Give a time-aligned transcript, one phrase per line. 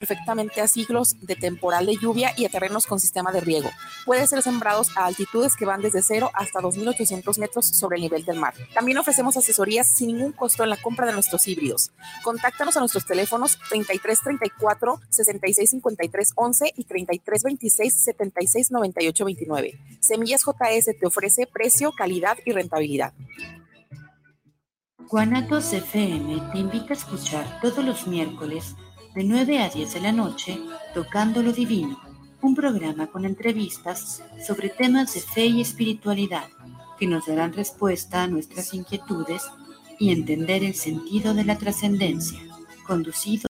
[0.00, 3.70] perfectamente a siglos de temporal de lluvia y a terrenos con sistema de riego.
[4.06, 8.24] Puede ser sembrados a altitudes que van desde 0 hasta 2.800 metros sobre el nivel
[8.24, 8.54] del mar.
[8.72, 11.92] También ofrecemos asesorías sin ningún costo en la compra de nuestros híbridos.
[12.24, 19.78] Contáctanos a nuestros teléfonos 3334 6653 11 y 3326 76 98 29.
[20.00, 23.12] Semillas JS te ofrece precio, calidad y rentabilidad.
[25.10, 28.76] Guanatos FM te invita a escuchar todos los miércoles
[29.14, 30.58] de 9 a 10 de la noche,
[30.94, 32.00] Tocando lo Divino,
[32.42, 36.48] un programa con entrevistas sobre temas de fe y espiritualidad
[36.98, 39.42] que nos darán respuesta a nuestras inquietudes
[39.98, 42.40] y entender el sentido de la trascendencia,
[42.86, 43.49] conducido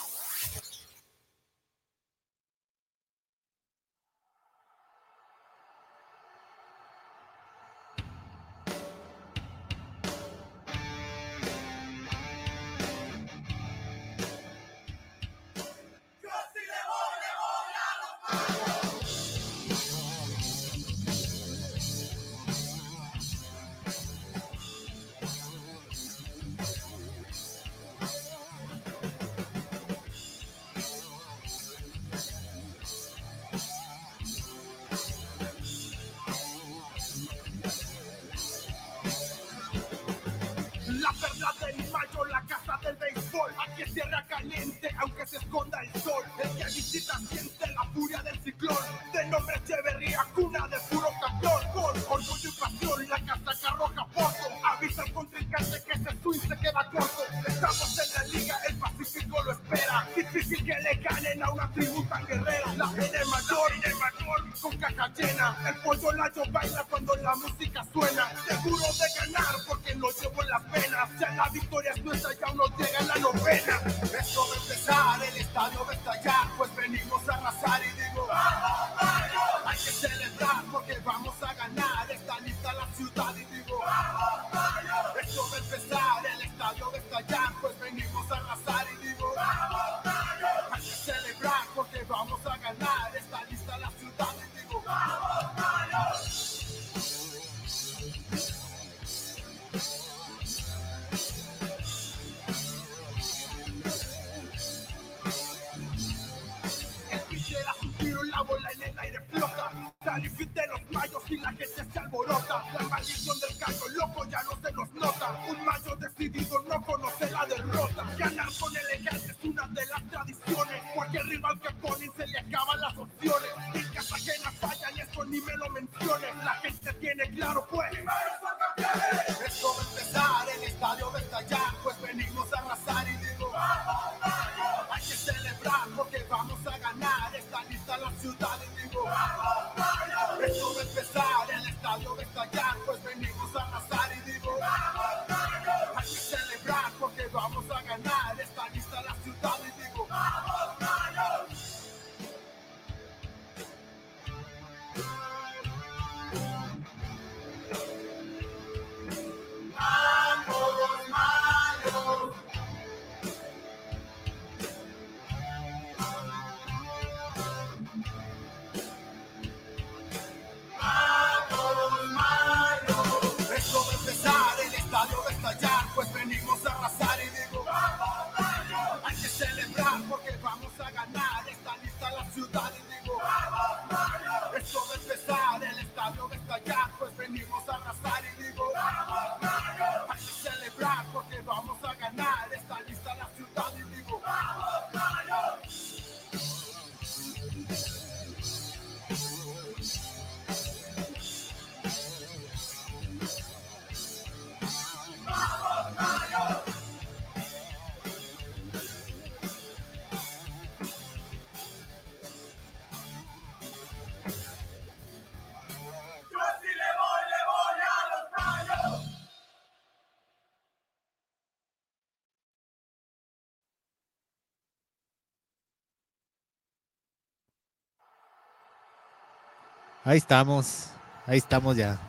[230.03, 230.87] Ahí estamos,
[231.27, 232.01] ahí estamos ya.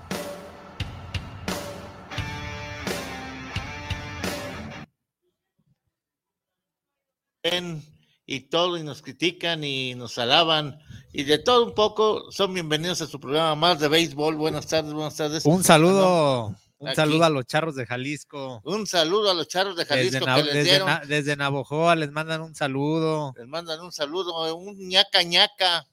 [8.24, 10.78] y todo y nos critican y nos alaban
[11.12, 14.36] y de todo un poco son bienvenidos a su programa más de béisbol.
[14.36, 15.44] Buenas tardes, buenas tardes.
[15.44, 18.62] Un saludo, un saludo a los charros de Jalisco.
[18.64, 20.88] Un saludo a los charros de Jalisco desde, que les dieron.
[21.06, 23.34] desde Navojoa les mandan un saludo.
[23.36, 25.86] Les mandan un saludo, un ñaca ñaca.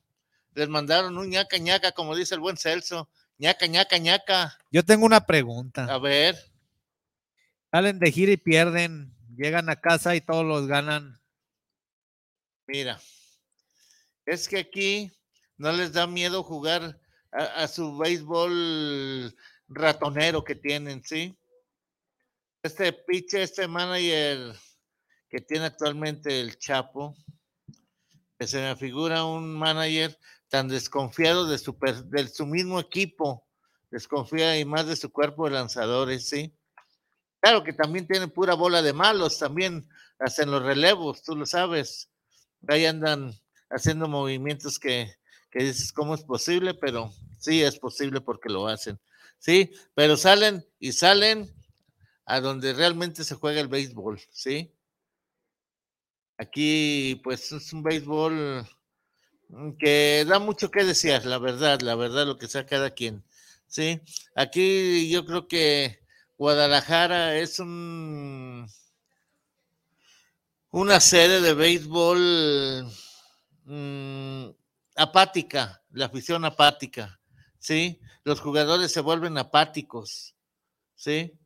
[0.60, 3.10] Les mandaron un ñaca ñaca, como dice el buen Celso.
[3.38, 4.60] ñaca ñaca ñaca.
[4.70, 5.86] Yo tengo una pregunta.
[5.86, 6.36] A ver.
[7.72, 11.18] Salen de gira y pierden, llegan a casa y todos los ganan.
[12.68, 13.00] Mira,
[14.26, 15.14] es que aquí
[15.56, 17.00] no les da miedo jugar
[17.32, 19.34] a, su béisbol
[19.70, 21.40] ratonero que tienen, ¿sí?
[22.64, 24.58] Este pitcher, este manager
[25.30, 27.16] que tiene actualmente el Chapo,
[28.38, 33.48] que se me figura un manager tan desconfiado de su, de su mismo equipo,
[33.92, 36.54] desconfía y más de su cuerpo de lanzadores, ¿sí?
[37.40, 39.88] Claro que también tiene pura bola de malos, también
[40.20, 42.10] hacen los relevos, tú lo sabes.
[42.68, 43.34] Ahí andan
[43.70, 45.16] haciendo movimientos que,
[45.50, 46.74] que dices, ¿cómo es posible?
[46.74, 49.00] Pero sí es posible porque lo hacen.
[49.38, 51.50] Sí, pero salen y salen
[52.26, 54.76] a donde realmente se juega el béisbol, ¿sí?
[56.38, 58.68] Aquí, pues es un béisbol
[59.78, 63.24] que da mucho que desear, la verdad, la verdad, lo que sea cada quien,
[63.68, 64.02] ¿sí?
[64.36, 66.00] Aquí yo creo que
[66.38, 68.68] Guadalajara es un
[70.72, 72.88] una sede de béisbol
[73.72, 74.50] Mm,
[74.96, 77.20] apática, la afición apática,
[77.60, 78.00] ¿sí?
[78.24, 80.34] Los jugadores se vuelven apáticos,
[80.96, 81.38] ¿sí?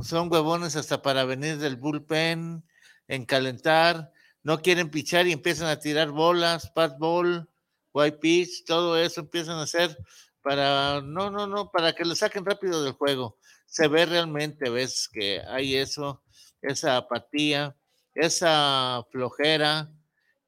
[0.00, 2.64] Son huevones hasta para venir del bullpen,
[3.06, 4.11] en calentar,
[4.42, 7.48] no quieren pichar y empiezan a tirar bolas, pass ball,
[7.92, 9.96] white pitch, todo eso empiezan a hacer
[10.42, 13.38] para, no, no, no, para que lo saquen rápido del juego.
[13.66, 16.22] Se ve realmente, ves que hay eso,
[16.60, 17.76] esa apatía,
[18.14, 19.90] esa flojera,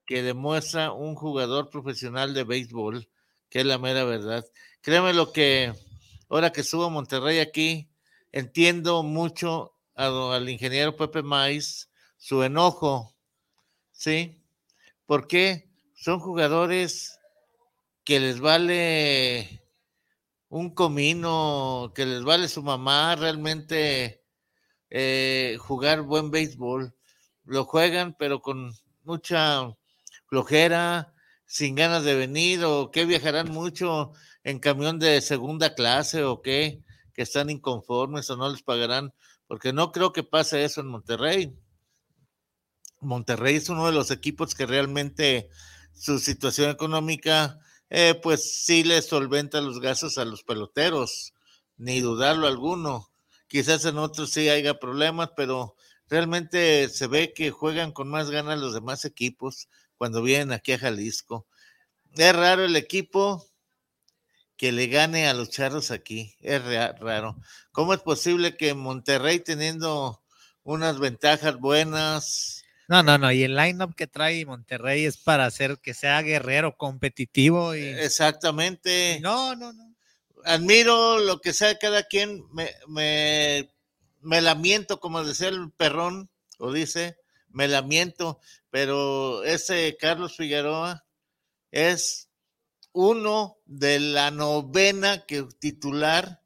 [0.06, 3.08] que demuestra un jugador profesional de béisbol,
[3.48, 4.44] que es la mera verdad.
[4.82, 5.72] Créeme lo que
[6.28, 7.88] ahora que subo a Monterrey aquí,
[8.32, 13.13] entiendo mucho al ingeniero Pepe Maiz, su enojo,
[13.94, 14.42] ¿sí?
[15.06, 17.18] Porque son jugadores
[18.04, 19.62] que les vale
[20.48, 24.22] un comino, que les vale su mamá realmente
[24.90, 26.94] eh, jugar buen béisbol.
[27.44, 29.74] Lo juegan, pero con mucha
[30.26, 31.14] flojera,
[31.46, 34.12] sin ganas de venir, o que viajarán mucho
[34.44, 36.82] en camión de segunda clase, o qué,
[37.14, 39.14] que están inconformes o no les pagarán,
[39.46, 41.56] porque no creo que pase eso en Monterrey.
[43.04, 45.48] Monterrey es uno de los equipos que realmente
[45.92, 47.58] su situación económica,
[47.90, 51.34] eh, pues sí le solventa los gastos a los peloteros,
[51.76, 53.10] ni dudarlo alguno.
[53.46, 55.76] Quizás en otros sí haya problemas, pero
[56.08, 60.78] realmente se ve que juegan con más ganas los demás equipos cuando vienen aquí a
[60.78, 61.46] Jalisco.
[62.16, 63.46] Es raro el equipo
[64.56, 66.34] que le gane a los charros aquí.
[66.40, 67.36] Es raro.
[67.72, 70.22] ¿Cómo es posible que Monterrey teniendo
[70.62, 72.63] unas ventajas buenas?
[72.88, 73.32] No, no, no.
[73.32, 77.74] Y el lineup que trae Monterrey es para hacer que sea guerrero, competitivo.
[77.74, 77.82] Y...
[77.82, 79.18] Exactamente.
[79.20, 79.94] No, no, no.
[80.44, 82.44] Admiro lo que sea cada quien.
[82.52, 83.70] Me, me,
[84.20, 87.16] me lamento, como decía el perrón, o dice,
[87.48, 91.04] me lamento, pero ese Carlos Figueroa
[91.70, 92.28] es
[92.92, 96.42] uno de la novena que titular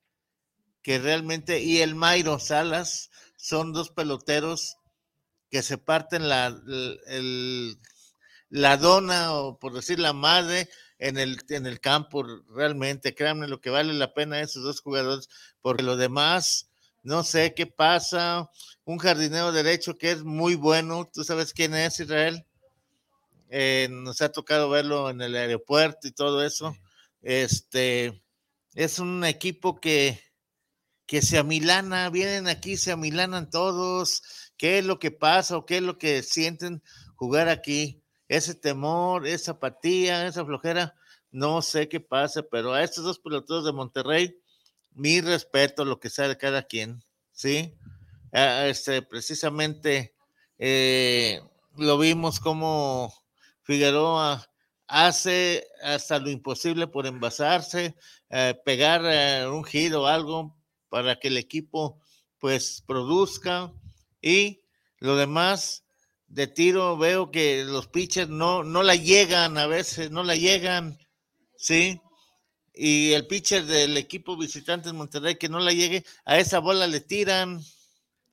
[0.83, 4.78] que realmente y el Mayro Salas son dos peloteros
[5.51, 6.57] que se parten la,
[8.49, 12.25] la dona o por decir la madre en el, en el campo
[12.55, 15.29] realmente créanme lo que vale la pena esos dos jugadores
[15.63, 16.69] porque lo demás
[17.03, 18.51] no sé qué pasa
[18.85, 21.09] un jardinero derecho que es muy bueno.
[21.13, 22.45] ¿Tú sabes quién es Israel?
[23.51, 26.77] Eh, nos ha tocado verlo en el aeropuerto y todo eso.
[27.23, 28.23] Este
[28.75, 30.21] es un equipo que,
[31.07, 34.23] que se amilana, vienen aquí, se amilanan todos.
[34.59, 36.83] ¿Qué es lo que pasa o qué es lo que sienten
[37.15, 38.03] jugar aquí?
[38.29, 40.95] Ese temor, esa apatía, esa flojera,
[41.31, 44.37] no sé qué pasa, pero a estos dos peloteros de Monterrey,
[44.93, 47.75] mi respeto, lo que sea cada quien, ¿sí?
[48.33, 50.15] este, precisamente
[50.59, 51.41] eh,
[51.77, 53.15] lo vimos como
[53.63, 54.45] Figueroa
[54.87, 57.95] hace hasta lo imposible por envasarse,
[58.31, 60.57] eh, pegar eh, un giro o algo
[60.89, 62.01] para que el equipo
[62.39, 63.73] pues produzca
[64.21, 64.63] y
[64.99, 65.85] lo demás
[66.27, 70.99] de tiro veo que los pitchers no, no la llegan a veces, no la llegan,
[71.57, 72.01] ¿sí?
[72.79, 76.87] y el pitcher del equipo visitante en Monterrey que no la llegue, a esa bola
[76.87, 77.61] le tiran.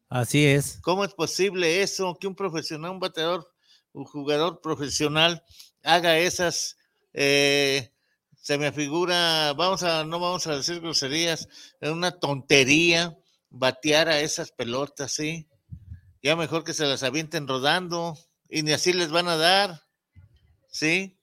[0.08, 0.78] Así es.
[0.84, 2.16] ¿Cómo es posible eso?
[2.20, 3.52] Que un profesional, un bateador,
[3.92, 5.44] un jugador profesional
[5.84, 6.78] haga esas,
[7.14, 7.92] eh,
[8.40, 11.50] se me figura, vamos a, no vamos a decir groserías,
[11.82, 13.18] es una tontería
[13.50, 15.48] batear a esas pelotas, ¿sí?
[16.26, 18.18] Ya mejor que se las avienten rodando
[18.50, 19.84] y ni así les van a dar,
[20.68, 21.20] ¿sí?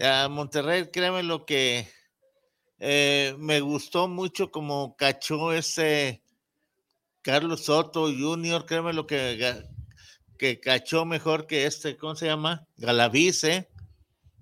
[0.00, 1.88] A Monterrey, créeme lo que
[2.80, 6.24] eh, me gustó mucho como cachó ese
[7.22, 9.64] Carlos Soto Jr., créeme lo que,
[10.36, 12.66] que cachó mejor que este, ¿cómo se llama?
[12.78, 13.70] Galavice,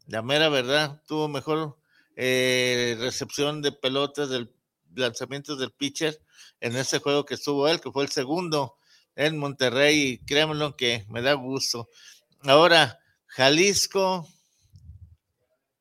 [0.06, 1.76] la mera verdad, tuvo mejor
[2.16, 4.50] eh, recepción de pelotas del
[4.94, 6.18] lanzamientos del pitcher
[6.60, 8.78] en ese juego que estuvo él, que fue el segundo
[9.16, 11.88] en Monterrey, y que me da gusto.
[12.42, 14.28] Ahora, Jalisco,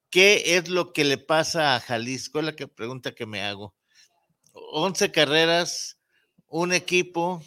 [0.10, 2.40] ¿qué es lo que le pasa a Jalisco?
[2.40, 3.76] Es la que pregunta que me hago.
[4.54, 6.00] 11 carreras,
[6.48, 7.44] un equipo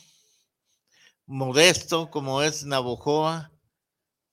[1.26, 3.52] modesto como es Navojoa,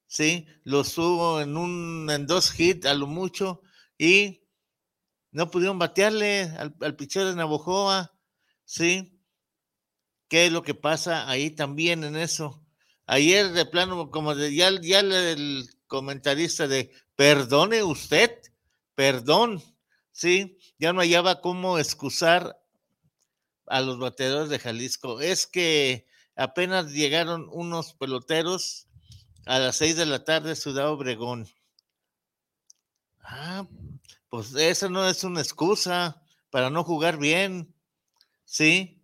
[0.08, 0.48] ¿sí?
[0.64, 3.62] Lo subo en, un, en dos hits a lo mucho
[3.98, 4.44] y
[5.32, 8.16] no pudieron batearle al, al pitcher de Navojoa,
[8.66, 9.13] ¿sí?
[10.28, 12.64] ¿Qué es lo que pasa ahí también en eso?
[13.06, 18.32] Ayer de plano, como de, ya, ya el comentarista de, perdone usted,
[18.96, 19.62] perdón,
[20.12, 20.58] ¿sí?
[20.80, 22.60] Ya no hallaba cómo excusar
[23.68, 25.22] a los bateadores de Jalisco.
[25.22, 28.88] Es que apenas llegaron unos peloteros
[29.46, 31.48] a las seis de la tarde Ciudad Obregón.
[33.22, 33.68] Ah,
[34.30, 37.74] pues eso no es una excusa para no jugar bien,
[38.46, 39.03] ¿sí?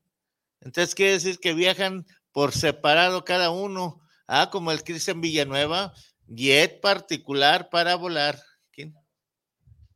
[0.62, 4.02] Entonces quiere decir que viajan por separado cada uno.
[4.28, 5.94] Ah, como el Cristian Villanueva,
[6.28, 8.40] jet particular para volar.
[8.72, 8.96] ¿Quién?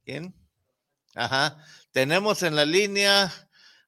[0.04, 0.36] ¿Quién?
[1.16, 1.64] Ajá.
[1.92, 3.32] Tenemos en la línea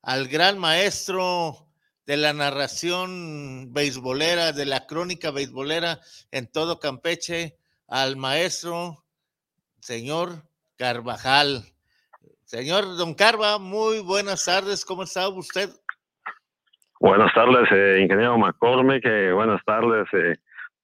[0.02, 1.66] al gran maestro
[2.06, 9.06] de la narración beisbolera, de la crónica beisbolera en todo Campeche, al maestro
[9.80, 11.74] señor Carvajal.
[12.46, 15.72] Señor Don Carva, muy buenas tardes, ¿cómo está usted?
[17.00, 20.36] Buenas tardes, eh, ingeniero McCormick, que buenas tardes eh,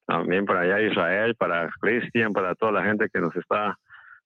[0.05, 3.79] también para allá Israel, para Cristian, para toda la gente que nos está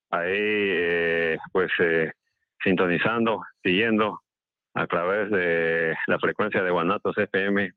[0.10, 1.72] ahí, eh, pues,
[2.64, 4.20] sintonizando, siguiendo
[4.74, 7.72] a través de la frecuencia de Guanatos FM.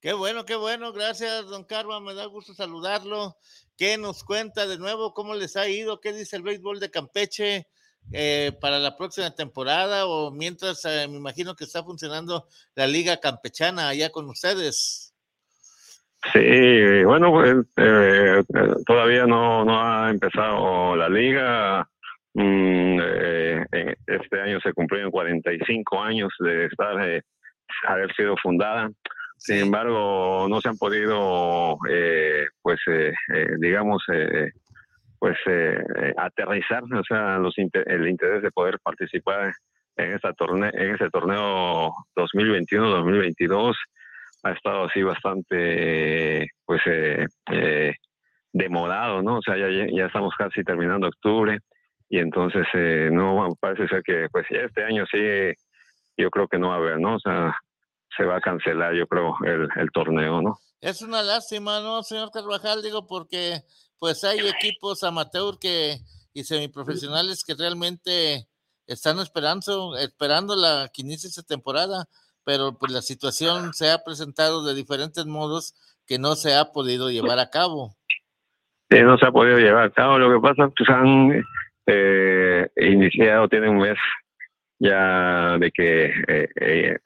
[0.00, 3.34] Qué bueno, qué bueno, gracias, don Carva, me da gusto saludarlo.
[3.76, 5.14] ¿Qué nos cuenta de nuevo?
[5.14, 6.00] ¿Cómo les ha ido?
[6.00, 7.66] ¿Qué dice el béisbol de Campeche
[8.12, 10.06] eh, para la próxima temporada?
[10.06, 15.14] O mientras eh, me imagino que está funcionando la Liga Campechana allá con ustedes.
[16.32, 18.42] Sí, bueno, pues, eh,
[18.86, 21.88] todavía no, no ha empezado la liga.
[22.34, 23.00] Mm,
[24.06, 27.22] este año se cumplieron 45 años de estar,
[27.88, 28.90] haber sido fundada.
[29.40, 34.04] Sin embargo, no se han podido, eh, pues, eh, eh, digamos,
[35.20, 35.38] pues,
[36.16, 39.52] aterrizar, o sea, los el interés de poder participar
[39.96, 43.76] en esta torneo, en ese torneo 2021-2022
[44.42, 46.80] ha estado así bastante, pues,
[48.52, 49.36] demorado, ¿no?
[49.36, 51.58] O sea, ya, ya estamos casi terminando octubre
[52.08, 52.66] y entonces
[53.12, 55.18] no parece ser que, pues, este año sí,
[56.16, 57.16] yo creo que no va a haber, ¿no?
[57.16, 57.54] O sea,
[58.16, 60.56] se va a cancelar, yo creo, el torneo, ¿no?
[60.80, 62.82] Es una lástima, ¿no, señor Carvajal?
[62.82, 63.60] Digo, porque
[64.00, 65.98] pues hay equipos amateur que
[66.32, 68.46] y semiprofesionales que realmente
[68.86, 72.06] están esperando, esperando la que inicie esta temporada,
[72.44, 75.74] pero pues la situación se ha presentado de diferentes modos
[76.06, 77.94] que no se ha podido llevar a cabo.
[78.90, 80.18] Sí, no se ha podido llevar a cabo.
[80.18, 81.44] Lo que pasa es que han
[81.86, 83.98] eh, iniciado, tienen un mes
[84.80, 86.96] ya de que eh, eh,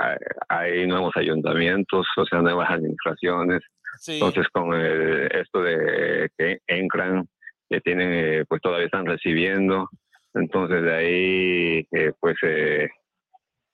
[0.48, 3.62] hay nuevos ayuntamientos, o sea, nuevas administraciones.
[4.06, 7.28] Entonces, con esto de que entran,
[7.68, 9.88] que tienen, eh, pues todavía están recibiendo.
[10.34, 11.86] Entonces, de ahí,
[12.20, 12.36] pues,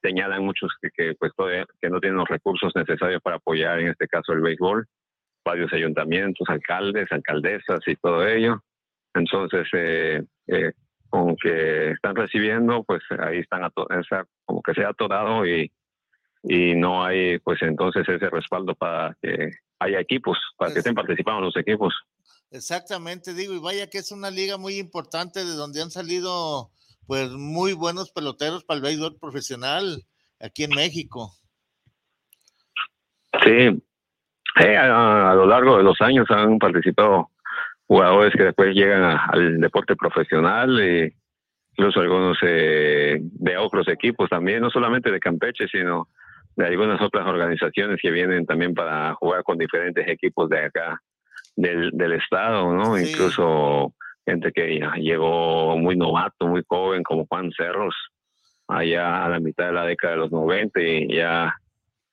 [0.03, 4.07] señalan muchos que, pues, todavía, que no tienen los recursos necesarios para apoyar, en este
[4.09, 4.87] caso, el béisbol.
[5.45, 8.63] Varios ayuntamientos, alcaldes, alcaldesas y todo ello.
[9.15, 10.23] Entonces, eh,
[11.11, 13.69] con que están recibiendo, pues ahí están,
[14.45, 15.71] como que se ha atorado y,
[16.45, 21.41] y no hay, pues entonces ese respaldo para que haya equipos, para que estén participando
[21.41, 21.93] los equipos.
[22.53, 26.71] Exactamente, digo, y vaya que es una liga muy importante de donde han salido
[27.07, 30.05] pues muy buenos peloteros para el béisbol profesional
[30.39, 31.33] aquí en México.
[33.43, 33.83] Sí,
[34.57, 37.31] a, lo largo de los años han participado
[37.87, 41.15] jugadores que después llegan al deporte profesional y
[41.73, 46.09] incluso algunos eh, de otros equipos también, no solamente de Campeche, sino
[46.61, 51.01] de algunas otras organizaciones que vienen también para jugar con diferentes equipos de acá
[51.57, 52.99] del, del estado, ¿no?
[52.99, 53.95] Incluso
[54.27, 57.95] gente que llegó muy novato, muy joven, como Juan Cerros,
[58.69, 61.57] allá a la mitad de la década de los 90 y ya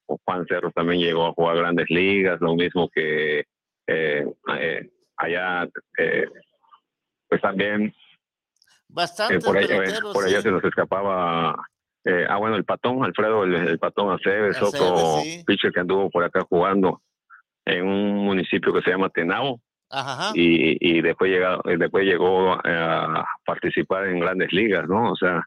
[0.06, 3.44] Juan Cerros también llegó a jugar grandes ligas, lo mismo que
[3.88, 4.26] eh,
[4.58, 6.26] eh, allá, eh,
[7.28, 7.94] pues también
[8.88, 11.54] Bastante por, allá, se nos escapaba
[12.30, 17.02] ah bueno el patón Alfredo el, patón Aceves, otro pitcher que anduvo por acá jugando
[17.66, 19.60] en un municipio que se llma Tenao.
[20.34, 25.44] Y, y después llegó después llegó a participar en grandes ligas no o sea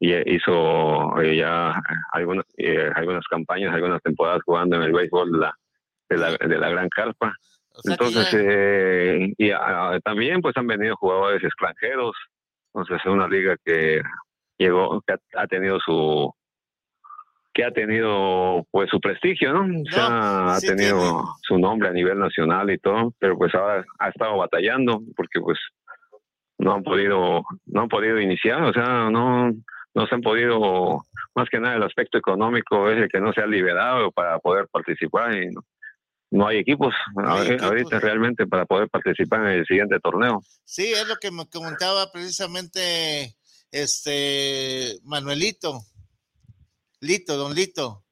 [0.00, 1.74] hizo ya
[2.12, 2.46] algunas
[2.94, 5.54] algunas campañas algunas temporadas jugando en el béisbol de la
[6.08, 7.34] de la, de la gran carpa.
[7.84, 12.14] Entonces, eh, y ah, también pues han venido jugadores extranjeros.
[12.72, 14.00] Entonces es una liga que
[14.58, 16.32] llegó, que ha, tenido su
[17.52, 19.84] que ha tenido pues su prestigio, ¿no?
[19.96, 25.00] ha tenido su nombre a nivel nacional y todo, pero pues ahora ha estado batallando
[25.16, 25.58] porque pues
[26.58, 29.52] no han podido no han podido iniciar, o sea, no
[29.94, 31.04] no se han podido
[31.36, 34.66] más que nada el aspecto económico es el que no se ha liberado para poder
[34.68, 35.62] participar y no,
[36.34, 40.40] no hay equipos ahorita realmente para poder participar en el siguiente torneo.
[40.64, 43.36] Sí, es lo que me comentaba precisamente
[43.74, 45.84] este Manuelito,
[47.00, 48.04] Lito, don Lito.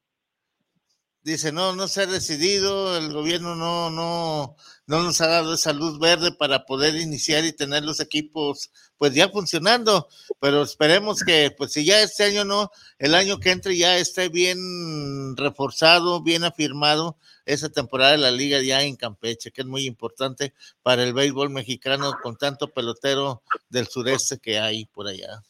[1.22, 5.72] Dice, no, no se ha decidido, el gobierno no, no, no nos ha dado esa
[5.72, 10.08] luz verde para poder iniciar y tener los equipos pues ya funcionando,
[10.40, 14.30] pero esperemos que pues si ya este año no, el año que entre ya esté
[14.30, 19.86] bien reforzado, bien afirmado esa temporada de la liga ya en Campeche, que es muy
[19.86, 25.40] importante para el béisbol mexicano con tanto pelotero del sureste que hay por allá.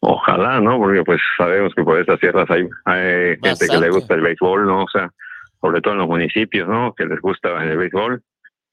[0.00, 0.78] Ojalá, ¿no?
[0.78, 4.66] Porque pues sabemos que por esas tierras hay, hay gente que le gusta el béisbol,
[4.66, 4.84] ¿no?
[4.84, 5.12] O sea,
[5.60, 6.94] sobre todo en los municipios, ¿no?
[6.94, 8.22] Que les gusta el béisbol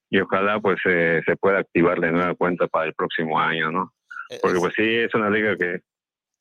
[0.09, 3.93] y ojalá pues eh, se pueda activar de nueva cuenta para el próximo año, ¿no?
[4.29, 5.81] E, Porque pues sí, es una liga que,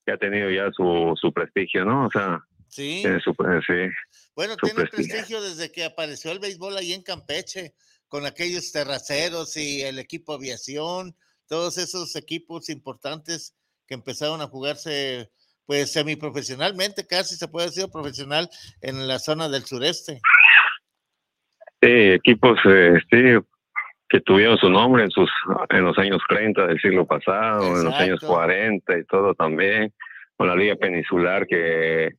[0.04, 2.06] que ha tenido ya su, su prestigio, ¿no?
[2.06, 3.00] O sea, sí.
[3.02, 3.32] Tiene su,
[3.66, 3.90] sí
[4.36, 5.40] bueno, tiene prestigio.
[5.40, 7.74] desde que apareció el béisbol ahí en Campeche,
[8.06, 11.16] con aquellos terraceros y el equipo aviación,
[11.48, 15.30] todos esos equipos importantes que empezaron a jugarse
[15.66, 18.48] pues semiprofesionalmente, casi se puede decir profesional
[18.80, 20.20] en la zona del sureste.
[21.82, 23.00] Sí, equipos eh,
[24.08, 25.28] que tuvieron su nombre en sus
[25.70, 29.92] en los años 30 del siglo pasado, en los años 40 y todo también,
[30.36, 32.14] con la Liga Peninsular que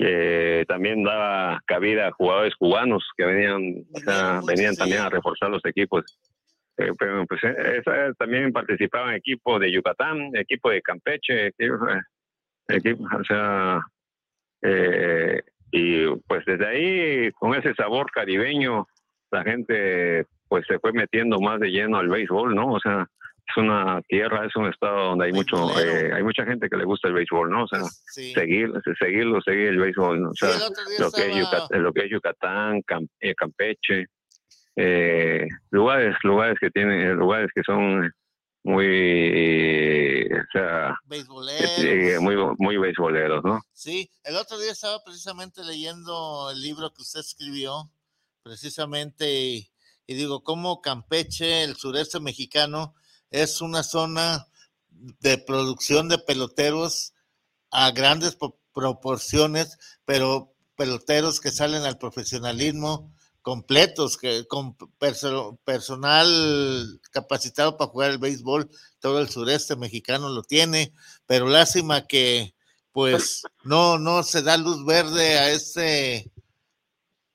[0.00, 3.84] que también daba cabida a jugadores cubanos que venían,
[4.46, 6.04] venían también a reforzar los equipos.
[6.80, 7.82] Eh, pero pues, eh,
[8.18, 13.80] también participaban equipos de Yucatán, equipo de Campeche, equipo, o sea,
[14.62, 18.86] eh, y pues desde ahí, con ese sabor caribeño,
[19.30, 22.72] la gente pues se fue metiendo más de lleno al béisbol, ¿no?
[22.72, 23.06] O sea,
[23.46, 26.84] es una tierra, es un estado donde hay mucho, eh, hay mucha gente que le
[26.84, 27.64] gusta el béisbol, ¿no?
[27.64, 30.30] O sea, seguir, seguirlo, seguir el béisbol, ¿no?
[30.30, 30.50] o sea,
[30.98, 32.82] lo, que es Yucatán, lo que es Yucatán,
[33.20, 34.06] eh, Campeche,
[34.76, 38.10] eh, lugares, lugares que tienen, lugares que son
[38.62, 40.96] muy, o sea,
[42.20, 43.60] muy, muy beisboleros, ¿no?
[43.72, 47.90] Sí, el otro día estaba precisamente leyendo el libro que usted escribió,
[48.42, 49.70] precisamente, y,
[50.06, 52.94] y digo, cómo Campeche, el sureste mexicano,
[53.30, 54.46] es una zona
[54.90, 57.14] de producción de peloteros
[57.70, 58.36] a grandes
[58.74, 64.76] proporciones, pero peloteros que salen al profesionalismo completos, que con
[65.64, 70.92] personal capacitado para jugar el béisbol, todo el sureste mexicano lo tiene,
[71.26, 72.54] pero lástima que
[72.92, 76.30] pues no, no se da luz verde a este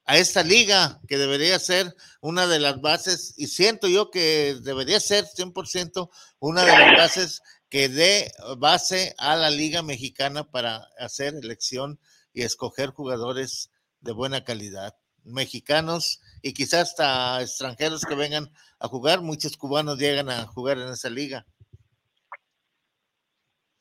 [0.08, 5.00] a esta liga que debería ser una de las bases, y siento yo que debería
[5.00, 11.34] ser 100% una de las bases que dé base a la liga mexicana para hacer
[11.34, 12.00] elección
[12.34, 19.22] y escoger jugadores de buena calidad, mexicanos y quizás hasta extranjeros que vengan a jugar,
[19.22, 21.46] muchos cubanos llegan a jugar en esa liga.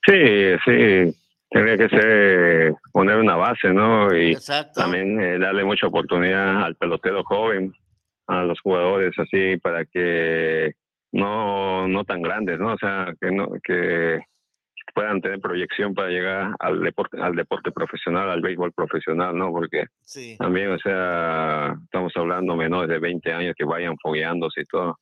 [0.06, 0.14] Sí,
[0.64, 1.16] sí,
[1.50, 4.14] tendría que ser poner una base, ¿no?
[4.14, 4.36] Y
[4.74, 7.72] también eh, darle mucha oportunidad al pelotero joven,
[8.26, 10.74] a los jugadores así, para que
[11.12, 12.74] no, no tan grandes, ¿no?
[12.74, 14.20] O sea, que no, que
[14.92, 19.50] puedan tener proyección para llegar al deporte, al deporte profesional, al béisbol profesional, ¿no?
[19.50, 19.86] Porque
[20.38, 24.98] también, o sea, estamos hablando menores de 20 años que vayan fogueándose y todo,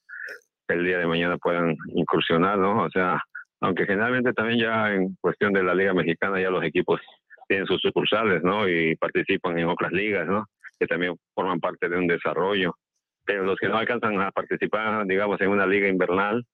[0.69, 2.85] el día de mañana puedan incursionar, ¿no?
[2.85, 3.21] O sea,
[3.61, 7.01] aunque generalmente también ya en cuestión de la Liga Mexicana ya los equipos
[7.47, 8.69] tienen sus sucursales, ¿no?
[8.69, 10.47] Y participan en otras ligas, ¿no?
[10.79, 12.77] Que también forman parte de un desarrollo.
[13.25, 16.45] Pero los que no alcanzan a participar, digamos, en una liga invernal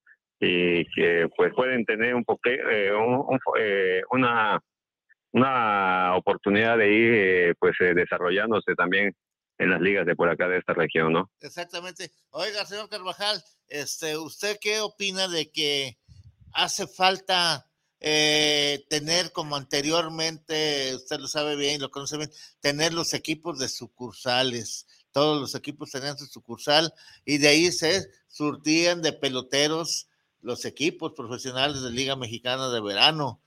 [0.41, 2.91] y que pues pueden tener un poco, eh,
[3.59, 4.61] eh, una,
[5.33, 9.15] una oportunidad de ir eh, pues desarrollándose también
[9.59, 11.31] en las ligas de por acá de esta región, ¿no?
[11.41, 12.11] Exactamente.
[12.31, 15.99] Oiga, señor Carvajal, este, ¿usted qué opina de que
[16.53, 17.69] hace falta
[18.01, 23.69] eh, tener como anteriormente, usted lo sabe bien, lo conoce bien, tener los equipos de
[23.69, 24.87] sucursales.
[25.11, 26.93] Todos los equipos tenían su sucursal
[27.25, 30.08] y de ahí se surtían de peloteros
[30.41, 33.41] los equipos profesionales de Liga Mexicana de Verano.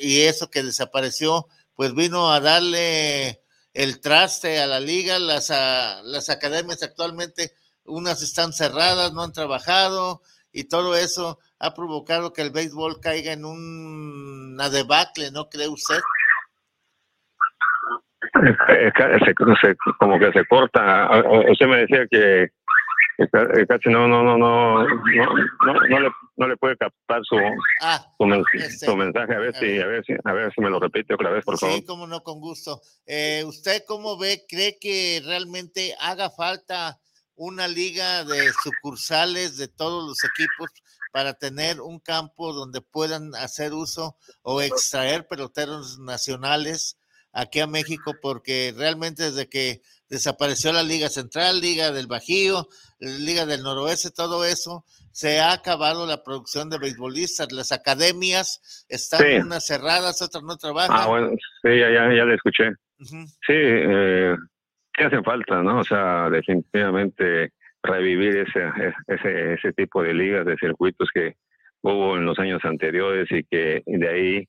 [0.00, 5.18] Y eso que desapareció, pues vino a darle el traste a la liga.
[5.18, 7.52] Las, a, las academias actualmente,
[7.84, 13.32] unas están cerradas, no han trabajado y todo eso ha provocado que el béisbol caiga
[13.32, 16.00] en una debacle, ¿no cree usted?
[19.98, 21.08] como que se corta.
[21.50, 22.48] Usted me decía que
[23.68, 27.36] casi no no no no no, le, no le puede captar su,
[27.82, 28.26] ah, su,
[28.96, 29.34] mensaje.
[29.34, 31.58] A ver si a ver si a ver si me lo repite otra vez por
[31.58, 31.76] favor.
[31.76, 32.80] sí cómo no con gusto.
[33.06, 36.98] Eh, usted cómo ve cree que realmente haga falta
[37.34, 40.70] una liga de sucursales de todos los equipos
[41.12, 46.98] para tener un campo donde puedan hacer uso o extraer peloteros nacionales
[47.32, 52.66] aquí a México, porque realmente desde que desapareció la Liga Central, Liga del Bajío,
[52.98, 57.52] Liga del Noroeste, todo eso, se ha acabado la producción de beisbolistas.
[57.52, 60.96] Las academias están unas cerradas, otras no trabajan.
[60.98, 61.30] Ah, bueno,
[61.62, 62.70] sí, ya, ya, le escuché.
[62.98, 64.36] Sí, eh,
[64.92, 65.78] ¿qué hace falta, no?
[65.78, 68.70] O sea, definitivamente revivir ese,
[69.06, 71.36] ese, ese tipo de ligas, de circuitos que
[71.82, 74.48] hubo en los años anteriores y que de ahí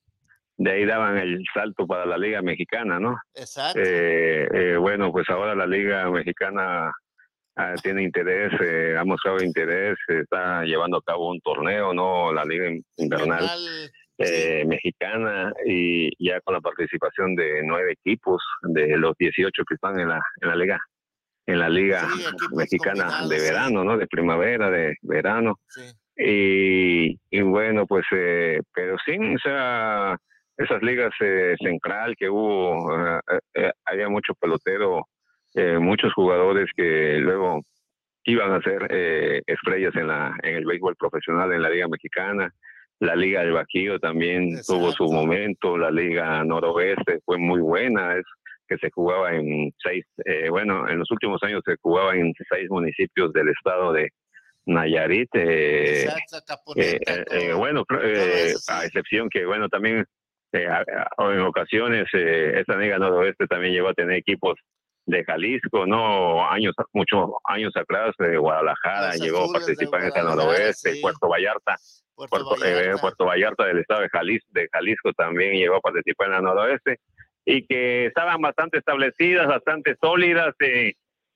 [0.63, 3.17] de ahí daban el salto para la Liga Mexicana, ¿no?
[3.33, 3.79] Exacto.
[3.79, 6.91] Eh, eh, bueno, pues ahora la Liga Mexicana
[7.55, 12.31] ah, tiene interés, eh, ha mostrado interés, está llevando a cabo un torneo, ¿no?
[12.31, 13.49] La Liga Invernal
[14.67, 20.09] Mexicana y ya con la participación de nueve equipos de los 18 que están en
[20.09, 20.79] la, en la Liga
[21.47, 22.07] en la Liga
[22.51, 23.97] Mexicana de verano, ¿no?
[23.97, 25.59] De primavera, de verano.
[26.15, 30.15] Y, y, bueno, pues, eh, pero sí, o sea,
[30.63, 32.95] esas ligas eh, central que hubo,
[33.55, 35.07] eh, había mucho pelotero,
[35.79, 37.61] muchos jugadores que luego
[38.23, 42.53] iban a ser estrellas en, la, en el béisbol profesional en la Liga Mexicana.
[43.01, 48.23] La Liga del Bajío también tuvo su momento, la Liga Noroeste fue muy buena, es
[48.71, 52.69] que se jugaba en seis, eh, bueno, en los últimos años se jugaba en seis
[52.69, 54.09] municipios del estado de
[54.65, 55.29] Nayarit.
[55.33, 56.07] Eh,
[56.75, 57.83] eh, bueno,
[58.69, 60.05] a excepción que, bueno, también
[60.53, 64.55] en ocasiones esta Liga Noroeste también llegó a tener equipos
[65.05, 70.99] de Jalisco, no años, muchos años atrás, de Guadalajara llegó a participar en esta Noroeste,
[71.01, 71.75] Puerto Vallarta.
[72.15, 72.55] Puerto,
[73.01, 73.65] Puerto, Vallarta.
[73.65, 76.99] del estado de Jalisco, de Jalisco también llegó a participar en la noroeste
[77.45, 80.53] y que estaban bastante establecidas, bastante sólidas.
[80.59, 80.93] Eh,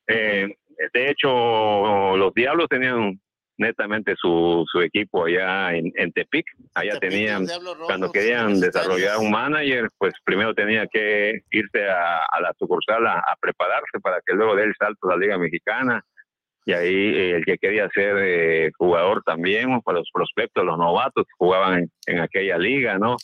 [0.08, 0.47] eh,
[0.93, 3.19] de hecho, los Diablos tenían
[3.58, 6.46] netamente su, su equipo allá en, Tepic.
[6.74, 7.46] Allá tenían,
[7.86, 14.00] cuando querían desarrollar un manager, pues primero tenía que irse a, la sucursal a, prepararse
[14.02, 16.04] para que luego dé el salto a la Liga Mexicana.
[16.68, 21.80] Y ahí eh, el que quería ser jugador también, para los prospectos, los novatos, jugaban
[21.80, 23.18] en, en aquella liga, ¿no?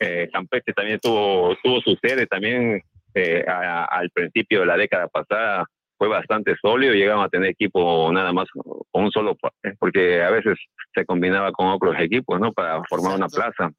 [0.00, 2.80] Eh, Campeche también tuvo, tuvo su sede también
[3.14, 5.64] eh, al principio de la década pasada
[5.98, 10.30] fue bastante sólido, llegaban a tener equipo nada más con un solo, eh, porque a
[10.30, 10.56] veces
[10.94, 12.52] se combinaba con otros equipos, ¿no?
[12.52, 13.70] Para formar una plaza.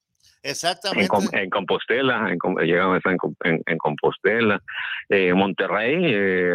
[0.43, 1.09] Exactamente.
[1.33, 4.61] En, Compostela, en, llegaban a estar en, Compostela.
[5.09, 6.13] Eh, Monterrey,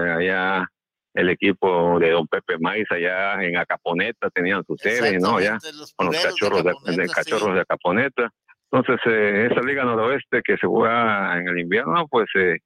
[0.08, 0.68] allá
[1.14, 5.40] el equipo de Don Pepe Maiz, allá en Acaponeta, tenían su sede, ¿no?
[5.40, 5.58] Ya,
[5.96, 8.30] con los cachorros de, cachorros de Acaponeta.
[8.72, 12.58] Entonces, eh, esa Liga Noroeste que se juega en el invierno, pues, eh,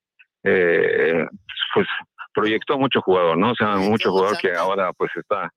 [0.45, 1.27] eh,
[1.75, 1.87] pues
[2.41, 3.53] proyectó mucho jugador, ¿no?
[3.53, 5.51] O sea, mucho jugador que ahora, pues, está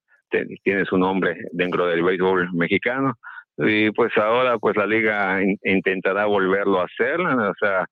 [0.63, 3.15] tiene su nombre dentro del béisbol mexicano.
[3.57, 7.19] Y pues ahora, pues, la Liga intentará volverlo a hacer.
[7.19, 7.85] O sea,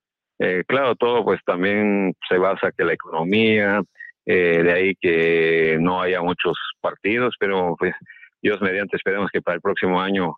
[0.65, 3.81] claro, todo, pues, también se basa que la economía,
[4.25, 7.93] de ahí que no haya muchos partidos, pero, pues,
[8.41, 10.35] Dios mediante, esperemos que para el próximo año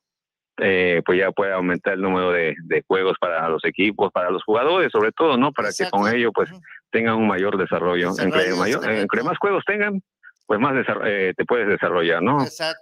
[0.57, 2.55] eh, pues ya puede aumentar el número de,
[2.87, 5.51] juegos para los equipos, para los jugadores, sobre todo, ¿no?
[5.51, 6.49] Para que con ello, pues,
[6.91, 8.11] tengan un mayor desarrollo.
[8.19, 10.01] Entre, mayor, entre más juegos tengan,
[10.45, 10.73] pues más
[11.05, 12.37] eh, te puedes desarrollar, ¿no?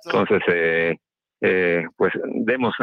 [0.05, 0.97] Entonces,
[1.41, 2.73] eh, pues, demos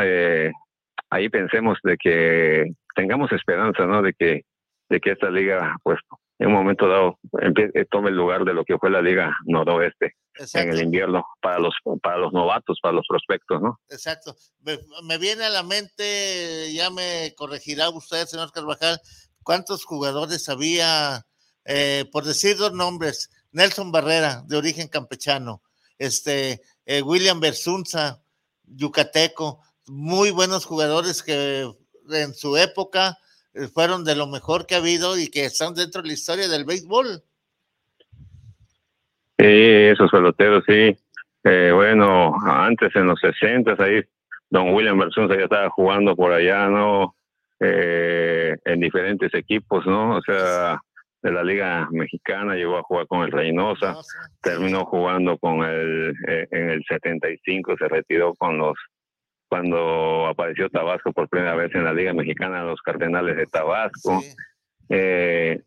[1.10, 4.02] ahí pensemos de que tengamos esperanza, ¿no?
[4.02, 4.42] De que,
[4.88, 5.98] de que esta liga, pues,
[6.38, 10.16] en un momento dado eh, tome el lugar de lo que fue la liga noroeste
[10.52, 13.80] en el invierno para los para los novatos, para los prospectos, ¿no?
[13.88, 14.36] Exacto.
[15.02, 19.00] Me, viene a la mente, ya me corregirá usted, señor Carvajal,
[19.42, 21.24] cuántos jugadores había,
[21.64, 25.62] eh, por decir dos nombres, Nelson Barrera, de origen campechano,
[25.96, 28.22] este, eh, William Bersunza,
[28.64, 31.72] yucateco, muy buenos jugadores que
[32.10, 33.16] en su época
[33.72, 36.64] fueron de lo mejor que ha habido y que están dentro de la historia del
[36.64, 37.22] béisbol.
[39.38, 40.96] Sí, esos peloteros, sí.
[41.44, 44.02] Eh, bueno, antes en los 60 ahí,
[44.50, 47.14] don William Bersunza ya estaba jugando por allá, ¿no?
[47.58, 50.16] en diferentes equipos, ¿no?
[50.16, 50.78] O sea,
[51.26, 53.96] de la Liga Mexicana, llegó a jugar con el Reynosa,
[54.40, 58.76] terminó jugando con el, eh, en el 75, se retiró con los,
[59.48, 64.22] cuando apareció Tabasco por primera vez en la Liga Mexicana, los Cardenales de Tabasco.
[64.88, 65.60] Eh,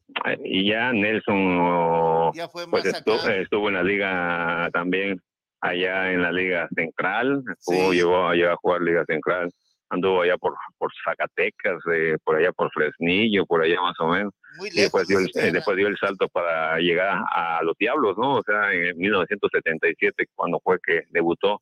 [0.43, 2.31] y ya Nelson
[2.69, 5.21] pues estuvo, en la liga también
[5.59, 9.51] allá en la liga central, estuvo, llegó, a jugar liga central
[9.89, 14.33] anduvo allá por, por Zacatecas, eh, por allá por Fresnillo, por allá más o menos.
[14.71, 18.35] y después dio, el, eh, después dio el salto para llegar a los Diablos, ¿no?
[18.35, 21.61] O sea, en 1977, cuando fue que debutó.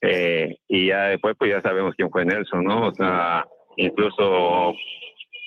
[0.00, 2.88] Eh, y ya después, pues ya sabemos quién fue Nelson, ¿no?
[2.88, 3.44] O sea,
[3.76, 4.74] incluso,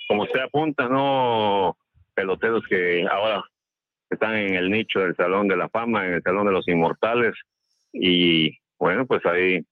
[0.07, 1.77] como usted apunta, ¿no?
[2.13, 3.43] Peloteros que ahora
[4.09, 7.33] están en el nicho del Salón de la Fama, en el Salón de los Inmortales.
[7.93, 9.65] Y bueno, pues ahí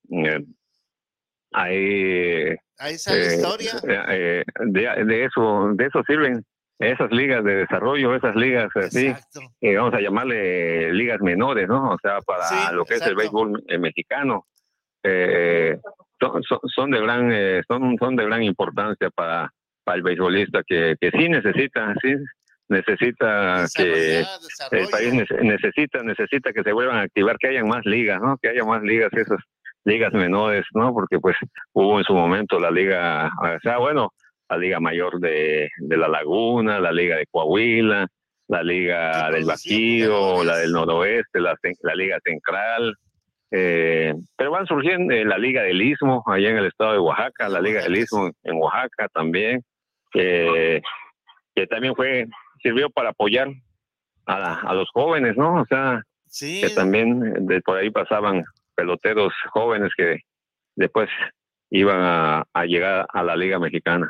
[1.51, 3.73] Ahí, Ahí sale eh, historia.
[3.87, 6.45] Eh, de, eso, de eso sirven
[6.77, 9.13] esas ligas de desarrollo, esas ligas así,
[9.61, 11.91] eh, vamos a llamarle ligas menores, ¿no?
[11.91, 14.45] O sea, para lo que es el béisbol mexicano,
[15.03, 16.41] son,
[16.75, 17.31] son, de gran,
[17.67, 19.51] son, son de gran importancia para,
[19.83, 22.15] para el beisbolista que, que sí necesita, sí
[22.69, 28.21] necesita que el país necesita necesita que se vuelvan a activar, que hayan más ligas,
[28.21, 28.37] ¿no?
[28.37, 29.39] Que haya más ligas esas
[29.85, 30.93] ligas menores, ¿no?
[30.93, 31.35] Porque pues
[31.73, 34.13] hubo en su momento la liga, o sea, bueno,
[34.49, 38.07] la liga mayor de, de la Laguna, la liga de Coahuila,
[38.47, 42.95] la liga del Bajío, la del Noroeste, la, la liga central,
[43.51, 47.61] eh, pero van surgiendo la liga del Istmo allá en el estado de Oaxaca, la
[47.61, 49.63] liga del Istmo en Oaxaca también,
[50.11, 50.81] que
[51.69, 52.25] también fue
[52.61, 53.47] sirvió para apoyar
[54.25, 55.61] a, a los jóvenes, ¿no?
[55.61, 56.03] O sea,
[56.39, 58.43] que también de por ahí pasaban
[58.75, 60.19] peloteros jóvenes que
[60.75, 61.09] después
[61.71, 64.07] iban a, llegar a la Liga Mexicana.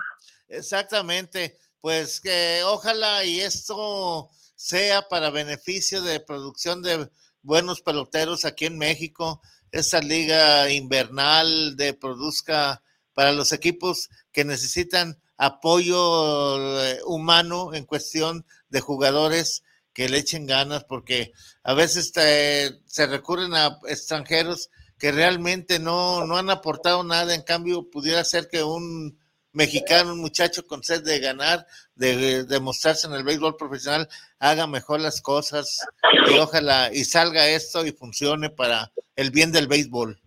[0.47, 7.07] Exactamente, pues que ojalá y esto sea para beneficio de producción de
[7.41, 12.81] buenos peloteros aquí en México, esa liga invernal de produzca
[13.13, 20.45] para los equipos que necesitan apoyo eh, humano en cuestión de jugadores que le echen
[20.45, 27.35] ganas, porque a veces se recurren a extranjeros que realmente no, no han aportado nada,
[27.35, 29.18] en cambio pudiera ser que un
[29.53, 34.07] mexicano, un muchacho con sed de ganar, de, de, mostrarse en el béisbol profesional,
[34.39, 35.85] haga mejor las cosas
[36.31, 40.19] y ojalá y salga esto y funcione para el bien del béisbol.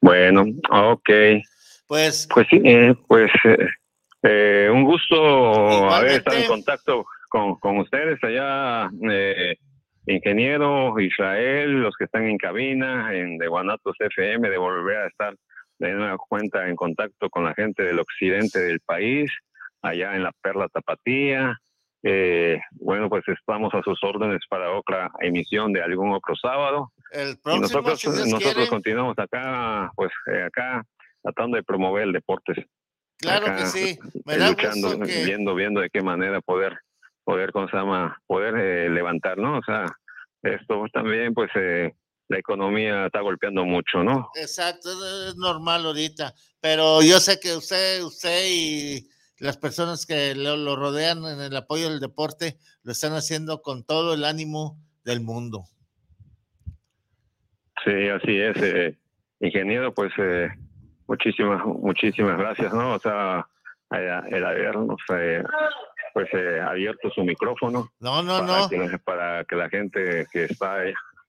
[0.00, 1.10] Bueno, ok.
[1.86, 3.66] Pues, pues sí, eh, pues eh,
[4.22, 9.56] eh, un gusto haber estado en contacto con, con ustedes allá, eh,
[10.06, 15.34] ingeniero Israel, los que están en cabina, en de Guanatos FM, de volver a estar
[15.78, 19.30] de nueva cuenta en contacto con la gente del occidente del país,
[19.82, 21.58] allá en la Perla Tapatía.
[22.04, 26.92] Eh, bueno, pues estamos a sus órdenes para otra emisión de algún otro sábado.
[27.12, 30.82] El y nosotros, nosotros continuamos acá, pues eh, acá
[31.22, 32.66] tratando de promover el deporte.
[33.18, 33.98] Claro que sí.
[34.24, 36.76] Me da luchando, viendo, viendo de qué manera poder
[37.24, 38.18] poder, ¿cómo se llama?
[38.26, 39.58] Poder eh, levantar, ¿no?
[39.58, 39.86] O sea,
[40.42, 41.92] esto también, pues, eh,
[42.28, 44.30] la economía está golpeando mucho, ¿no?
[44.34, 44.90] Exacto,
[45.28, 49.08] es normal ahorita, pero yo sé que usted, usted y
[49.38, 54.14] las personas que lo, rodean en el apoyo del deporte lo están haciendo con todo
[54.14, 55.64] el ánimo del mundo.
[57.84, 58.96] Sí, así es, eh,
[59.40, 60.12] ingeniero, pues
[61.08, 62.94] muchísimas, muchísimas gracias, ¿no?
[62.94, 63.46] O sea,
[63.90, 65.00] el habernos
[66.12, 67.90] pues eh, abierto su micrófono.
[68.00, 68.68] No, no, para no.
[68.68, 70.84] Que, para que la gente que está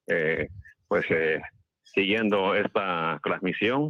[0.08, 0.50] eh,
[0.94, 1.42] pues eh,
[1.82, 3.90] siguiendo esta transmisión,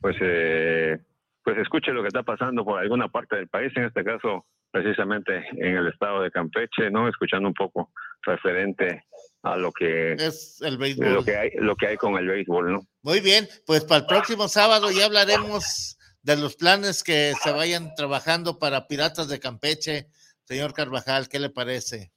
[0.00, 0.96] pues eh,
[1.44, 5.44] pues escuche lo que está pasando por alguna parte del país, en este caso precisamente
[5.58, 7.06] en el estado de Campeche, ¿no?
[7.06, 7.90] Escuchando un poco
[8.22, 9.04] referente
[9.42, 11.12] a lo que es el béisbol.
[11.12, 12.80] Lo que hay, lo que hay con el béisbol, ¿no?
[13.02, 17.94] Muy bien, pues para el próximo sábado ya hablaremos de los planes que se vayan
[17.94, 20.06] trabajando para Piratas de Campeche,
[20.44, 22.10] señor Carvajal, ¿qué le parece?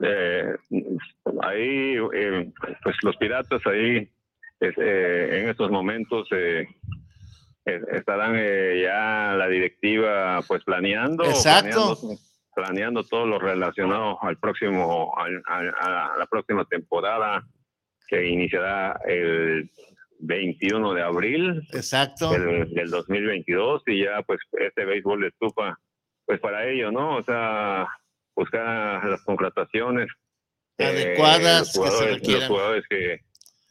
[0.00, 0.54] Eh,
[1.48, 4.08] ahí, eh, pues los piratas ahí,
[4.60, 6.28] eh, en estos momentos,
[7.64, 11.24] estarán ya la directiva pues planeando.
[11.24, 11.96] Exacto.
[12.54, 17.44] Planeando, todo lo relacionado al próximo, a la próxima temporada
[18.08, 19.70] que iniciará el
[20.20, 22.30] 21 de abril Exacto.
[22.30, 25.78] Del, del, 2022 y ya pues este béisbol de estufa
[26.26, 27.16] pues para ello, ¿no?
[27.16, 27.86] O sea,
[28.34, 30.08] buscar las contrataciones
[30.78, 33.20] eh, adecuadas los jugadores, que los jugadores que,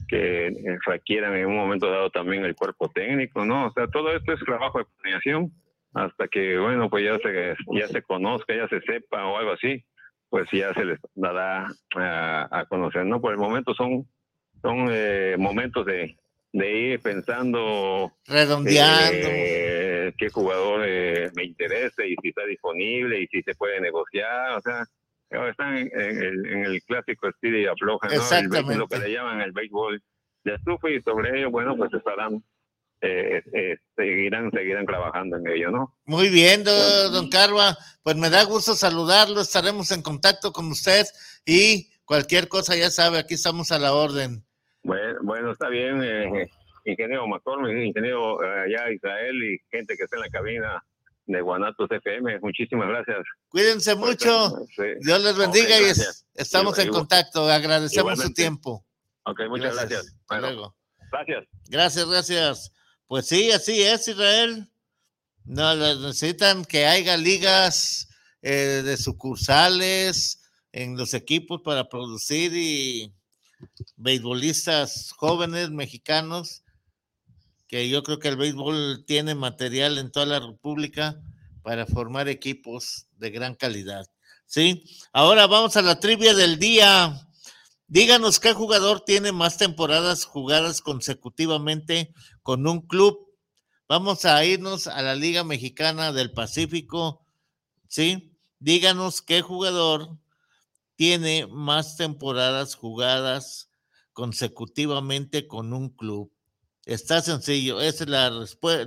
[0.08, 3.67] que requieran en un momento dado también el cuerpo técnico, ¿no?
[3.67, 5.52] O sea, todo esto es trabajo de planeación
[5.93, 9.84] hasta que, bueno, pues ya se, ya se conozca, ya se sepa o algo así,
[10.30, 13.20] pues ya se les dará a, a conocer, ¿no?
[13.20, 14.08] Por el momento son,
[14.62, 16.17] son eh, momentos de,
[16.54, 23.28] de ir pensando redondeando eh, qué jugador eh, me interesa y si está disponible y
[23.28, 24.86] si se puede negociar o sea
[25.30, 28.76] están en, el, clásico estilo y afloja ¿no?
[28.76, 30.02] lo que le llaman el béisbol
[30.44, 32.44] de estufa y sobre ello bueno pues estarán
[33.02, 33.44] eh,
[33.96, 37.78] seguirán seguirán trabajando en ello no muy bien don, Carva.
[38.02, 41.06] Pues me da gusto saludarlo estaremos en contacto con usted
[41.46, 44.46] y cualquier cosa ya sabe aquí estamos a la orden.
[44.84, 46.50] Bueno, bueno está bien, eh,
[46.86, 50.84] ingeniero McCormick, ingeniero eh, allá Israel y gente que está en la cabina
[51.28, 52.40] de Guanatos FM.
[52.40, 53.18] Muchísimas gracias.
[53.50, 54.66] Cuídense mucho.
[55.02, 55.92] Dios les bendiga y
[56.34, 57.50] estamos en contacto.
[57.50, 58.86] Agradecemos su tiempo.
[59.24, 60.16] Ok, muchas gracias.
[60.30, 60.76] luego.
[61.12, 61.46] Gracias.
[61.70, 62.72] Gracias, gracias.
[63.08, 64.70] Pues sí, así es, Israel.
[65.46, 68.10] No, necesitan que haya ligas
[68.42, 73.13] eh, de sucursales en los equipos para producir y
[73.96, 76.63] beisbolistas jóvenes mexicanos,
[77.68, 81.22] que yo creo que el béisbol tiene material en toda la República
[81.62, 84.08] para formar equipos de gran calidad.
[84.46, 84.86] ¿Sí?
[85.12, 87.28] Ahora vamos a la trivia del día.
[87.88, 93.28] Díganos qué jugador tiene más temporadas jugadas consecutivamente con un club.
[93.90, 97.26] Vamos a irnos a la Liga Mexicana del Pacífico.
[97.90, 98.38] ¿Sí?
[98.60, 100.18] Díganos qué jugador
[100.96, 103.70] tiene más temporadas jugadas
[104.14, 106.32] consecutivamente con un club.
[106.88, 108.32] Está sencillo, esa es la,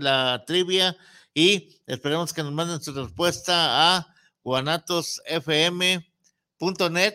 [0.01, 0.97] la trivia
[1.35, 7.15] y esperemos que nos manden su respuesta a guanatosfm.net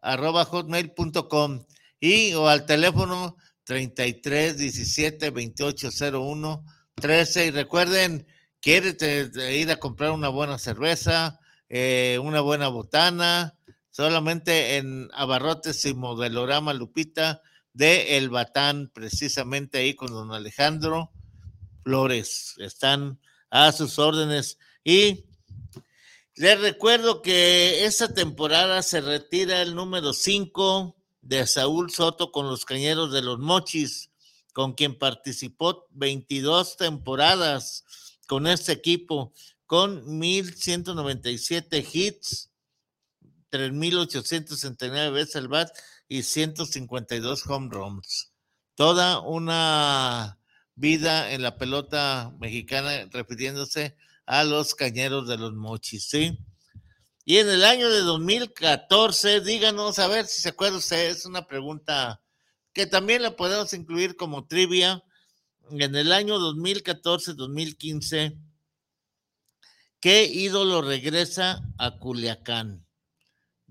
[0.00, 1.66] arroba hotmail.com
[2.00, 8.26] y o al teléfono 33 17 28 01 13 y recuerden,
[8.58, 8.96] quiere
[9.54, 11.38] ir a comprar una buena cerveza,
[11.68, 13.58] eh, una buena botana,
[13.90, 21.10] solamente en Abarrotes y Modelorama Lupita de El Batán, precisamente ahí con don Alejandro
[21.82, 22.54] Flores.
[22.58, 23.18] Están
[23.50, 24.58] a sus órdenes.
[24.84, 25.24] Y
[26.34, 32.64] les recuerdo que esta temporada se retira el número 5 de Saúl Soto con los
[32.64, 34.10] Cañeros de los Mochis,
[34.52, 37.84] con quien participó 22 temporadas
[38.26, 39.32] con este equipo
[39.66, 42.50] con 1.197 hits,
[43.50, 45.70] 3.869 veces al bat
[46.12, 48.32] y 152 home runs.
[48.74, 50.38] Toda una
[50.74, 53.96] vida en la pelota mexicana refiriéndose
[54.26, 56.38] a los cañeros de los mochis, ¿sí?
[57.24, 61.46] Y en el año de 2014, díganos, a ver si se acuerda usted, es una
[61.46, 62.20] pregunta
[62.74, 65.02] que también la podemos incluir como trivia.
[65.70, 68.38] En el año 2014-2015,
[69.98, 72.81] ¿Qué ídolo regresa a Culiacán?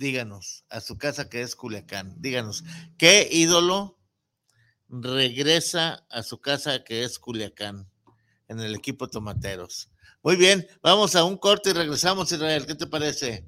[0.01, 2.15] Díganos, a su casa que es Culiacán.
[2.17, 2.63] Díganos,
[2.97, 3.99] ¿qué ídolo
[4.89, 7.87] regresa a su casa que es Culiacán
[8.47, 9.91] en el equipo Tomateros?
[10.23, 12.65] Muy bien, vamos a un corte y regresamos, Israel.
[12.65, 13.45] ¿Qué te parece?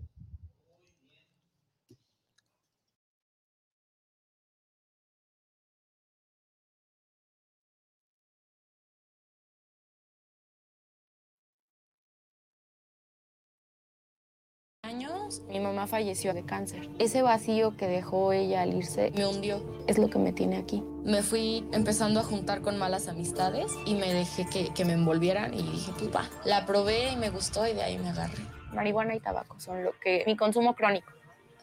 [15.49, 16.89] Mi mamá falleció de cáncer.
[16.99, 19.61] Ese vacío que dejó ella al irse me hundió.
[19.88, 20.84] Es lo que me tiene aquí.
[21.03, 25.63] Me fui empezando a juntar con malas amistades y me dejé que, me envolvieran y
[25.63, 28.43] dije, pupa, la probé y me gustó y de ahí me agarré.
[28.73, 31.11] Marihuana y tabaco son lo que mi consumo crónico.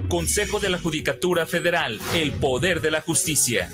[0.08, 3.70] Consejo de la Judicatura Federal, el poder de la justicia.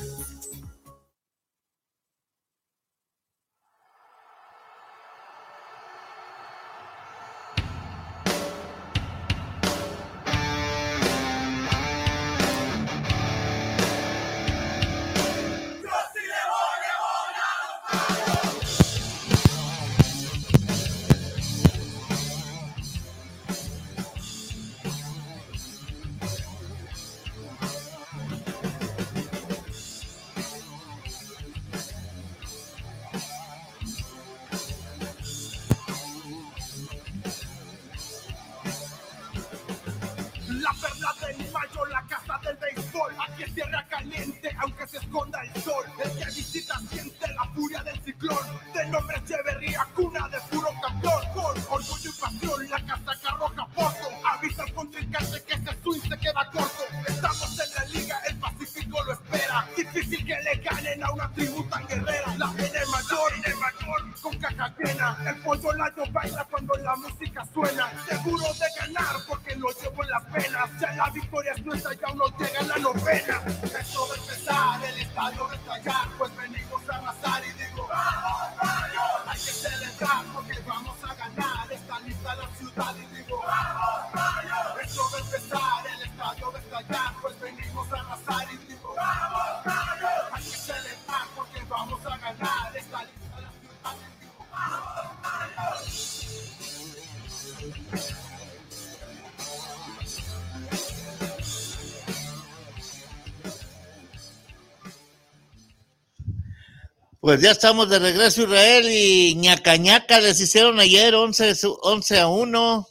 [107.28, 112.20] Pues ya estamos de regreso Israel y ñaca ñaca les hicieron ayer 11, su- 11
[112.20, 112.88] a 1.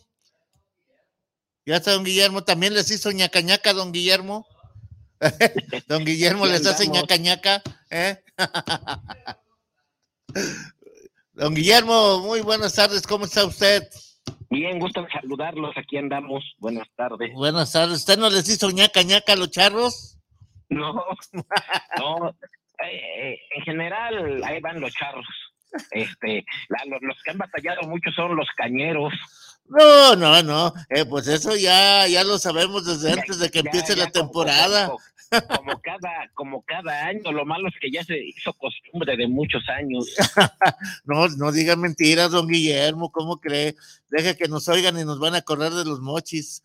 [1.65, 4.45] Ya está don Guillermo, también les hizo ñaca ñaca don Guillermo.
[5.87, 8.23] don Guillermo les hace ñaca ñaca, ¿eh?
[11.33, 13.89] don Guillermo, muy buenas tardes, ¿cómo está usted?
[14.51, 15.75] Bien, gusto en saludarlos.
[15.77, 16.43] Aquí andamos.
[16.59, 17.33] Buenas tardes.
[17.33, 20.19] Buenas tardes, ¿usted no les hizo ñaca ñaca a los charros?
[20.69, 20.93] No,
[21.97, 22.35] no.
[22.85, 25.25] Eh, en general, ahí van los charros.
[25.91, 29.13] Este, la- lo- los que han batallado mucho son los cañeros.
[29.69, 33.69] No, no, no, eh, pues eso ya, ya lo sabemos desde antes de que Ya-
[33.69, 34.87] empiece ya la temporada.
[34.87, 34.99] Como,
[35.57, 37.33] como cada, como cada año.
[37.33, 40.05] Lo malo es que ya se hizo costumbre de muchos años.
[41.03, 43.75] No, no diga mentiras, don Guillermo, ¿cómo cree?
[44.09, 46.63] Deje que nos oigan y nos van a correr de los mochis.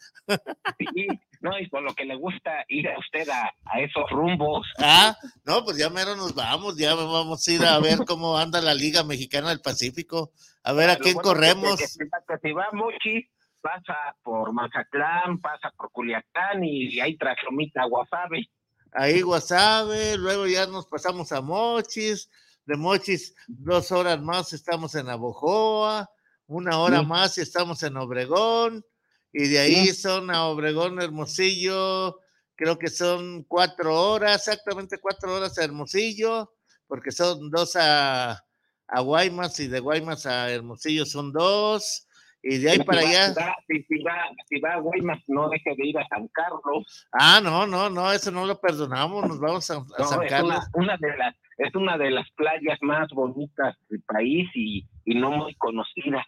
[0.78, 1.06] Sí,
[1.43, 4.66] no, y por lo que le gusta ir a usted a, a esos rumbos.
[4.78, 8.61] Ah, no, pues ya mero nos vamos, ya vamos a ir a ver cómo anda
[8.62, 10.32] la Liga Mexicana del Pacífico,
[10.62, 11.76] a ver a Lo quién bueno corremos.
[11.78, 13.28] que- que- que si va Mochi,
[13.61, 18.49] pasa por Mazatlán, pasa por Culiacán y, ahí Traslomita, Guasave.
[18.93, 22.28] Ahí Guasave, luego ya nos pasamos a Mochis,
[22.66, 26.09] de Mochis dos horas más estamos en Abojoa,
[26.47, 27.07] una hora Sí.
[27.07, 28.84] más y estamos en Obregón,
[29.33, 29.95] y de ahí Sí.
[29.95, 32.18] son a Obregón, Hermosillo,
[32.55, 36.53] creo que son cuatro horas, exactamente cuatro horas a Hermosillo,
[36.87, 38.45] porque son dos a,
[38.89, 42.07] a Guaymas y de Guaymas a Hermosillo son dos,
[42.45, 43.28] Y de ahí Si para va- allá.
[43.28, 44.14] Si va, si, si va,
[44.49, 47.07] si va a Guaymas, no deje de ir a San Carlos.
[47.12, 50.28] Ah, no, no, no, eso no lo perdonamos, nos vamos a, a No, San es,
[50.28, 50.64] Carlos.
[50.74, 55.14] una, una de las, es una de las playas más bonitas del país y, y
[55.14, 56.26] no muy conocida.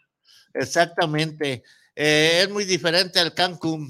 [0.54, 1.64] Exactamente.
[1.96, 3.88] Eh, es muy diferente al Cancún.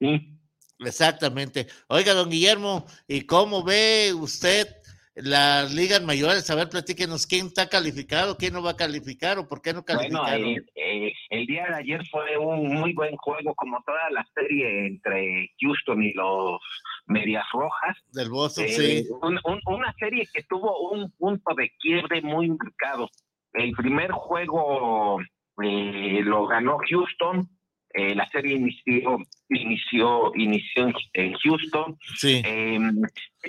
[0.00, 0.34] Sí.
[0.80, 1.66] Exactamente.
[1.88, 4.68] Oiga, don Guillermo, ¿y cómo ve usted
[5.16, 6.48] las ligas mayores?
[6.50, 9.82] A ver, platíquenos quién está calificado, quién no va a calificar o por qué no
[9.82, 10.46] Bueno, calificaron.
[10.46, 14.86] eh, eh, el día de ayer fue un muy buen juego, como toda la serie
[14.86, 16.60] entre Houston y los
[17.06, 17.96] Medias Rojas.
[18.12, 19.08] Del Boston, Eh, sí.
[19.20, 23.10] un- un- una serie que tuvo un punto de quiebre muy marcado.
[23.54, 25.18] El primer juego
[25.62, 27.48] eh, lo ganó Houston.
[27.94, 29.16] eh, la serie inició,
[29.48, 31.96] inició, inició en, Houston.
[32.16, 32.42] Sí.
[32.44, 32.78] Eh,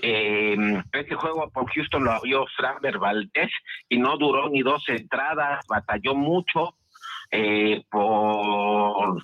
[0.01, 0.55] eh,
[0.93, 3.51] este juego por Houston lo abrió Framber Valdez
[3.89, 6.75] y no duró ni dos entradas, batalló mucho
[7.31, 9.21] eh, por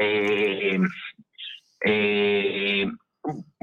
[0.00, 0.78] eh,
[1.84, 2.86] eh,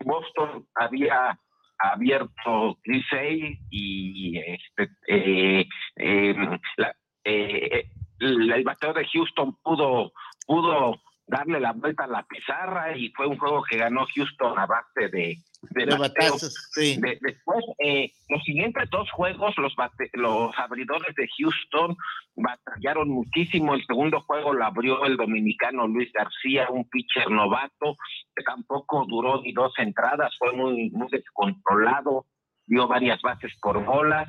[0.05, 1.38] Boston había
[1.80, 5.66] abierto 16 y este eh,
[5.97, 6.36] eh,
[6.78, 6.95] la-
[7.26, 7.86] eh,
[8.26, 10.11] el, bateador de Houston pudo
[10.45, 14.65] pudo darle la vuelta a la pizarra y fue un juego que ganó Houston a
[14.65, 15.38] base de,
[15.71, 15.99] de De bateo.
[16.34, 16.97] batazos, sí.
[16.99, 21.95] De- después, eh, los siguientes dos juegos, los, bate- los abridores de Houston
[22.36, 23.74] batallaron muchísimo.
[23.74, 27.95] El segundo juego lo abrió el dominicano Luis García, un pitcher novato,
[28.36, 32.26] que tampoco duró ni dos entradas, fue muy, muy descontrolado,
[32.65, 34.28] dio varias bases por bolas.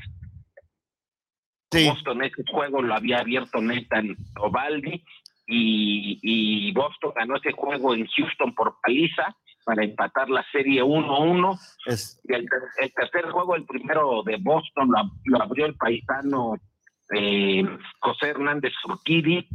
[1.89, 5.03] Boston ese juego lo había abierto Nathan Ovaldi
[5.47, 11.59] y, y Boston ganó ese juego en Houston por paliza para empatar la serie 1-1.
[12.25, 12.47] Y el,
[12.81, 16.55] el tercer juego, el primero de Boston, lo, ab- lo abrió el paisano
[17.15, 17.63] eh,
[18.01, 19.47] José Hernández Urquidi.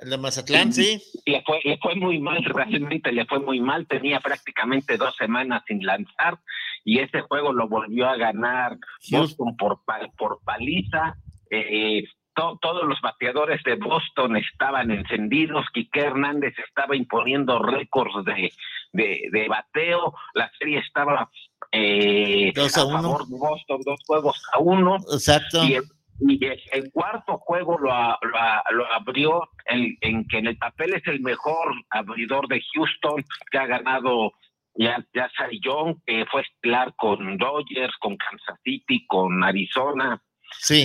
[0.00, 1.00] El de Mazatlán, sí.
[1.26, 3.86] Le fue, le fue muy mal, realmente le fue muy mal.
[3.88, 6.38] Tenía prácticamente dos semanas sin lanzar
[6.84, 8.76] y ese juego lo volvió a ganar
[9.10, 9.80] Boston por,
[10.16, 11.16] por paliza.
[11.50, 15.66] Eh, to- todos los bateadores de Boston estaban encendidos.
[15.72, 18.52] Quique Hernández estaba imponiendo récords de,
[18.92, 20.14] de, de bateo.
[20.34, 21.28] La serie estaba
[21.72, 23.02] eh, Dos a a uno.
[23.02, 24.96] favor de Boston, dos juegos a uno.
[25.12, 25.64] Exacto.
[25.64, 25.84] Y el,
[26.20, 31.06] y el- el cuarto juego lo, lo, abrió el- en que en el papel es
[31.06, 34.32] el mejor abridor de Houston que ha ganado
[34.74, 35.28] ya, ya
[35.60, 40.22] Young, que fue estelar con Dodgers, con Kansas City, con Arizona.
[40.58, 40.84] Sí.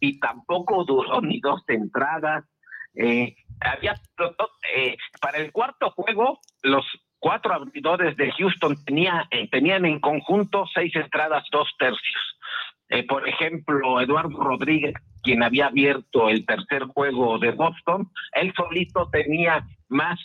[0.00, 2.44] Y tampoco duró ni dos entradas.
[2.94, 3.94] Eh, había
[4.74, 6.84] eh, para el cuarto juego, los
[7.18, 12.38] cuatro abridores de Houston tenía, eh, tenían en conjunto seis entradas, dos tercios.
[12.88, 19.08] Eh, por ejemplo, Eduardo Rodríguez, quien había abierto el tercer juego de Boston, él solito
[19.10, 20.18] tenía más,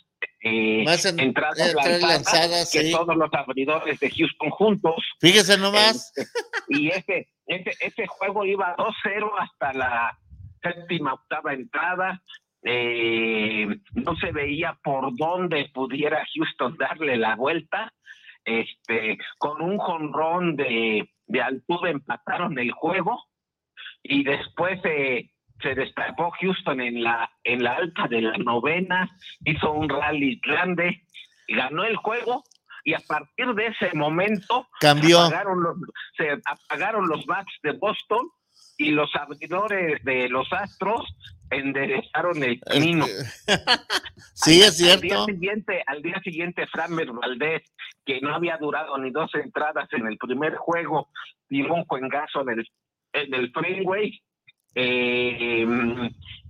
[0.47, 2.91] eh, Más en- entradas, entradas lanzadas lanzadas, que sí.
[2.91, 4.95] todos los abridores de Houston juntos.
[5.19, 6.13] Fíjese nomás.
[6.15, 6.29] Este,
[6.69, 10.17] y ese, ese, ese juego iba 2-0 hasta la
[10.61, 12.21] séptima, octava entrada.
[12.63, 17.91] Eh, no se veía por dónde pudiera Houston darle la vuelta.
[18.43, 23.23] Este, con un jonrón de, de Altuve empataron el juego
[24.03, 25.31] y después eh,
[25.61, 29.09] se destapó Houston en la en la alta de la novena,
[29.45, 31.01] hizo un rally grande,
[31.47, 32.43] ganó el juego
[32.83, 35.17] y a partir de ese momento Cambió.
[35.17, 35.77] se apagaron los,
[36.17, 38.29] se apagaron los bats de Boston
[38.77, 41.01] y los abridores de los Astros
[41.49, 43.05] enderezaron el camino.
[44.37, 45.01] Sí, Al- es cierto.
[45.01, 47.63] Al día siguiente, al día siguiente, Framer Valdés,
[48.05, 51.09] que no había durado ni dos entradas en el primer juego,
[51.47, 52.69] tiró un juegazo en el,
[53.13, 54.21] en el freeway
[54.76, 55.65] eh,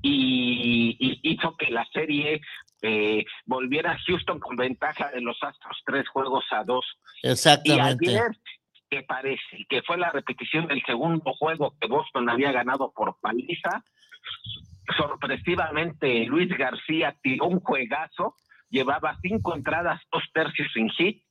[0.01, 2.41] y, y hizo que la serie
[2.81, 6.85] eh, volviera a Houston con ventaja de los Astros tres juegos a dos.
[7.23, 8.05] Exactamente.
[8.05, 8.31] Y ayer,
[8.89, 13.83] que parece que fue la repetición del segundo juego que Boston había ganado por paliza,
[14.97, 18.35] sorpresivamente Luis García tiró un juegazo,
[18.69, 21.23] llevaba cinco entradas, dos tercios sin hit.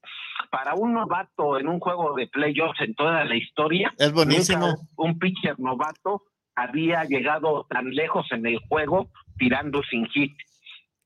[0.50, 4.74] Para un novato en un juego de playoffs en toda la historia, Es buenísimo.
[4.96, 6.24] un pitcher novato
[6.56, 10.36] había llegado tan lejos en el juego tirando sin hit.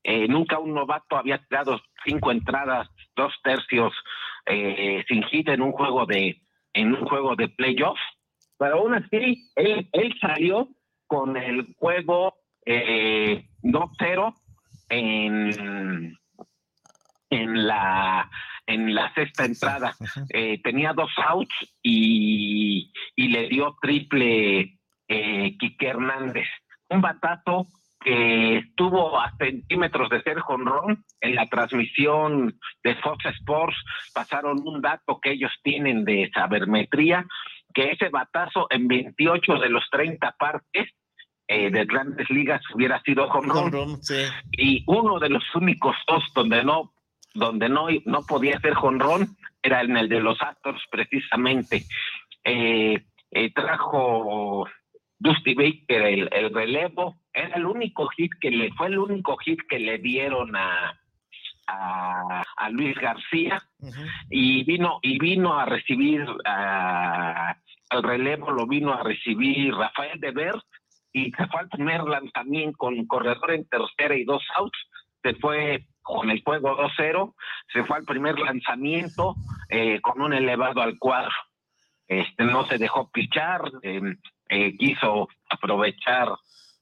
[0.05, 3.93] Eh, nunca un novato había tirado cinco entradas, dos tercios
[4.47, 6.41] eh, sin hit en un juego de
[6.73, 7.99] en un juego de playoff.
[8.59, 10.69] Pero aún así, él, él salió
[11.07, 12.35] con el juego
[12.67, 14.35] eh, 2-0
[14.91, 16.19] en,
[17.31, 18.31] en la
[18.67, 19.95] en la sexta entrada.
[20.31, 24.78] Eh, tenía dos outs y, y le dio triple
[25.09, 26.47] eh, Quique Hernández.
[26.89, 27.67] Un batazo
[28.01, 33.77] que estuvo a centímetros de ser jonrón en la transmisión de Fox Sports.
[34.15, 37.27] Pasaron un dato que ellos tienen de sabermetría
[37.75, 40.89] que ese batazo en 28 de los 30 partes
[41.47, 44.01] eh, de grandes ligas hubiera sido jonrón.
[44.53, 46.93] Y uno de los únicos dos donde no
[47.35, 51.85] donde no no podía ser jonrón era en el de los Astros precisamente.
[52.45, 54.67] Eh, eh, trajo
[55.19, 59.61] Dusty Baker el, el, relevo, era el único hit que le, fue el único hit
[59.69, 60.99] que le dieron a,
[61.67, 63.63] a, Luis García
[64.31, 70.55] y vino, y vino a recibir al relevo lo vino a recibir Rafael de Ver
[71.13, 74.79] y se fue al primer lanzamiento con corredor en tercera y dos outs,
[75.23, 77.35] se fue con el juego 2-0,
[77.73, 79.35] se fue al primer lanzamiento
[79.69, 81.35] eh, con un elevado al cuadro.
[82.07, 84.01] Este, no se dejó pichar, eh,
[84.49, 86.29] eh, quiso aprovechar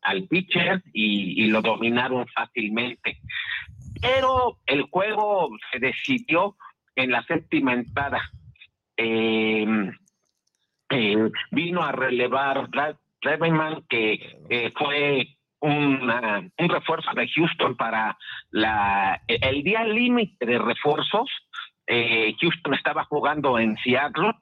[0.02, 3.18] al pitcher y, lo dominaron fácilmente.
[4.00, 6.56] Pero el juego se decidió
[6.94, 8.22] en la séptima entrada.
[8.96, 9.90] Em,
[10.90, 12.68] eh, vino a relevar
[13.20, 15.26] Revenman, que eh, fue
[15.58, 16.08] un
[16.56, 18.16] refuerzo de Houston para
[18.50, 21.28] la, el día límite de refuerzos.
[21.88, 24.32] Houston estaba jugando en Seattle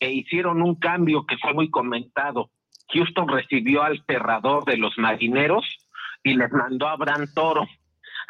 [0.00, 2.50] e hicieron un cambio que fue muy comentado.
[2.92, 5.64] Houston recibió al cerrador de los marineros
[6.22, 7.66] y les mandó a Abraham Toro.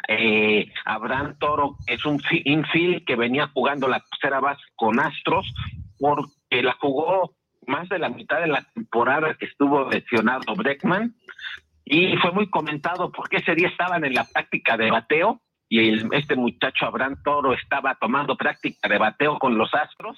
[0.07, 5.51] Eh, Abraham Toro es un infield que venía jugando la tercera base con Astros
[5.99, 7.35] porque la jugó
[7.67, 11.15] más de la mitad de la temporada que estuvo lesionado Breckman
[11.85, 16.35] y fue muy comentado porque ese día estaban en la práctica de bateo y este
[16.35, 20.17] muchacho Abraham Toro estaba tomando práctica de bateo con los Astros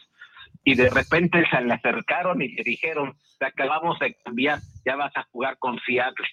[0.64, 5.16] y de repente se le acercaron y le dijeron, te acabamos de cambiar, ya vas
[5.18, 6.28] a jugar con Seattle.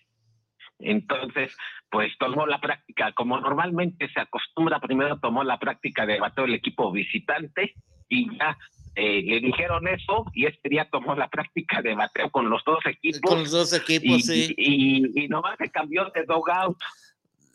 [0.79, 1.55] Entonces,
[1.91, 6.55] pues tomó la práctica, como normalmente se acostumbra, primero tomó la práctica de bateo el
[6.55, 7.75] equipo visitante
[8.09, 8.57] y ya
[8.95, 12.79] eh, le dijeron eso y este día tomó la práctica de bateo con los dos
[12.87, 13.21] equipos.
[13.23, 14.55] Con los dos equipos, sí.
[14.57, 16.79] Y, y, nomás se cambió de dogout.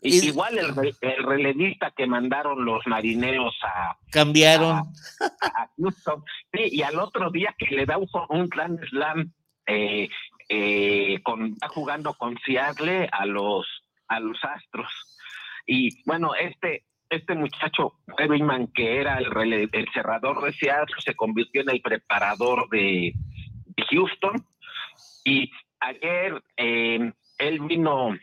[0.02, 6.98] Igual el, el, relevista que mandaron los marineros a cambiaron a, Houston, sí, y al
[7.00, 9.32] otro día que le da un, un Grand Slam
[9.66, 10.08] eh,
[10.48, 13.66] eh, con, jugando con Seattle a los
[14.08, 15.18] a los Astros.
[15.66, 21.70] Y bueno este este muchacho Evelman que era el, cerrador de Seattle se convirtió en
[21.70, 23.12] el preparador de,
[23.90, 24.44] Houston.
[25.24, 25.50] Y
[25.80, 28.14] ayer eh, él vino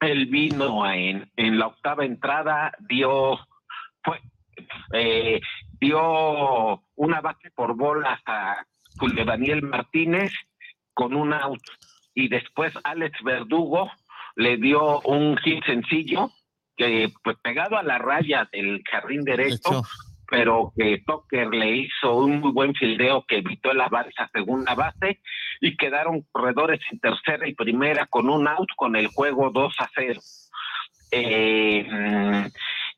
[0.00, 3.38] él vino en, en la octava entrada, dio,
[4.02, 4.20] fue,
[4.92, 5.40] eh,
[5.80, 8.66] dio una base por bolas a
[8.98, 10.32] Julio Daniel Martínez
[10.94, 11.62] con un out
[12.14, 13.90] y después Alex Verdugo
[14.36, 16.30] le dio un hit sencillo
[16.76, 19.82] que pues pegado a la raya del jardín derecho
[20.28, 24.74] pero que Tucker le hizo un muy buen fildeo que evitó el avance a segunda
[24.74, 25.20] base
[25.60, 29.90] y quedaron corredores en tercera y primera con un out con el juego 2 a
[29.94, 30.20] 0.
[31.12, 32.50] Eh,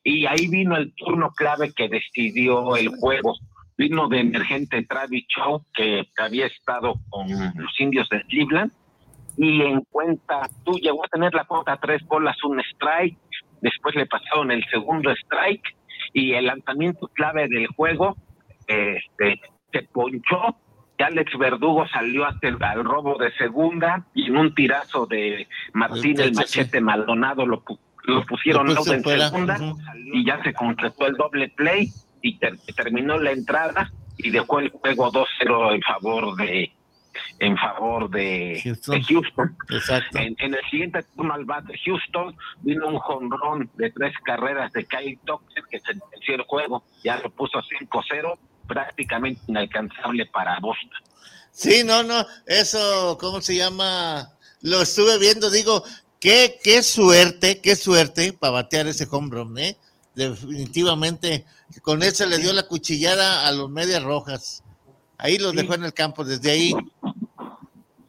[0.03, 3.35] y ahí vino el turno clave que decidió el juego.
[3.79, 8.73] Vino de emergente Travis Shaw, que había estado con los indios de Cleveland,
[9.37, 13.17] y en cuenta, tú llegó a tener la cuota tres bolas, un strike,
[13.63, 15.77] después le pasaron el segundo strike,
[16.13, 18.17] y el lanzamiento clave del juego
[18.67, 19.41] este,
[19.73, 20.57] se ponchó.
[20.99, 26.19] Alex Verdugo salió hasta el, al robo de segunda y en un tirazo de Martín
[26.21, 27.63] el machete Maldonado lo,
[28.05, 29.59] lo pusieron en segunda
[30.13, 32.39] y ya se completó el doble play y
[32.75, 36.73] terminó la entrada y dejó el juego 2-0 en favor de
[37.39, 39.57] en favor de Houston.
[40.15, 44.85] En, el siguiente turno al bat de Houston vino un jonrón de tres carreras de
[44.85, 51.01] Kyle Tucker que sentenció el juego, ya lo puso 5-0, prácticamente inalcanzable para Boston.
[51.51, 54.29] Sí, no, no, eso, ¿cómo se llama?
[54.61, 55.83] Lo estuve viendo, digo,
[56.21, 59.77] qué, qué suerte, qué suerte para batear ese home run, ¿eh?
[60.19, 61.45] Definitivamente,
[61.81, 64.65] con eso le dio la cuchillada a los medias rojas.
[65.17, 66.73] Ahí los dejó en el campo, desde ahí.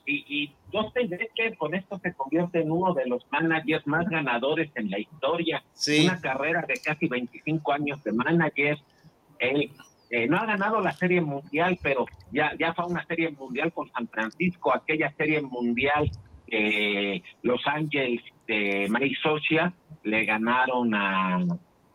[0.07, 4.09] Y, y yo sé que con esto se convierte en uno de los managers más
[4.09, 5.63] ganadores en la historia.
[6.01, 8.79] Una carrera de casi 25 años de manager.
[9.37, 9.71] Él
[10.09, 13.87] eh, no ha ganado la serie mundial, pero ya, ya fue una serie mundial con
[13.91, 16.09] San Francisco, aquella serie mundial
[16.47, 21.45] que Los Ángeles de May Socia le ganaron a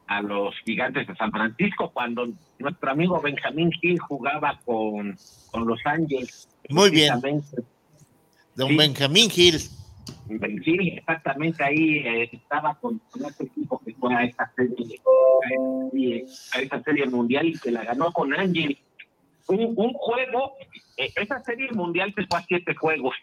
[0.07, 2.28] a los gigantes de San Francisco cuando
[2.59, 5.16] nuestro amigo Benjamín Gil jugaba con,
[5.50, 6.48] con Los Ángeles.
[6.68, 7.20] Muy bien.
[8.55, 9.59] Don Benjamín Gil.
[10.64, 15.00] Sí, exactamente ahí eh, estaba con, con este equipo que fue a esta serie,
[16.52, 18.78] a esta serie mundial y que la ganó con Ángel.
[19.48, 20.55] Un, un juego,
[20.96, 23.14] eh, esa serie mundial se fue a siete juegos.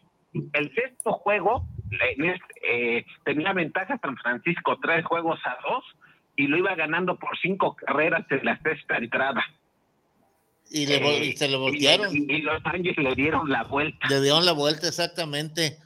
[0.53, 2.35] El sexto juego eh,
[2.67, 5.83] eh, tenía ventaja San Francisco, tres juegos a dos,
[6.41, 9.43] y lo iba ganando por cinco carreras en la sexta entrada.
[10.69, 12.15] Y, le, y se lo voltearon.
[12.15, 14.07] Y, y los Ángeles le dieron la vuelta.
[14.09, 15.77] Le dieron la vuelta, exactamente.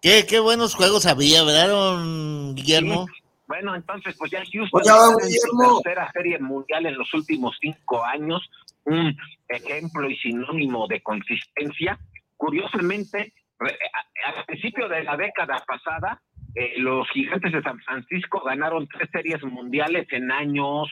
[0.00, 3.06] Qué, qué buenos juegos había, ¿verdad, don Guillermo?
[3.48, 5.80] Bueno, entonces, pues ya Houston su Guillermo.
[5.82, 8.48] tercera serie mundial en los últimos cinco años,
[8.84, 9.16] un
[9.48, 11.98] ejemplo y sinónimo de consistencia.
[12.36, 13.78] Curiosamente, re-
[14.24, 16.22] a- al principio de la década pasada,
[16.58, 20.88] eh, los gigantes de San Francisco ganaron tres series mundiales en años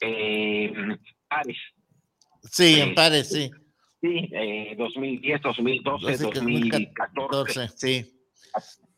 [0.00, 0.72] eh,
[1.28, 1.58] pares.
[2.42, 3.50] Sí, en pares, sí.
[4.00, 6.88] Sí, eh, 2010, 2012, Doce, 2014.
[6.94, 8.06] 14, sí.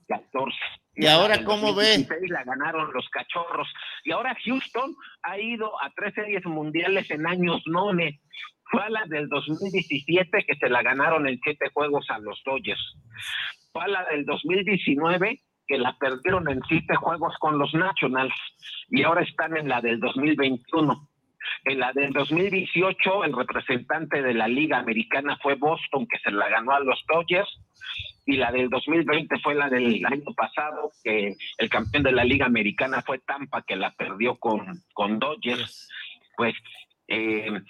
[0.06, 0.56] 14.
[0.94, 1.98] ¿Y ahora en cómo ve?
[1.98, 3.68] 2016 La ganaron los cachorros.
[4.04, 8.20] Y ahora Houston ha ido a tres series mundiales en años none.
[8.70, 12.96] Fue a la del 2017 que se la ganaron en siete juegos a los Dodgers.
[13.72, 18.34] Fue a la del 2019 que la perdieron en siete juegos con los Nationals.
[18.88, 21.08] Y ahora están en la del 2021.
[21.64, 26.48] En la del 2018, el representante de la Liga Americana fue Boston, que se la
[26.48, 27.48] ganó a los Dodgers.
[28.24, 32.46] Y la del 2020 fue la del año pasado, que el campeón de la Liga
[32.46, 35.88] Americana fue Tampa, que la perdió con, con Dodgers.
[36.36, 36.54] Pues
[37.08, 37.60] eh,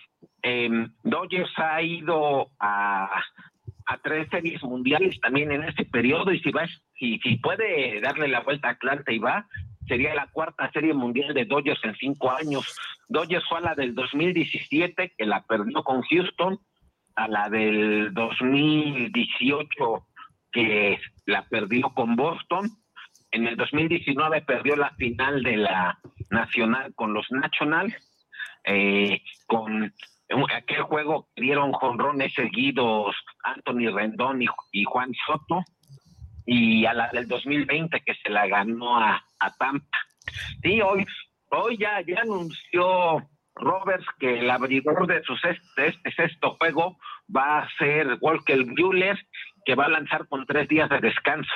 [0.43, 3.23] eh, Dodgers ha ido a,
[3.87, 6.67] a tres series mundiales también en ese periodo y si va
[6.99, 9.47] si, si puede darle la vuelta a Atlanta y va
[9.87, 12.77] sería la cuarta serie mundial de Dodgers en cinco años.
[13.09, 16.59] Dodgers fue a la del 2017 que la perdió con Houston
[17.15, 19.75] a la del 2018
[20.53, 22.69] que la perdió con Boston.
[23.31, 25.99] En el 2019 perdió la final de la
[26.31, 27.95] nacional con los Nationals
[28.65, 29.93] eh, con
[30.55, 33.15] aquel juego dieron jonrones seguidos
[33.45, 35.63] Anthony Rendón y, Juan Soto
[36.45, 39.99] y a la del 2020 que se la ganó a, a Tampa.
[40.63, 41.07] Sí, hoy,
[41.51, 43.23] hoy ya, ya anunció
[43.57, 46.97] Roberts que el abridor de, su sexto, este sexto juego
[47.35, 49.19] va a ser Walker Buehler,
[49.65, 51.53] que va a lanzar con tres días de descanso.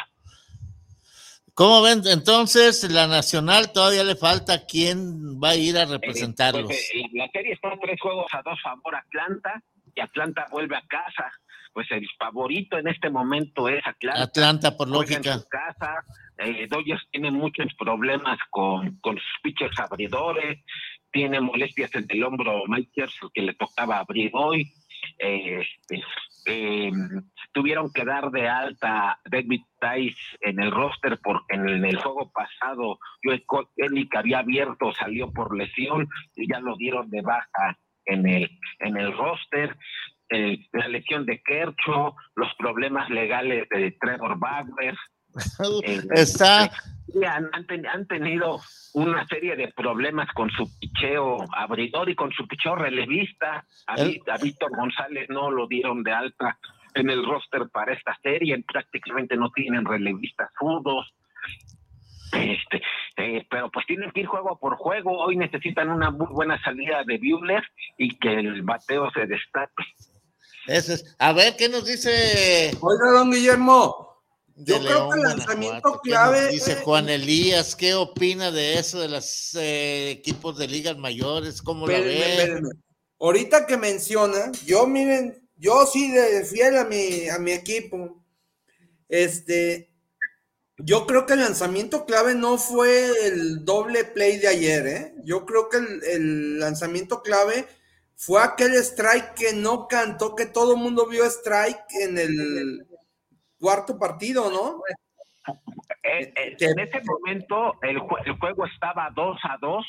[1.61, 2.01] ¿Cómo ven?
[2.07, 6.65] Entonces, la Nacional todavía le falta quién va a ir a representarlos.
[6.65, 9.63] Pues, eh, la serie está tres juegos a dos favor Atlanta
[9.95, 11.31] y Atlanta vuelve a casa.
[11.75, 14.23] Pues el favorito en este momento es Atlanta.
[14.23, 15.39] Atlanta, por Juega en lógica.
[15.39, 15.95] su casa.
[16.39, 20.65] Eh, Dodgers tiene muchos problemas con, con sus pitchers abridores.
[21.13, 24.73] Tiene molestias en el hombro Makers, que le tocaba abrir hoy.
[25.21, 26.91] Eh,
[27.53, 32.99] tuvieron que dar de alta David Tice en el roster porque en el, juego pasado
[33.23, 33.45] Joe
[33.77, 38.51] Kelly que había abierto salió por lesión y ya lo dieron de baja en el
[38.79, 39.77] en el roster.
[40.31, 44.97] Eh, la lesión de Kercho los problemas legales de Trevor Bauer
[46.13, 46.71] Está- eh,
[47.13, 48.61] sí, han, han ten- han tenido
[48.95, 53.65] una serie de problemas con su picheo abridor y con su picheo relevista.
[53.87, 56.59] A, El- a Víctor González no lo dieron de alta
[56.95, 61.07] en el roster para esta serie, prácticamente no tienen relevistas zurdos.
[62.33, 62.81] Este,
[63.17, 65.19] eh, pero pues tienen que ir juego por juego.
[65.19, 67.63] Hoy necesitan una muy buena salida de Buehler
[67.99, 69.85] y que el bateo se destaque.
[70.67, 71.17] Ese es.
[71.19, 72.71] A ver, ¿qué nos dice?
[72.81, 74.10] Oiga, don Guillermo,
[74.65, 79.09] yo creo que el lanzamiento clave, Dice eh, Juan Elías, ¿qué opina de eso de
[79.09, 81.63] los equipos de ligas mayores?
[81.63, 82.33] ¿Cómo la Espérenme, ve?
[82.33, 82.71] espérenme.
[83.19, 88.25] Ahorita que menciona, yo miren, yo sí de fiel a mi, a mi equipo.
[89.09, 89.93] Este,
[90.79, 95.15] yo creo que el lanzamiento clave no fue el doble play de ayer, ¿eh?
[95.25, 97.67] Yo creo que el, el lanzamiento clave
[98.17, 102.87] fue aquel strike que no cantó, que todo el mundo vio strike en el
[103.61, 104.83] cuarto partido, ¿no?
[106.03, 109.87] Eh, eh, en ese momento el, jue- el juego estaba 2 a 2.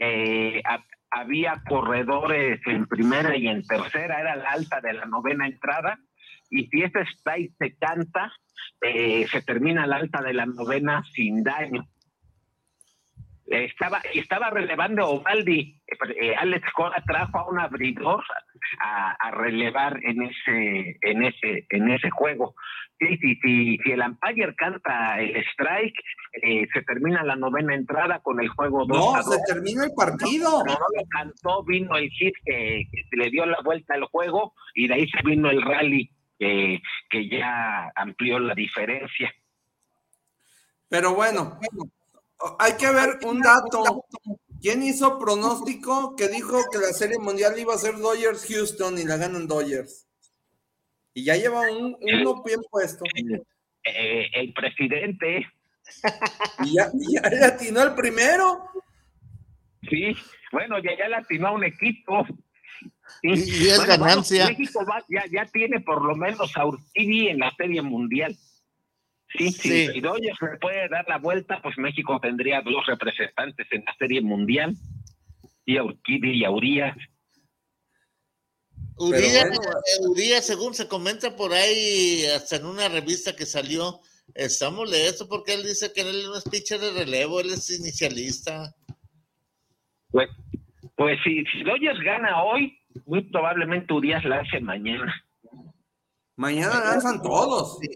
[0.00, 5.46] eh, ha- había corredores en primera y en tercera, era la alta de la novena
[5.46, 5.98] entrada.
[6.50, 8.32] Y si ese strike se canta,
[8.82, 11.88] eh, se termina la alta de la novena sin daño.
[13.50, 15.80] Eh, Estaba, estaba relevando Ovaldi.
[16.20, 18.22] eh, Alex Cora trajo a un abridor
[18.80, 22.54] a, a relevar en ese, en ese, en ese juego.
[23.00, 25.94] Sí, sí, sí, si el umpire canta el strike,
[26.42, 29.42] eh, se termina la novena entrada con el juego 2 No, a se 2.
[29.46, 30.50] termina el partido.
[30.66, 34.52] No, no lo cantó, vino el hit que, que le dio la vuelta al juego
[34.74, 39.32] y de ahí se vino el rally eh, que ya amplió la diferencia.
[40.88, 41.58] Pero bueno,
[42.58, 44.04] hay que ver un dato.
[44.60, 49.04] ¿Quién hizo pronóstico que dijo que la Serie Mundial iba a ser Dodgers Houston y
[49.04, 50.06] la ganan Dodgers?
[51.14, 53.04] Y ya lleva un, uno bien puesto.
[53.84, 55.46] Eh, el presidente.
[56.64, 58.68] Y ya, ya le atinó el primero.
[59.88, 60.14] Sí,
[60.52, 62.26] bueno, ya, ya le atinó a un equipo.
[63.22, 63.28] Sí.
[63.32, 64.46] Y es Bueno, bueno, ganancia.
[64.48, 68.36] México va- ya, ya tiene por lo menos a Urquidi en la Serie Mundial.
[69.36, 69.88] Sí, sí.
[69.88, 74.22] Si Dodgers le puede dar la vuelta, pues México tendría dos representantes en la Serie
[74.22, 74.74] Mundial.
[75.64, 76.96] Y a Urquidi y a Urias.
[78.96, 84.00] Urias, bueno, eh, Urias, según se comenta por ahí, hasta en una revista que salió,
[84.34, 88.74] está molesto porque él dice que él no es pitcher de relevo, él es inicialista.
[90.10, 90.28] Pues,
[90.96, 92.76] pues si, si Dodgers gana hoy,
[93.06, 95.14] muy probablemente Urias la hace mañana.
[96.36, 97.78] Mañana lanzan todos.
[97.80, 97.88] Sí,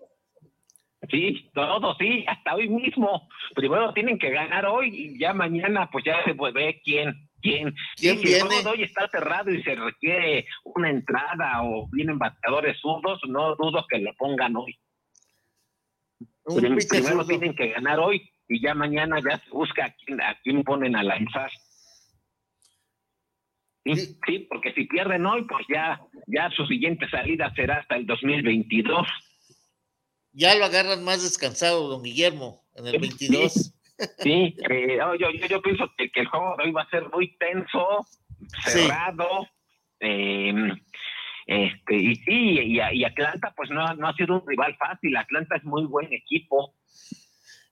[1.53, 3.29] todos, sí, hasta hoy mismo.
[3.55, 7.75] Primero tienen que ganar hoy y ya mañana pues ya se ve quién, quién.
[7.97, 8.63] ¿Quién Sí, si el viene?
[8.63, 13.85] de hoy está cerrado y se requiere una entrada o vienen bateadores zurdos, no dudo
[13.89, 14.77] que lo pongan hoy.
[16.45, 20.35] Un Primero tienen que ganar hoy y ya mañana ya se busca a quién, a
[20.43, 21.51] quién ponen a lanzar.
[23.85, 23.97] Sí,
[24.27, 29.07] sí, porque si pierden hoy, pues ya, ya su siguiente salida será hasta el 2022.
[30.33, 33.75] Ya lo agarran más descansado, don Guillermo, en el 22.
[34.19, 36.91] Sí, eh, no, yo, yo, yo pienso que, que el juego de hoy va a
[36.91, 38.07] ser muy tenso,
[38.65, 39.47] cerrado.
[40.01, 40.53] eh,
[41.47, 45.17] este, y sí, y, y Atlanta pues no, no ha sido un rival fácil.
[45.17, 46.75] Atlanta es muy buen equipo.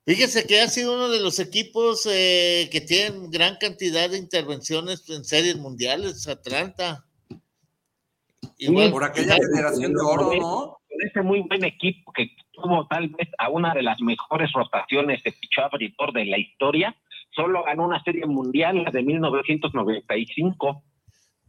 [0.06, 5.08] Fíjese que ha sido uno de los equipos eh, que tienen gran cantidad de intervenciones
[5.08, 7.04] en series mundiales, Atlanta.
[8.58, 10.79] Igual, Por aquella generación de oro, ¿no?
[11.00, 15.32] Ese muy buen equipo que tuvo tal vez a una de las mejores rotaciones de
[15.32, 16.94] picheo abridor de la historia,
[17.30, 20.82] solo ganó una serie mundial, la de 1995.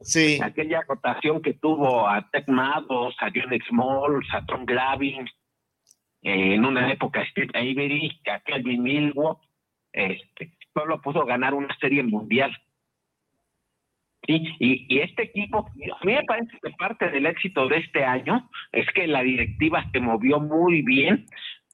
[0.01, 0.39] Sí.
[0.41, 5.29] Aquella rotación que tuvo a Ted Mados, a John Smalls, a Tom Glavine,
[6.23, 9.47] eh, en una época Steve Avery, a Kelvin Milwaukee,
[9.91, 12.55] este, solo pudo ganar una serie mundial.
[14.27, 18.03] Sí, y, y este equipo, a mí me parece que parte del éxito de este
[18.03, 21.25] año es que la directiva se movió muy bien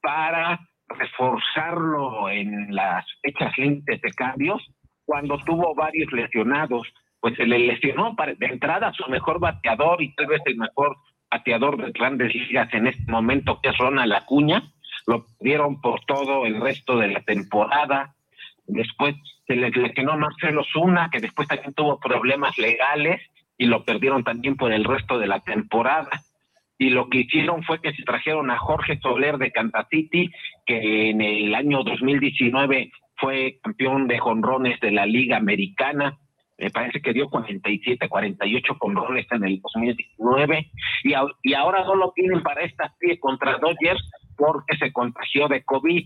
[0.02, 4.66] para reforzarlo en las fechas límites de cambios
[5.06, 6.88] cuando tuvo varios lesionados.
[7.20, 10.98] Pues se le lesionó para, de entrada su mejor bateador y tal vez el mejor
[11.30, 14.72] bateador de grandes ligas en este momento, que es Ronald Acuña.
[15.08, 18.16] Lo perdieron por todo el resto de la temporada.
[18.68, 19.16] Después
[19.48, 23.22] se les lesionó Marcelo Zuna, que después también tuvo problemas legales
[23.58, 26.10] y lo perdieron también por el resto de la temporada.
[26.78, 30.30] Y lo que hicieron fue que se trajeron a Jorge Soler de Kansas City,
[30.66, 36.18] que en el año 2019 fue campeón de jonrones de la Liga Americana.
[36.60, 40.72] Me parece que dio 47, 48 jonrones en el 2019.
[41.04, 45.64] Y, y ahora no lo tienen para esta serie contra Dodgers porque se contagió de
[45.64, 46.06] COVID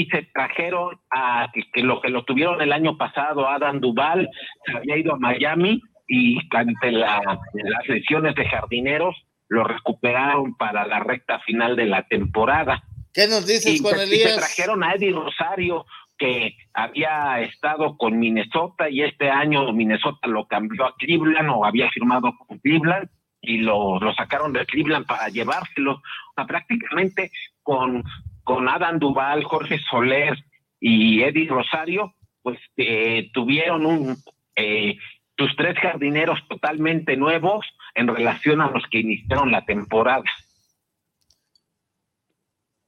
[0.00, 4.28] y se trajeron a que, que lo que lo tuvieron el año pasado Adam Duval
[4.64, 9.14] se había ido a Miami y ante la- las lesiones de jardineros
[9.48, 12.82] lo recuperaron para la recta final de la temporada
[13.14, 14.36] ¿Qué nos dices, y, Juan se- y se Elías?
[14.36, 15.84] trajeron a Eddie Rosario
[16.18, 21.90] que había estado con Minnesota y este año Minnesota lo cambió a Cleveland o había
[21.90, 23.08] firmado con Cleveland
[23.42, 25.94] y lo, lo sacaron de Cleveland para llevárselo.
[25.94, 26.02] O
[26.36, 27.32] sea, prácticamente
[27.62, 28.02] con,
[28.44, 30.36] con Adam Duval, Jorge Soler
[30.80, 34.16] y Eddie Rosario, pues eh, tuvieron un
[34.56, 34.96] eh,
[35.38, 37.64] sus tres jardineros totalmente nuevos
[37.94, 40.24] en relación a los que iniciaron la temporada.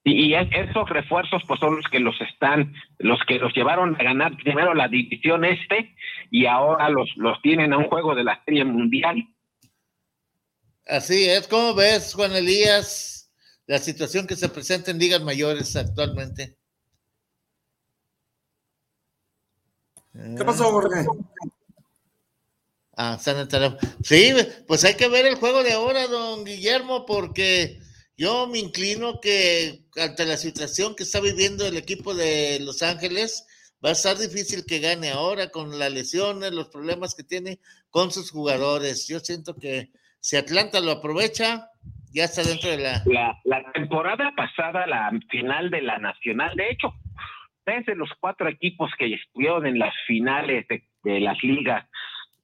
[0.05, 3.97] Y, y es- esos refuerzos pues son los que los están, los que los llevaron
[3.99, 5.95] a ganar primero la división este
[6.31, 9.25] y ahora los, los tienen a un juego de la serie mundial.
[10.87, 13.14] Así es, ¿cómo ves, Juan Elías,
[13.67, 16.57] la situación que se presenta en ligas mayores actualmente?
[20.13, 21.07] ¿Qué pasó, Jorge?
[22.97, 23.81] Ah, está en el teléfono.
[24.05, 24.33] Sí,
[24.69, 27.81] pues hay que ver el juego de ahora, don Guillermo, porque
[28.17, 33.45] yo me inclino que ante la situación que está viviendo el equipo de Los Ángeles,
[33.85, 37.61] va a estar difícil que gane ahora con las lesiones, los problemas que tiene
[37.91, 39.09] con sus jugadores.
[39.09, 39.91] Yo siento que
[40.21, 41.71] si Atlanta lo aprovecha,
[42.15, 43.03] ya está dentro de la...
[43.45, 46.95] La, temporada pasada, la final de la Nacional, de hecho,
[47.67, 51.87] desde los cuatro equipos que estuvieron en las finales de, de las ligas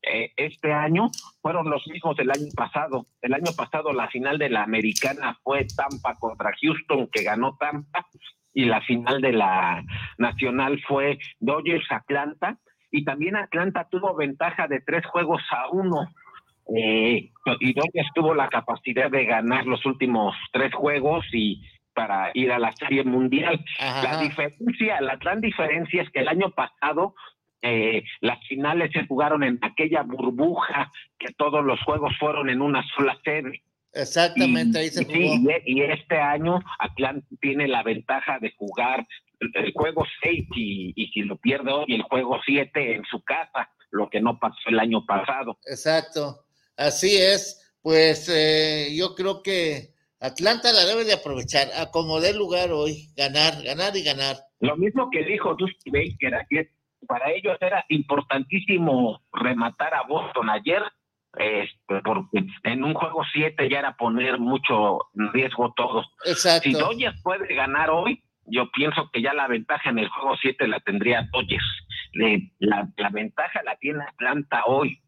[0.02, 1.10] eh, este año
[1.42, 3.06] fueron los mismos del año pasado.
[3.20, 8.06] El año pasado la final de la americana fue Tampa contra Houston, que ganó Tampa,
[8.54, 9.84] y la final de la
[10.18, 12.58] nacional fue Dodgers Atlanta
[12.90, 16.08] y también Atlanta tuvo ventaja de tres juegos a uno
[16.76, 21.62] eh, y Dodgers tuvo la capacidad de ganar los últimos tres juegos y
[21.94, 23.64] para ir a la Serie Mundial.
[23.78, 27.14] La diferencia, la gran diferencia es que el año pasado
[27.62, 32.84] eh, las finales se jugaron en aquella burbuja que todos los juegos fueron en una
[32.94, 33.62] sola sede.
[33.92, 35.50] Exactamente, ahí se jugó.
[35.66, 39.06] y, este año Atlanta tiene la ventaja de jugar
[39.40, 43.68] el juego 6 y, y, si lo pierde hoy el juego 7 en su casa,
[43.90, 45.58] lo que no pasó el año pasado.
[45.66, 46.44] Exacto,
[46.80, 47.56] así es.
[47.82, 53.08] Pues eh, yo creo que Atlanta la debe de aprovechar, a como dé lugar hoy,
[53.16, 54.36] ganar, ganar y ganar.
[54.60, 56.70] Lo mismo que dijo Dusty Baker ayer,
[57.06, 60.82] para ellos era importantísimo rematar a Boston ayer,
[61.38, 66.06] este, porque en un juego 7 ya era poner mucho riesgo todos.
[66.26, 66.68] Exacto.
[66.68, 70.68] Si Dodgers puede ganar hoy, yo pienso que ya la ventaja en el juego 7
[70.68, 71.64] la tendría Dodgers.
[72.58, 75.00] la, la ventaja la tiene Atlanta hoy.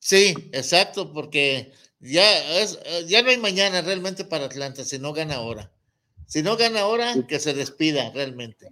[0.00, 5.36] Sí, exacto, porque ya, es, ya no hay mañana realmente para Atlanta si no gana
[5.36, 5.70] ahora.
[6.26, 8.68] Si no gana ahora, que se despida realmente.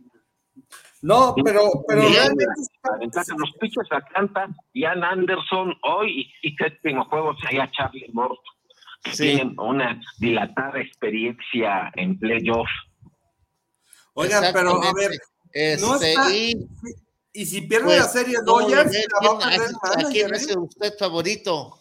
[1.03, 2.47] No, pero, pero realmente.
[3.37, 8.39] Los pitchers Atlanta, Ian Anderson hoy y, séptimo juego sería Charlie Morton,
[9.05, 12.73] que tienen una dilatada experiencia en playoffs.
[14.15, 15.11] Oigan, pero a ver,
[15.81, 16.55] no Este, está- y,
[17.41, 19.05] y si pierde pues, la serie ¿cómo Dodgers, ve?
[19.23, 20.59] la va a ¿Quién perder hace- ¿A quién manager, hace ¿eh?
[20.59, 21.79] usted favorito?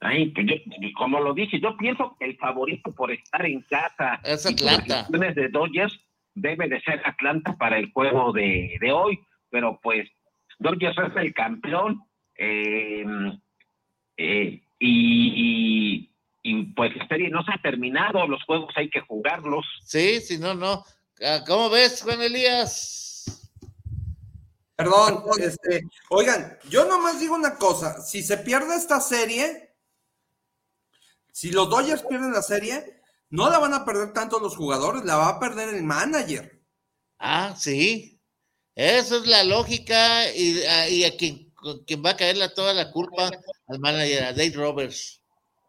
[0.00, 4.20] Ay, pues yo- como lo dije, yo pienso que el favorito por estar en casa
[4.24, 4.84] Es y Atlanta.
[4.86, 5.98] las cuestiones de Dodgers
[6.34, 9.18] debe de ser Atlanta para el juego de, de hoy,
[9.50, 10.08] pero pues
[10.58, 12.02] Dodgers es el campeón
[12.36, 13.04] eh,
[14.18, 15.32] eh, y,
[16.04, 16.10] y,
[16.42, 19.64] y, pues la serie no se ha terminado, los juegos hay que jugarlos.
[19.82, 20.84] Sí, si no, no.
[21.24, 23.04] Ah, ¿Cómo ves, Juan Elías?
[24.76, 29.74] Perdón, este, oigan, yo nomás digo una cosa, si se pierde esta serie,
[31.32, 33.00] si los Dodgers pierden la serie,
[33.30, 36.60] no la van a perder tanto los jugadores, la va a perder el manager.
[37.18, 38.20] Ah, sí.
[38.74, 41.50] Eso es la lógica y, a- y a quien,
[42.04, 43.30] va a caer la, toda la culpa
[43.68, 45.22] al manager, a Dave Roberts.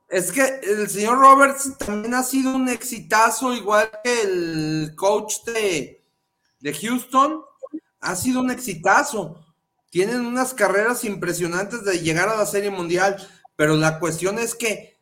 [0.10, 6.06] Es que el señor Roberts también ha sido un exitazo, igual que el coach de,
[6.60, 7.42] de Houston,
[8.00, 9.44] ha sido un exitazo.
[9.90, 13.18] Tienen unas carreras impresionantes de llegar a la Serie Mundial,
[13.56, 14.98] pero la cuestión es que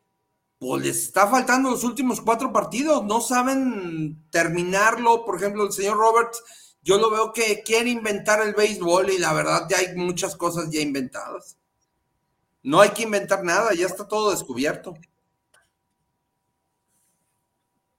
[0.60, 5.26] pues, les está faltando los últimos cuatro partidos, no saben terminarlo.
[5.26, 6.44] Por ejemplo, el señor Roberts,
[6.82, 10.70] yo lo veo que quiere inventar el béisbol y la verdad ya hay muchas cosas
[10.72, 11.58] ya inventadas.
[12.64, 14.96] No hay que inventar nada, ya está todo descubierto.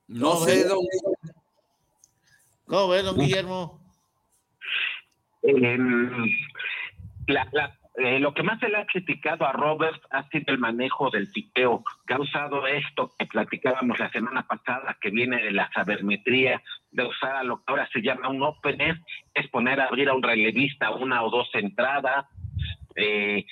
[0.09, 0.68] No ¿Cómo sé, ves?
[0.68, 0.78] don
[2.66, 3.86] ¿Cómo ves, don Guillermo?
[7.26, 7.49] La-
[7.99, 11.30] eh, lo que más se le ha criticado a Roberts ha sido el manejo del
[11.32, 16.62] piteo, que ha usado esto que platicábamos la semana pasada, que viene de la sabermetría,
[16.90, 18.99] de usar a lo que ahora se llama un opener,
[19.32, 22.26] es poner a abrir a un relevista una o dos entradas,
[22.97, 23.47] eh,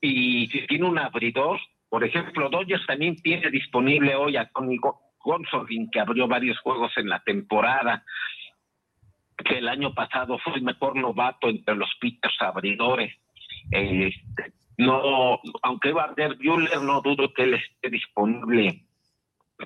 [0.00, 5.00] y si tiene un abridor, por ejemplo, Dodgers también tiene disponible hoy a Tony Go-
[5.20, 8.04] Gonsolin, que abrió varios juegos en la temporada,
[9.44, 13.14] que el año pasado fue el mejor novato entre los pitchers abridores.
[13.72, 14.10] Eh,
[14.78, 18.82] no, aunque va a haber Bueller, no dudo que él esté disponible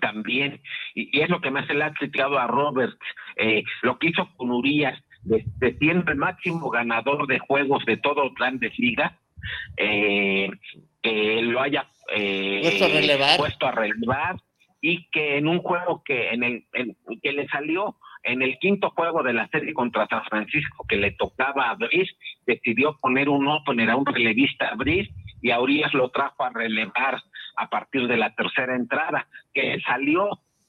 [0.01, 0.61] también.
[0.95, 2.99] Y, y es lo que más se le ha criticado a Roberts,
[3.37, 7.97] eh, lo que hizo con Urias, de, de siendo el máximo ganador de juegos de
[7.97, 9.13] todo grandes ligas,
[9.77, 10.51] eh,
[11.03, 13.37] que lo haya eh, Puesto a relevar.
[13.39, 14.37] puesto a relevar
[14.81, 18.91] y que en un juego que en el en- que le salió en el quinto
[18.91, 22.13] juego de la serie contra San Francisco que le tocaba a Brice,
[22.47, 25.13] decidió poner un opener a un relevista a Brice
[25.43, 27.23] y a Urias lo trajo a relevar
[27.57, 30.29] a partir de la tercera entrada, que salió,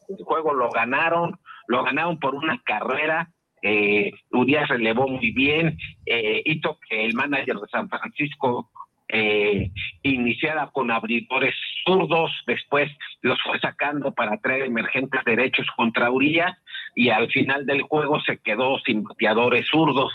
[0.09, 3.29] el juego lo ganaron, lo ganaron por una carrera,
[3.61, 8.71] eh, Urias relevó muy bien, eh, hizo que el manager de San Francisco
[9.07, 9.71] eh,
[10.03, 11.53] iniciara con abridores
[11.85, 12.89] zurdos, después
[13.21, 16.57] los fue sacando para traer emergentes derechos contra Urias
[16.95, 20.11] y al final del juego se quedó sin bateadores zurdos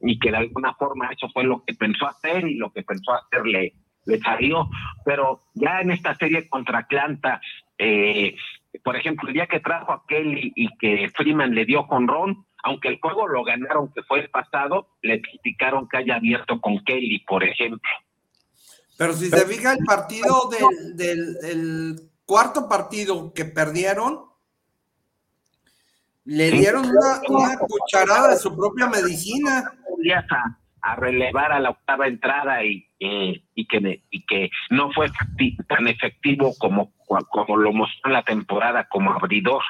[0.00, 3.12] y que de alguna forma eso fue lo que pensó hacer y lo que pensó
[3.12, 3.72] hacer le,
[4.04, 4.68] le salió.
[5.04, 7.40] Pero ya en esta serie contra Atlanta,
[7.78, 8.34] eh,
[8.84, 12.44] por ejemplo, el día que trajo a Kelly y que Freeman le dio con Ron,
[12.62, 16.78] aunque el juego lo ganaron que fue el pasado, le criticaron que haya abierto con
[16.84, 17.90] Kelly, por ejemplo.
[18.98, 24.25] Pero si se fija el partido del, del- el cuarto partido que perdieron,
[26.26, 29.72] Le dieron una, una cucharada de su propia medicina.
[30.30, 35.10] A, a relevar a la octava entrada y, eh, y, que, y que no fue
[35.66, 39.62] tan efectivo como, como lo mostró en la temporada como abridor.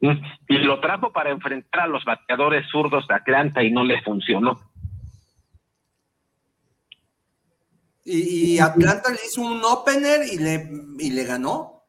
[0.00, 4.60] Y lo trajo para enfrentar a los bateadores zurdos de Atlanta y no le funcionó.
[8.04, 11.84] Y, y Atlanta le hizo un opener y le, y le ganó.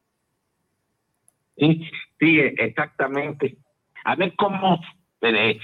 [1.55, 1.87] Sí,
[2.21, 3.57] sí, exactamente.
[4.05, 4.79] A ver cómo
[5.21, 5.59] eh,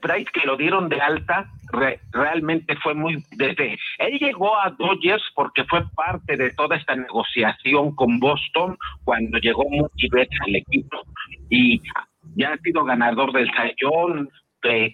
[0.00, 5.22] Price que lo dieron de alta re- realmente fue muy desde él llegó a Dodgers
[5.34, 11.02] porque fue parte de toda esta negociación con Boston cuando llegó Mookie Betts al equipo
[11.50, 11.80] y
[12.36, 14.28] ya ha sido ganador del Sayón,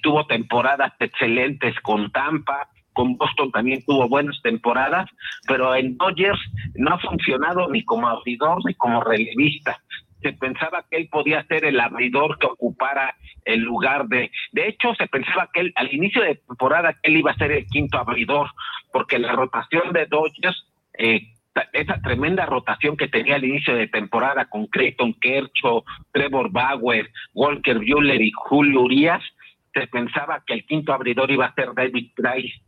[0.03, 5.11] tuvo temporadas excelentes con Tampa, con Boston también tuvo buenas temporadas,
[5.47, 6.39] pero en Dodgers
[6.77, 9.79] no ha funcionado ni como abridor ni como relevista.
[10.25, 13.15] Se pensaba que él podía ser el abridor que ocupara
[13.45, 14.31] el lugar de...
[14.53, 17.67] De hecho, se pensaba que él, al inicio de temporada él iba a ser el
[17.67, 18.49] quinto abridor,
[18.91, 20.67] porque la rotación de Dodgers,
[20.97, 21.29] eh,
[21.75, 27.79] esa tremenda rotación que tenía al inicio de temporada con Creighton Kershaw, Trevor Bauer, Walker
[27.81, 29.23] Buehler y Julio Urias,
[29.75, 32.63] se pensaba que el quinto abridor iba a ser David Price.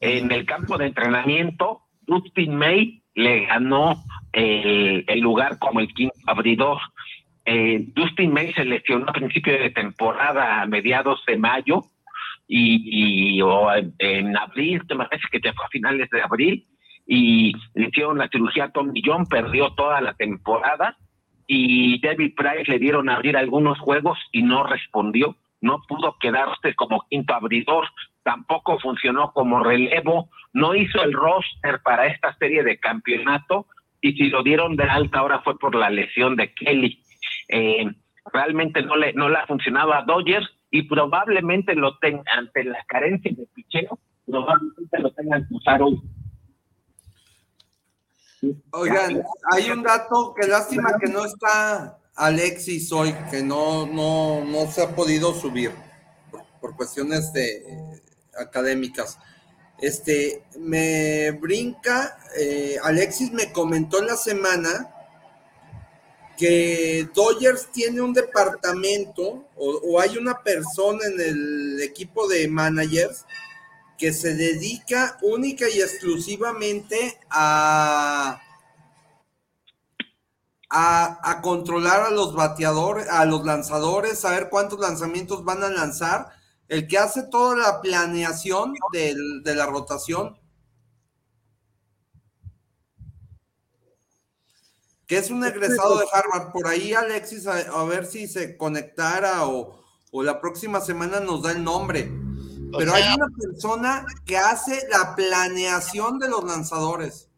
[0.00, 3.96] En el campo de entrenamiento, Dustin May le ganó
[4.32, 6.78] el, el lugar como el quinto abridor.
[7.44, 11.82] Eh, Dustin May se lesionó a principio de temporada, a mediados de mayo,
[12.46, 13.40] y, y-
[13.98, 16.64] en, abril, me parece que fue a finales de abril,
[17.08, 20.96] y le hicieron la cirugía a Tommy John, perdió toda la temporada,
[21.48, 26.74] y David Price le dieron a abrir algunos juegos y no respondió, no pudo quedarse
[26.76, 27.88] como quinto abridor,
[28.28, 33.66] tampoco funcionó como relevo, no hizo el roster para esta serie de campeonato
[34.02, 37.02] y si lo dieron de alta ahora fue por la lesión de Kelly.
[37.48, 37.86] Eh,
[38.30, 42.84] realmente no le, no le ha funcionado a Dodgers y probablemente lo tengan ante la
[42.86, 45.98] carencia de picheo, probablemente lo tengan que usar hoy.
[48.72, 49.22] Oigan,
[49.52, 54.82] hay un dato que lástima que no está Alexis hoy, que no, no, no se
[54.82, 55.72] ha podido subir
[56.60, 57.98] por, cuestiones de
[58.38, 59.18] académicas.
[59.80, 64.94] Este, me brinca, eh, Alexis me comentó en la semana
[66.36, 73.24] que Dodgers tiene un departamento o, o hay una persona en el equipo de managers
[73.98, 78.40] que se dedica única y exclusivamente a,
[80.70, 86.30] a, a controlar a los bateadores, a los lanzadores, saber cuántos lanzamientos van a lanzar,
[86.68, 90.38] el que hace toda la planeación de la rotación.
[95.06, 96.52] Que es un egresado de Harvard.
[96.52, 101.42] Por ahí, Alexis, a, a ver si se conectara o, o la próxima semana nos
[101.42, 102.12] da el nombre.
[102.76, 107.30] Pero hay una persona que hace la planeación de los lanzadores.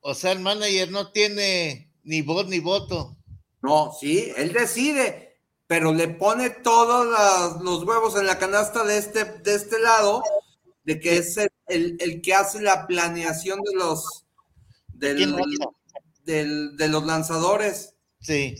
[0.00, 3.16] O sea, el manager no tiene ni voz ni voto.
[3.62, 5.33] No, sí, él decide,
[5.66, 10.22] pero le pone todos las- los huevos en la canasta de este, de este lado,
[10.84, 14.26] de que es el, el- el que hace la planeación de los
[16.24, 17.96] del- de los lanzadores.
[18.20, 18.54] Sí.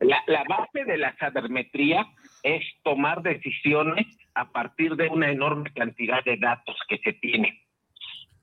[0.00, 2.06] La, la base de la sabermetría
[2.42, 7.66] es tomar decisiones a partir de una enorme cantidad de datos que se tiene.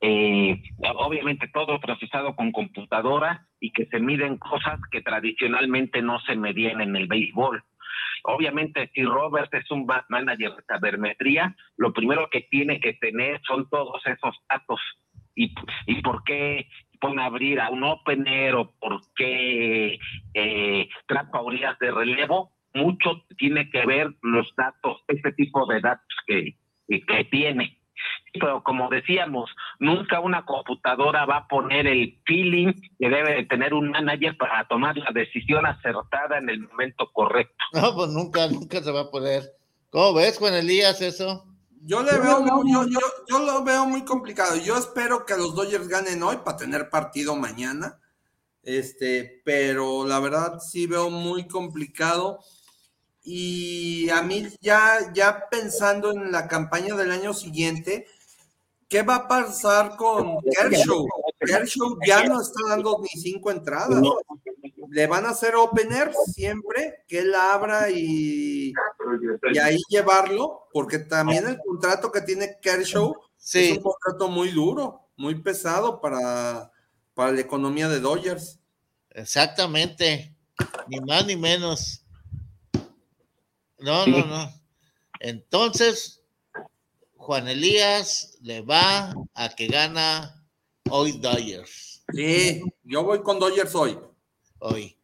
[0.07, 0.61] Eh,
[0.97, 6.79] obviamente todo procesado con computadora y que se miden cosas que tradicionalmente no se medían
[6.81, 7.63] en el béisbol.
[8.23, 13.41] Obviamente, si Robert es un ma- manager de sabermetría, lo primero que tiene que tener
[13.47, 14.79] son todos esos datos.
[15.33, 15.53] ¿Y,
[15.87, 16.67] y por qué
[17.01, 19.97] pone a abrir a un opener o por qué
[20.35, 22.51] eh, trapa orillas de relevo?
[22.75, 26.55] Mucho tiene que ver los datos, este tipo de datos que,
[26.87, 27.79] que tiene.
[28.39, 29.49] Pero como decíamos,
[29.79, 34.67] nunca una computadora va a poner el feeling que debe de tener un manager para
[34.67, 37.55] tomar la decisión acertada en el momento correcto.
[37.73, 39.43] No, pues nunca, nunca se va a poder.
[39.89, 41.45] ¿Cómo ves, Juan Elías, eso?
[41.87, 42.99] Yo le veo muy, yo, yo,
[43.29, 44.55] yo lo veo muy complicado.
[44.57, 47.99] Yo espero que los Dodgers ganen hoy para tener partido mañana.
[48.63, 52.39] Este, pero la verdad sí veo muy complicado.
[53.23, 58.07] Y a mí ya, ya pensando en la campaña del año siguiente,
[58.87, 61.07] ¿qué va a pasar con Kershaw?
[61.39, 64.01] Kershaw ya no está dando ni cinco entradas.
[64.89, 68.73] Le van a hacer opener siempre que él abra y,
[69.51, 73.15] y ahí llevarlo, porque también el contrato que tiene Kershaw
[73.53, 76.71] es un contrato muy duro, muy pesado para,
[77.13, 78.59] para la economía de Dodgers.
[79.09, 80.35] Exactamente.
[80.87, 82.05] Ni más ni menos.
[83.79, 84.49] No, no, no.
[85.19, 86.21] Entonces,
[87.25, 90.45] Juan Elías le va a que gana
[90.91, 92.05] hoy Dodgers.
[92.13, 93.97] Sí, yo voy con Dodgers hoy.
[94.59, 94.95] Hoy.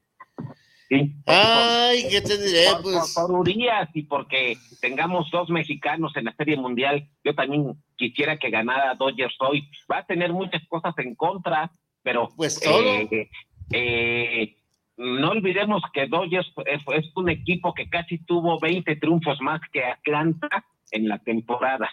[0.87, 1.15] Sí.
[1.25, 2.65] Ay, ¿qué te diré?
[2.73, 7.33] Por, Pues por- por Urias y porque tengamos dos mexicanos en la Serie Mundial, yo
[7.33, 9.67] también quisiera que ganara Dodgers hoy.
[9.91, 11.71] Va a tener muchas cosas en contra,
[12.03, 12.83] pero Pues todo.
[12.83, 13.29] eh,
[13.71, 14.57] eh,
[14.97, 19.83] no olvidemos que Dodgers es, es un equipo que casi tuvo 20 triunfos más que
[19.83, 20.49] Atlanta
[20.91, 21.89] en la temporada.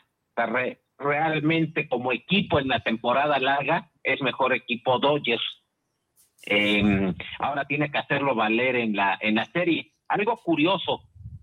[0.98, 5.42] Realmente como equipo en la temporada larga es mejor equipo Dodgers.
[6.46, 9.92] Eh, ahora tiene que hacerlo valer en la, en la serie.
[10.08, 11.02] Algo curioso,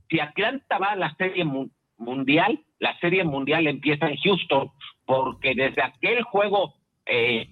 [0.09, 4.71] si Atlanta va a la serie mu- mundial, la serie mundial empieza en Houston,
[5.05, 7.47] porque desde aquel juego, eh,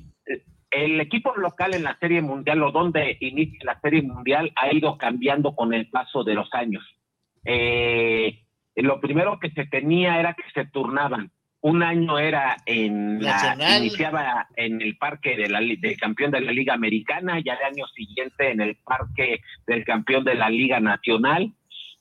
[0.71, 4.97] el equipo local en la serie mundial o donde inicia la serie mundial ha ido
[4.97, 6.83] cambiando con el paso de los años.
[7.45, 8.42] Eh,
[8.75, 11.31] lo primero que se tenía era que se turnaban.
[11.61, 13.31] Un año era en la,
[13.77, 17.63] iniciaba en el parque de la, li- del campeón de la Liga Americana y al
[17.63, 21.53] año siguiente en el parque del campeón de la Liga Nacional.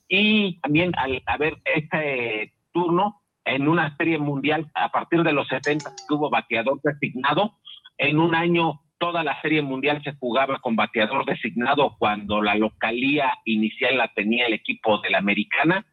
[0.09, 5.91] Y también al haber este turno en una serie mundial a partir de los 70
[6.09, 7.59] que hubo bateador designado,
[7.99, 13.33] en un año toda la serie mundial se jugaba con bateador designado cuando la localía
[13.45, 15.85] inicial la tenía el equipo de la americana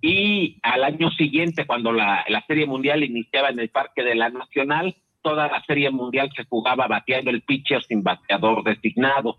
[0.00, 4.30] y al año siguiente cuando la, la serie mundial iniciaba en el parque de la
[4.30, 9.38] nacional toda la serie mundial se jugaba bateando el pitcher sin bateador designado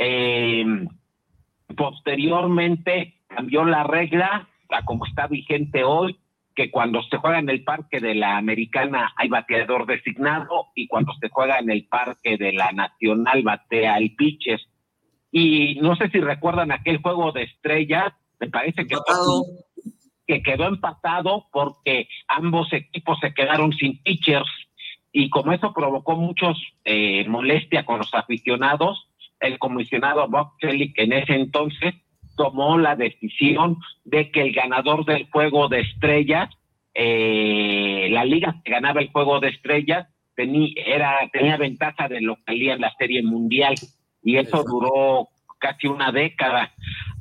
[0.00, 0.64] Eh,
[1.76, 6.16] posteriormente cambió la regla a como está vigente hoy
[6.54, 11.12] que cuando se juega en el parque de la americana hay bateador designado y cuando
[11.20, 14.60] se juega en el parque de la nacional batea el pitcher.
[15.30, 18.96] Y no sé si recuerdan aquel juego de estrellas, me parece que,
[20.28, 24.48] que quedó empatado porque ambos equipos se quedaron sin pitchers.
[25.10, 29.08] Y como eso provocó muchos eh, molestia con los aficionados,
[29.40, 31.94] el comisionado Bob Selig en ese entonces
[32.36, 36.50] tomó la decisión de que el ganador del juego de estrellas,
[36.94, 42.74] eh, la liga que ganaba el juego de estrellas, tenía, era, tenía ventaja de localía
[42.74, 43.74] en la serie mundial.
[44.22, 45.28] Y eso duró
[45.58, 46.70] casi una década.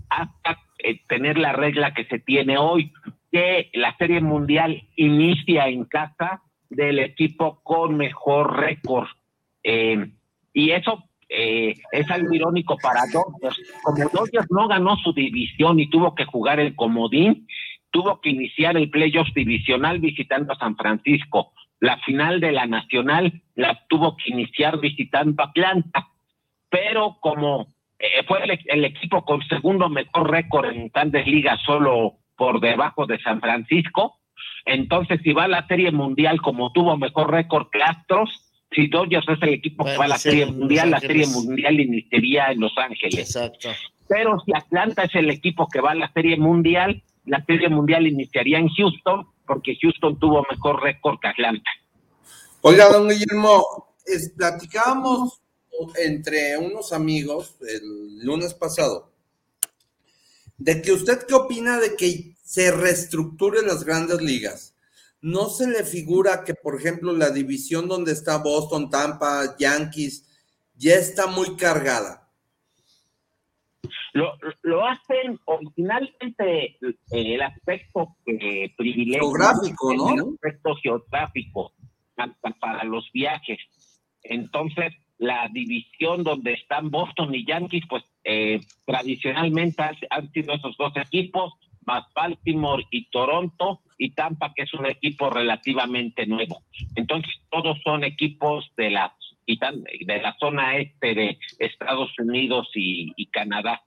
[0.10, 2.92] Hasta eh, tener la regla que se tiene hoy,
[3.32, 9.08] que la serie mundial inicia en casa del equipo con mejor récord.
[9.64, 10.12] Eh,
[10.54, 13.60] y eso eh, es algo irónico para Dodgers.
[13.84, 17.48] Como Dodgers no ganó su división y tuvo que jugar el comodín,
[17.92, 21.54] tuvo que iniciar el playoff divisional visitando a San Francisco.
[21.80, 26.08] La final de la nacional la tuvo que iniciar visitando a Atlanta.
[26.70, 27.68] Pero como
[28.00, 33.06] eh, fue el, el equipo con segundo mejor récord en grandes ligas, solo por debajo
[33.08, 34.20] de San Francisco,
[34.66, 38.30] entonces si va a la Serie Mundial como tuvo mejor récord que Astros,
[38.72, 41.26] si Dodgers es el equipo que va a la sí, Serie Mundial, la Serie.
[41.28, 43.18] Mundial iniciaría en Los Ángeles.
[43.20, 43.70] Exacto.
[44.10, 48.08] Pero si Atlanta es el equipo que va a la Serie Mundial, la Serie Mundial
[48.08, 51.70] iniciaría en Houston, porque Houston tuvo mejor récord que Atlanta.
[52.62, 53.64] Oiga, don Guillermo,
[54.06, 55.42] es- platicábamos
[55.98, 59.12] entre unos amigos el lunes pasado
[60.58, 64.76] de que usted qué opina de que se reestructuren las grandes ligas.
[65.22, 70.26] ¿No se le figura que, por ejemplo, la división donde está Boston, Tampa, Yankees,
[70.76, 72.30] ya está muy cargada?
[74.14, 74.34] Lo,
[74.64, 76.78] lo hacen originalmente
[77.12, 79.22] el aspecto eh, privilegio.
[79.22, 80.14] Geográfico, ¿no?
[80.14, 81.74] El aspecto geográfico
[82.60, 83.60] para los viajes.
[84.24, 90.76] Entonces, la división donde están Boston y Yankees, pues eh, tradicionalmente han, han sido esos
[90.78, 91.54] dos equipos,
[91.86, 96.62] más Baltimore y Toronto, y Tampa, que es un equipo relativamente nuevo.
[96.96, 99.16] Entonces, todos son equipos de la,
[99.48, 103.82] de la zona este de Estados Unidos y, y Canadá.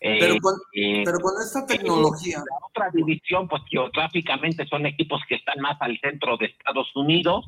[0.00, 5.22] Eh, Pero con, eh, pero con esta tecnología, la otra división, pues geográficamente son equipos
[5.28, 7.46] que están más al centro de Estados Unidos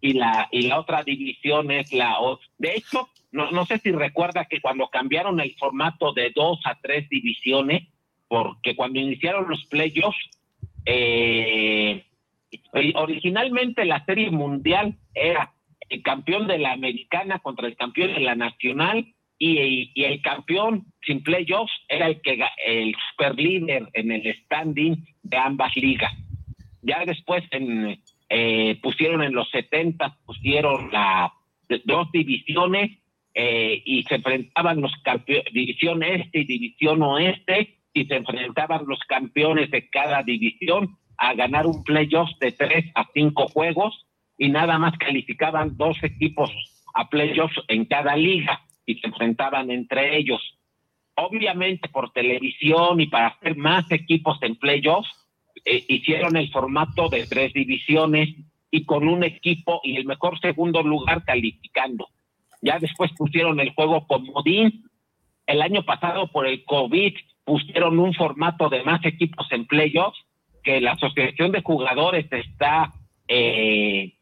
[0.00, 2.16] y la y la otra división es la
[2.58, 6.78] de hecho no, no sé si recuerda que cuando cambiaron el formato de dos a
[6.80, 7.84] tres divisiones
[8.28, 10.18] porque cuando iniciaron los playoffs
[10.84, 12.04] eh,
[12.72, 15.52] ori- originalmente la serie mundial era
[15.88, 19.06] el campeón de la americana contra el campeón de la nacional
[19.38, 24.96] y, y el campeón sin playoffs era el que el super líder en el standing
[25.22, 26.12] de ambas ligas.
[26.82, 31.32] Ya después en, eh, pusieron en los 70 pusieron la
[31.84, 32.98] dos divisiones
[33.34, 38.98] eh, y se enfrentaban los campeones, división este y división oeste, y se enfrentaban los
[39.00, 44.06] campeones de cada división a ganar un playoff de tres a cinco juegos
[44.38, 46.50] y nada más calificaban dos equipos
[46.94, 50.42] a playoffs en cada liga y se enfrentaban entre ellos.
[51.14, 55.08] Obviamente por televisión y para hacer más equipos en playoffs,
[55.68, 58.28] eh, hicieron el formato de tres divisiones
[58.70, 62.08] y con un equipo y el mejor segundo lugar calificando.
[62.62, 64.84] Ya después pusieron el juego comodín.
[65.44, 67.14] El año pasado por el COVID
[67.44, 70.18] pusieron un formato de más equipos en playoffs
[70.62, 72.92] que la Asociación de Jugadores está
[73.26, 74.14] eh,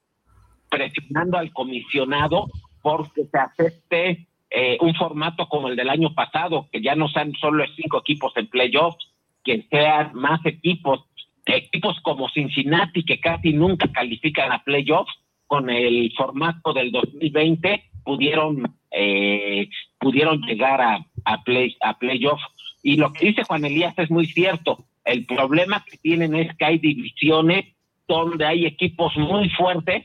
[0.71, 2.49] presionando al comisionado
[2.83, 7.33] porque se acepte eh, un formato como el del año pasado, que ya no sean
[7.35, 9.05] solo cinco equipos en playoffs,
[9.43, 11.05] que sean más equipos,
[11.47, 15.13] equipos como Cincinnati, que casi nunca califican a playoffs,
[15.47, 19.69] con el formato del 2020 pudieron eh,
[19.99, 22.45] pudieron llegar a, a, play, a playoffs.
[22.83, 24.85] Y lo que dice Juan Elías es muy cierto.
[25.05, 27.67] El problema que tienen es que hay divisiones
[28.07, 30.05] donde hay equipos muy fuertes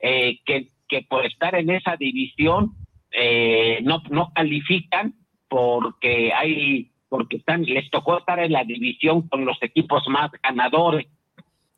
[0.00, 2.72] eh, que, que por estar en esa división
[3.12, 5.14] eh, no, no califican
[5.48, 11.06] porque hay porque están les tocó estar en la división con los equipos más ganadores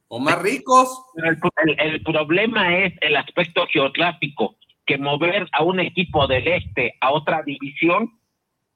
[0.07, 1.07] o más ricos.
[1.17, 7.13] El, el, problema es el aspecto geográfico, que mover a un equipo del este a
[7.13, 8.13] otra división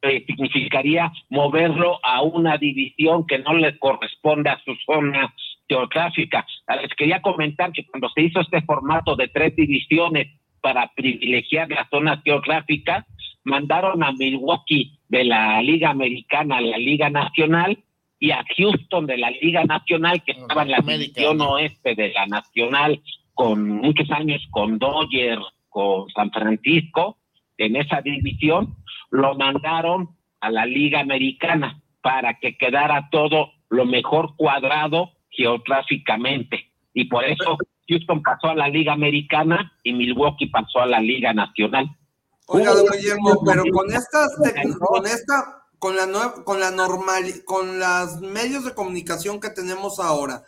[0.02, 5.34] eh, significaría moverlo a una división que no le corresponde a su zona
[5.68, 6.46] geográfica.
[6.80, 10.28] Les quería comentar que cuando se hizo este formato de tres divisiones
[10.62, 13.04] para privilegiar las zonas geográficas,
[13.44, 17.78] mandaron a Milwaukee de la Liga Americana a la Liga Nacional
[18.18, 22.26] y a Houston de la Liga Nacional, que estaba en la división oeste de la
[22.26, 23.00] Nacional,
[23.34, 27.18] con muchos años con Dodgers, con San Francisco,
[27.58, 28.76] en esa división,
[29.10, 30.10] lo mandaron
[30.40, 36.70] a la Liga Americana para que quedara todo lo mejor cuadrado geográficamente.
[36.94, 37.58] Y por eso
[37.88, 41.90] Houston pasó a la Liga Americana y Milwaukee pasó a la Liga Nacional.
[42.46, 44.30] Oiga, don Guillermo, pero con estas,
[44.78, 50.44] con esta, con la con la normal, con los medios de comunicación que tenemos ahora,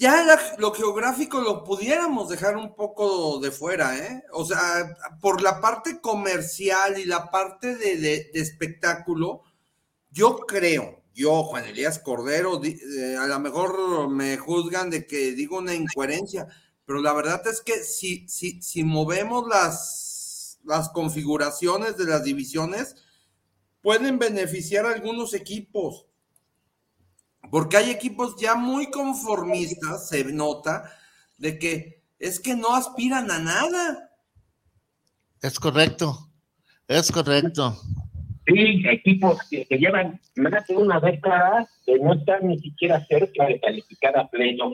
[0.00, 0.24] ya
[0.56, 4.24] lo geográfico lo pudiéramos dejar un poco de fuera, ¿eh?
[4.32, 9.42] O sea, por la parte comercial y la parte de, de, espectáculo,
[10.10, 15.58] yo creo, yo, Juan Elías Cordero, eh, a lo mejor me juzgan de que digo
[15.58, 16.46] una incoherencia,
[16.86, 20.09] pero la verdad es que si, si, si movemos las,
[20.64, 22.96] las configuraciones de las divisiones,
[23.80, 26.06] pueden beneficiar a algunos equipos
[27.50, 30.90] porque hay equipos ya muy conformistas, se nota,
[31.36, 34.10] de que es que no aspiran a nada.
[35.42, 36.30] Es correcto,
[36.86, 37.76] es correcto.
[38.46, 43.60] Sí, equipos que, llevan más de una década que no están ni siquiera cerca de
[43.60, 44.72] calificar a pleno.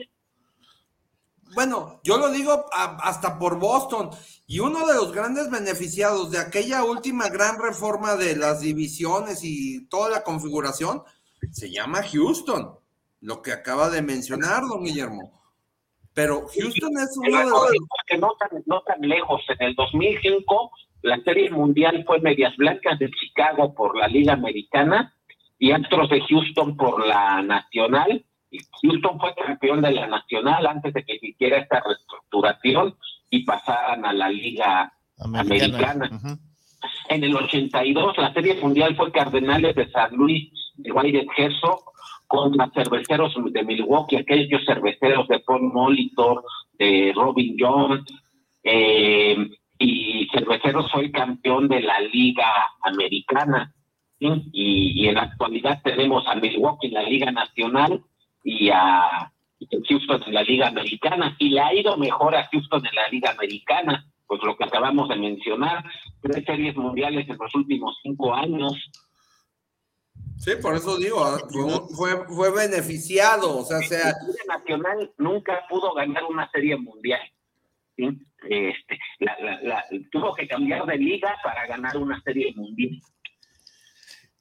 [1.53, 4.09] Bueno, yo lo digo hasta por Boston.
[4.45, 9.87] Y uno de los grandes beneficiados de aquella última gran reforma de las divisiones y
[9.87, 11.03] toda la configuración
[11.51, 12.77] se llama Houston,
[13.21, 15.41] lo que acaba de mencionar, don Guillermo.
[16.13, 17.67] Pero Houston es uno de los...
[18.07, 20.71] Que no tan, no tan lejos, en el 2005
[21.01, 25.13] la Serie Mundial fue Medias Blancas de Chicago por la Liga Americana
[25.59, 28.25] y Astros de Houston por la Nacional.
[28.81, 32.95] Houston fue campeón de la Nacional antes de que hiciera esta reestructuración
[33.29, 36.09] y pasaran a la Liga Americana.
[37.09, 41.79] En el 82 la Serie Mundial fue Cardenales de San Luis de Wyatt Herzog
[42.27, 46.43] contra cerveceros de Milwaukee, aquellos cerveceros de Paul Molitor,
[46.77, 48.03] de Robin Jones,
[48.63, 49.35] eh,
[49.79, 52.47] y Cerveceros fue campeón de la Liga
[52.81, 53.73] Americana.
[54.19, 58.01] Y, en la actualidad tenemos a Milwaukee en la Liga Nacional
[58.47, 59.29] y a
[59.89, 61.35] Houston en la Liga Americana.
[61.37, 65.09] Y le ha ido mejor a Houston en la Liga Americana, pues lo que acabamos
[65.09, 65.83] de mencionar,
[66.21, 68.73] tres series mundiales en los últimos cinco años,
[70.37, 71.19] Sí, por eso digo,
[71.97, 74.13] fue, fue, beneficiado, o sea, sea...
[74.45, 77.19] La Nacional nunca pudo ganar una serie mundial.
[77.97, 78.99] Este,
[80.11, 83.01] tuvo que cambiar de liga para ganar una serie mundial.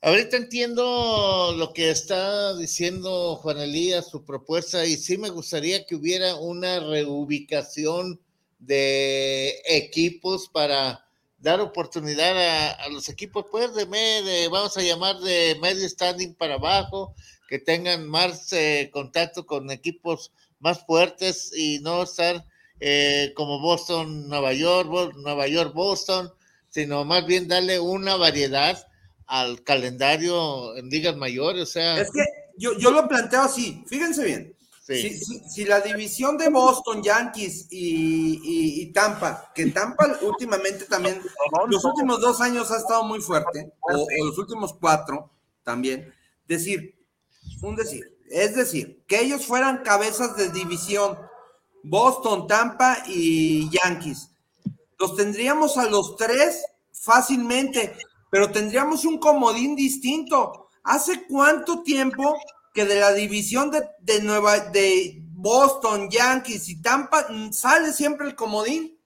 [0.02, 5.96] Ahorita entiendo lo que está diciendo Juan Elías, su propuesta, y sí me gustaría que
[5.96, 8.20] hubiera una reubicación
[8.58, 11.04] de equipos para
[11.38, 16.54] dar oportunidad a, los equipos, pues, de, de, vamos a llamar de medio standing para
[16.54, 17.14] abajo,
[17.48, 22.44] que tengan más eh, contacto con equipos más fuertes y no estar
[22.80, 26.30] eh, como Boston, Nueva York, Nueva York, Boston,
[26.68, 28.86] sino más bien darle una variedad
[29.26, 31.62] al calendario en ligas mayores.
[31.62, 32.24] O sea, Es que
[32.58, 34.52] yo, yo lo planteo así, fíjense bien.
[34.82, 35.02] Sí.
[35.02, 40.84] Si, si- si la división de Boston, Yankees y, y- y Tampa, que Tampa últimamente
[40.84, 41.20] también,
[41.68, 45.28] los últimos dos años ha estado muy fuerte, o, o los últimos cuatro
[45.64, 46.14] también,
[46.46, 46.94] decir,
[47.62, 51.18] un decir, es decir, que ellos fueran cabezas de división,
[51.82, 54.30] Boston, Tampa y Yankees.
[55.00, 57.96] Los tendríamos a los tres fácilmente,
[58.30, 60.68] pero tendríamos un comodín distinto.
[60.84, 62.38] ¿Hace cuánto tiempo
[62.72, 68.26] que de la división de, de Nueva de Boston, Yankees y Tampa mm, sale siempre
[68.26, 68.96] el comodín?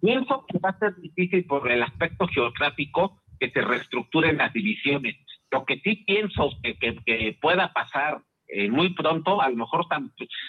[0.00, 5.16] Pienso que va a ser difícil por el aspecto geográfico que se reestructuren las divisiones.
[5.50, 9.86] Lo que sí pienso que, que- pueda pasar eh, muy pronto, a lo mejor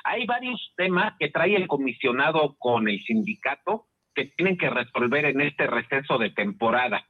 [0.03, 5.41] hay varios temas que trae el comisionado con el sindicato que tienen que resolver en
[5.41, 7.05] este receso de temporada.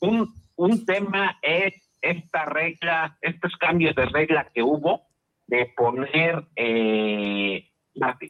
[0.00, 5.02] Un, un tema es esta regla, estos cambios de regla que hubo
[5.46, 7.68] de poner eh,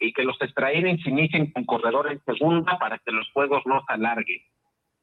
[0.01, 3.95] y que los extraídos inicien con corredor en segunda para que los juegos no se
[3.95, 4.41] alarguen.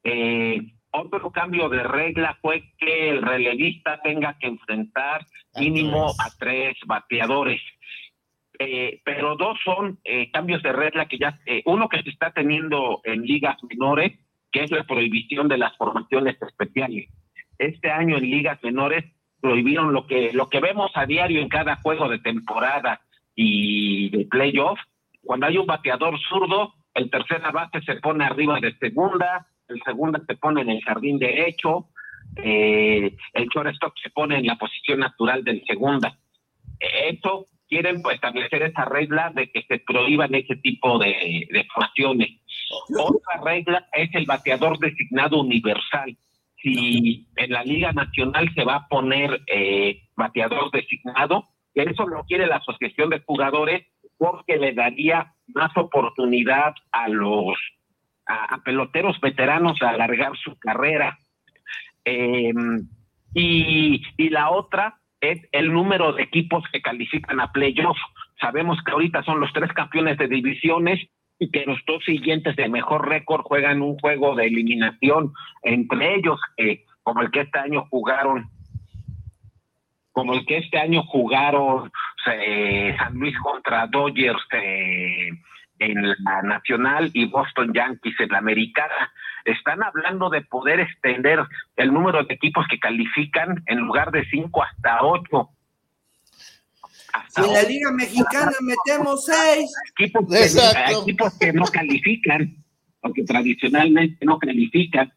[0.04, 0.62] Eh,
[0.92, 5.26] otro cambio de regla fue que el relevista tenga que enfrentar
[5.56, 7.62] mínimo a tres bateadores.
[8.60, 12.32] Eh, pero dos son eh, cambios de regla que ya, eh, uno que se está
[12.32, 14.20] teniendo en ligas menores,
[14.52, 17.10] que es la prohibición de las formaciones especiales.
[17.58, 19.06] Este año en ligas menores
[19.42, 23.02] prohibieron lo que, lo que vemos a diario en cada juego de temporada
[23.36, 24.80] y de playoff.
[25.24, 30.22] Cuando hay un bateador zurdo, el tercera base se pone arriba de segunda, el segunda
[30.28, 31.88] se pone en el jardín derecho,
[32.36, 36.18] eh, el shortstop se pone en la posición natural del segunda.
[36.80, 42.30] Esto quieren pues, establecer esa regla de que se prohíban ese tipo de, de formaciones.
[43.00, 46.16] Otra regla es el bateador designado universal.
[46.62, 52.46] Si en la Liga Nacional se va a poner eh, bateador designado, eso lo quiere
[52.46, 53.88] la Asociación de Jugadores
[54.20, 57.56] porque le daría más oportunidad a los
[58.28, 61.18] a, a peloteros veteranos a alargar su carrera.
[62.06, 62.54] Eh,
[63.34, 67.98] y, y la otra es el número de equipos que califican a playoff.
[68.42, 71.00] Sabemos que ahorita son los tres campeones de divisiones
[71.40, 76.40] y que los dos siguientes de mejor récord juegan un juego de eliminación entre ellos,
[76.58, 78.50] eh, como el que este año jugaron,
[80.12, 81.90] como el que este año jugaron
[82.28, 85.30] eh, San Luis contra Dodgers eh,
[85.80, 89.12] en la nacional y Boston Yankees en la americana.
[89.46, 91.40] Están hablando de poder extender
[91.76, 95.50] el número de equipos que califican en lugar de cinco hasta ocho.
[97.30, 99.72] Si en la Liga Mexicana metemos seis.
[100.00, 102.64] Equipos que, equipos que no califican,
[103.02, 105.14] porque tradicionalmente no califican.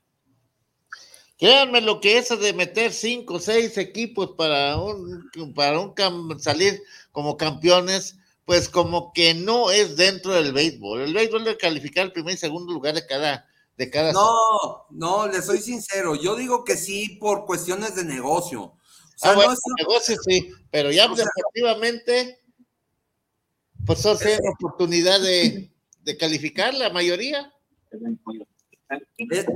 [1.39, 6.39] Créanme lo que es de meter cinco o seis equipos para un, para un cam-
[6.39, 6.81] salir
[7.13, 11.03] como campeones, pues como que no es dentro del béisbol.
[11.03, 13.47] El béisbol debe calificar el primer y segundo lugar de cada,
[13.77, 16.15] de cada No, no, le soy sincero.
[16.15, 18.63] Yo digo que sí por cuestiones de negocio.
[18.63, 18.79] O
[19.19, 22.41] sea, Ah, bueno, no es- negocio sí, pero ya O sea- deportivamente,
[23.87, 25.71] pues son tienen oportunidad de,
[26.01, 27.53] de calificar la mayoría.
[29.19, 29.47] Es,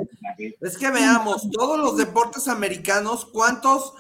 [0.61, 3.93] es que veamos, todos los deportes americanos, ¿cuántos,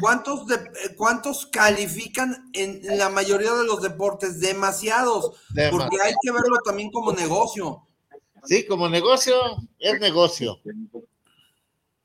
[0.00, 4.38] cuántos, de- eh, cuántos califican en la mayoría de los deportes?
[4.40, 5.32] Demasiados,
[5.70, 7.82] porque hay que verlo también como negocio.
[8.44, 9.34] Sí, como negocio,
[9.78, 10.60] es negocio.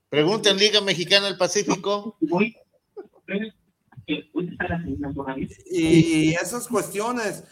[0.09, 2.17] Pregunta en Liga Mexicana del Pacífico.
[5.69, 7.43] Y esas cuestiones,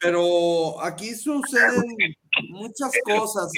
[0.00, 1.96] pero aquí suceden
[2.50, 3.50] muchas cosas.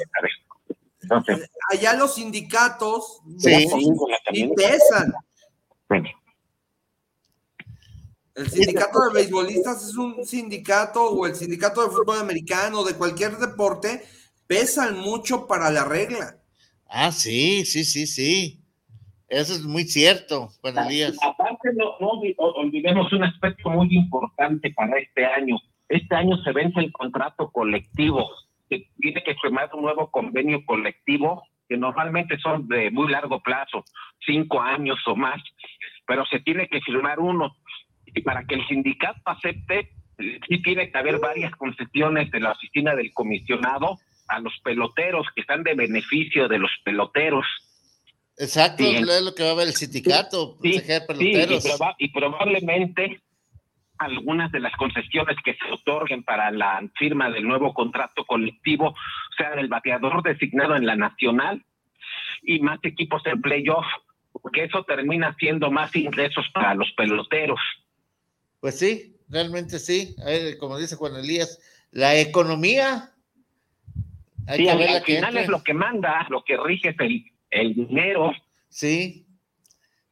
[1.70, 3.68] Allá los sindicatos Sí.
[4.56, 5.12] pesan.
[8.34, 13.38] El sindicato de beisbolistas es un sindicato o el sindicato de fútbol americano, de cualquier
[13.38, 14.05] deporte,
[14.47, 16.36] pesan mucho para la regla.
[16.89, 18.60] Ah, sí, sí, sí, sí.
[19.28, 21.16] Eso es muy cierto, Juan Elías.
[21.23, 25.56] Aparte, no, no olvidemos un aspecto muy importante para este año.
[25.89, 28.28] Este año se vence el contrato colectivo.
[28.68, 33.85] Se tiene que firmar un nuevo convenio colectivo que normalmente son de muy largo plazo,
[34.24, 35.43] cinco años o más,
[36.06, 37.56] pero se tiene que firmar uno.
[38.06, 42.94] Y para que el sindicato acepte, sí tiene que haber varias concesiones de la oficina
[42.94, 43.98] del comisionado
[44.28, 47.44] a los peloteros que están de beneficio de los peloteros.
[48.39, 48.97] Exacto, Sí.
[48.97, 51.65] es lo que va a ver el sindicato, proteger Sí, peloteros.
[51.65, 53.20] y, proba- y probablemente
[53.98, 58.94] algunas de las concesiones que se otorguen para la firma del nuevo contrato colectivo
[59.39, 61.65] sea, el bateador designado en la nacional
[62.43, 63.86] y más equipos en playoff,
[64.32, 67.59] porque eso termina siendo más ingresos para los peloteros.
[68.61, 70.15] Pues sí, realmente sí.
[70.61, 71.59] como dice Juan Elías,
[71.90, 73.12] la economía.
[74.55, 78.32] Sí, al, final es lo que manda, lo que rige es el, el dinero.
[78.68, 79.27] Sí,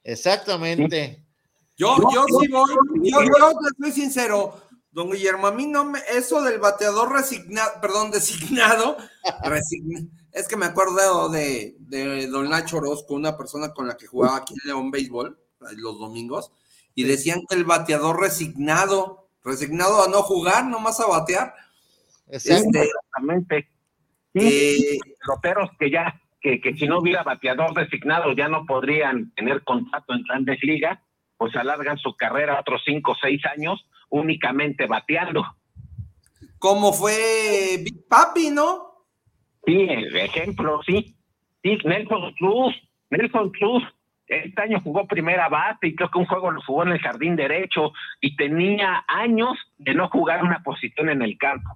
[0.03, 1.23] exactamente.
[1.77, 2.71] Yo, yo sí voy,
[3.03, 4.61] yo, yo soy sincero,
[4.93, 8.97] don Guillermo, a mí no me, eso del bateador resignado, perdón, designado,
[10.33, 14.37] es que me acuerdo de, de don Nacho Orozco, una persona con la que jugaba
[14.37, 15.39] aquí en León Béisbol,
[15.77, 16.53] los domingos,
[16.95, 21.55] y decían que el bateador resignado, resignado a no jugar, nomás a batear.
[22.29, 22.89] Este,
[24.35, 29.63] Eh, Roteros que ya, que, que si no hubiera bateador designado ya no podrían tener
[29.63, 30.99] contrato en grandes ligas
[31.37, 35.45] pues alargan su carrera otros cinco o seis años únicamente bateando.
[36.59, 39.05] Como fue Big Papi, ¿no?
[39.67, 41.17] Sí, el ejemplo, sí.
[41.63, 42.75] Sí, Nelson Cruz,
[43.11, 43.83] Nelson Cruz,
[44.27, 47.37] este año jugó primera base y creo que un juego lo jugó en el jardín
[47.37, 51.71] derecho y tenía años de no jugar una posición en el campo.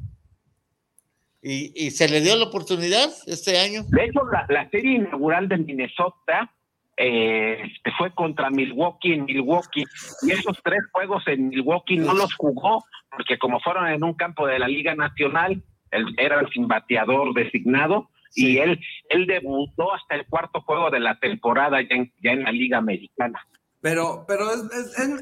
[1.40, 3.85] ¿Y, y se le dio la oportunidad este año?
[3.89, 6.52] De hecho, la, la serie inaugural de Minnesota
[7.01, 9.85] eh, este, fue contra Milwaukee en Milwaukee
[10.23, 14.48] y esos tres juegos en Milwaukee no los jugó porque como fueron en un campo
[14.48, 15.62] de la Liga Nacional,
[15.93, 20.98] él era el sin bateador designado y él, él debutó hasta el cuarto juego de
[20.98, 23.47] la temporada ya en, ya en la Liga Americana.
[23.81, 24.47] Pero, pero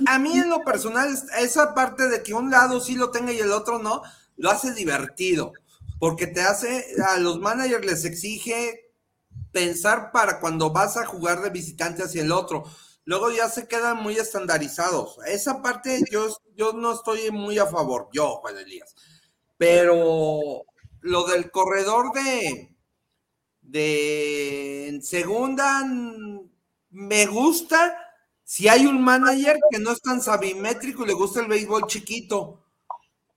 [0.07, 1.09] a mí en lo personal,
[1.41, 4.01] esa parte de que un lado sí lo tenga y el otro no,
[4.39, 5.53] lo hace divertido,
[5.99, 8.93] porque te hace, a los managers les exige
[9.53, 12.65] pensar para cuando vas a jugar de visitante hacia el otro.
[13.05, 15.19] Luego ya se quedan muy estandarizados.
[15.27, 18.95] Esa parte yo, yo no estoy muy a favor, yo, Juan Elías.
[19.57, 20.65] Pero
[21.01, 22.77] lo del corredor de,
[23.63, 25.85] de segunda
[26.91, 27.97] me gusta
[28.43, 32.63] si hay un manager que no es tan sabimétrico y le gusta el béisbol chiquito.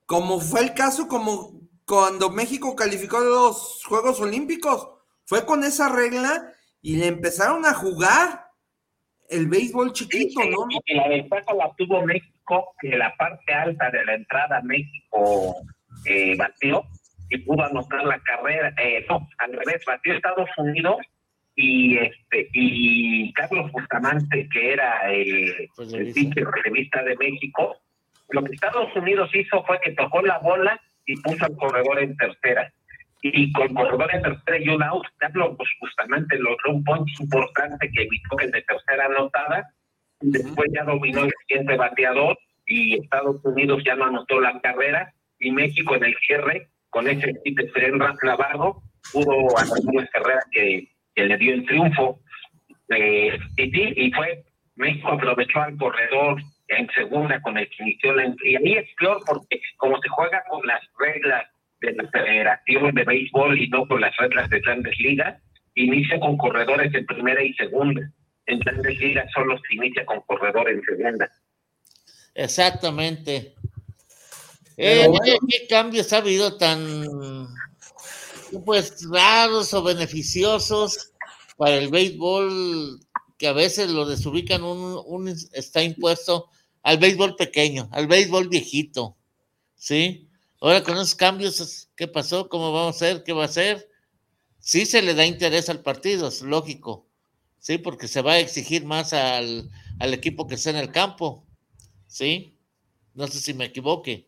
[0.06, 1.59] Como fue el caso como
[1.90, 4.90] cuando México calificó los Juegos Olímpicos
[5.26, 6.53] fue con esa regla
[6.84, 8.45] y le empezaron a jugar
[9.28, 10.68] el béisbol chiquito, ¿no?
[10.86, 15.56] Y la ventaja la tuvo México, que la parte alta de la entrada México
[16.06, 16.84] eh, batió
[17.32, 18.72] y pudo anotar la carrera.
[18.78, 20.98] Eh, no, al revés, batió Estados Unidos
[21.56, 26.14] y este y Carlos Bustamante, que era el, pues el
[26.64, 27.78] revista de México,
[28.30, 30.80] lo que Estados Unidos hizo fue que tocó la bola
[31.10, 32.72] y puso al corredor en tercera.
[33.23, 37.90] Y con corredor de tercera y un out, Carlos pues, justamente logró un punch importante
[37.91, 39.73] que evitó que de tercera anotada,
[40.22, 42.38] después ya dominó el siguiente bateador
[42.68, 47.34] y Estados Unidos ya no anotó la carrera y México en el cierre con ese
[47.44, 52.19] kit de Fren Navarro pudo anotar una carrera que, que, le dio el triunfo.
[52.90, 54.44] Eh, y, y fue
[54.76, 58.87] México aprovechó al corredor en segunda con el que inició la y a mí es
[58.99, 61.45] peor porque como se juega con las reglas
[61.81, 65.41] de la Federación de Béisbol y no con las reglas de grandes ligas,
[65.75, 68.01] inicia con corredores en primera y segunda.
[68.45, 71.29] En grandes ligas solo se inicia con corredores en segunda.
[72.35, 73.55] Exactamente.
[74.77, 75.07] Eh,
[75.47, 77.05] ¿Qué cambios ha habido tan
[78.65, 81.11] pues raros o beneficiosos
[81.57, 82.99] para el béisbol
[83.37, 86.49] que a veces lo desubican un, un está impuesto
[86.90, 89.16] al béisbol pequeño, al béisbol viejito,
[89.76, 90.28] ¿sí?
[90.60, 92.49] Ahora con esos cambios, ¿qué pasó?
[92.49, 93.24] ¿Cómo vamos a hacer?
[93.24, 93.88] ¿Qué va a hacer?
[94.60, 97.07] Sí se le da interés al partido, es lógico.
[97.60, 101.45] Sí, porque se va a exigir más al, equipo que está en el campo.
[102.07, 102.57] Sí,
[103.14, 104.28] no sé si me equivoque.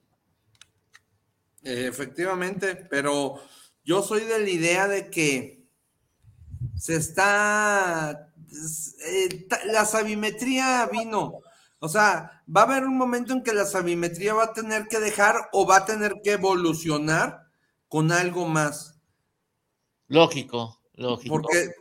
[1.63, 3.41] Efectivamente, pero
[3.83, 5.65] yo soy de la idea de que
[6.77, 8.31] se está,
[9.07, 11.41] eh, la sabimetría vino,
[11.83, 14.99] o sea, va a haber un momento en que la sabimetría va a tener que
[14.99, 17.47] dejar o va a tener que evolucionar
[17.87, 18.99] con algo más.
[20.07, 21.33] Lógico, lógico.
[21.33, 21.71] Porque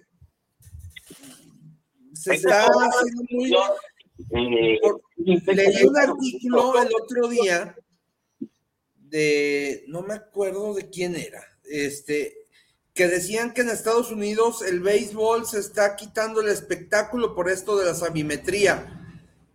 [2.15, 3.53] se está haciendo muy...
[5.55, 7.77] leí un artículo el otro día
[8.95, 12.49] de, no me acuerdo de quién era, este,
[12.95, 17.79] que decían que en Estados Unidos el béisbol se está quitando el espectáculo por esto
[17.79, 18.97] de la sabimetría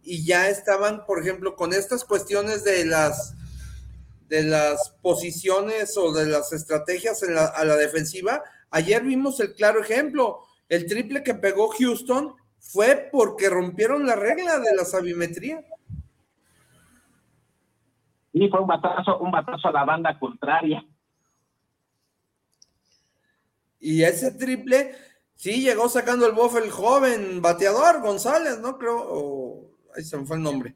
[0.06, 3.36] y ya estaban, por ejemplo, con estas cuestiones de las
[4.30, 8.44] de las posiciones o de las estrategias a la defensiva.
[8.72, 10.40] Ayer vimos el claro ejemplo.
[10.68, 15.64] El triple que pegó Houston fue porque rompieron la regla de la sabimetría.
[18.34, 20.84] Y fue un batazo, un batazo a la banda contraria.
[23.80, 24.96] Y ese triple,
[25.36, 28.78] sí, llegó sacando el bofe el joven bateador, González, ¿no?
[28.80, 29.45] Creo, o,
[29.96, 30.76] ahí se me fue el nombre.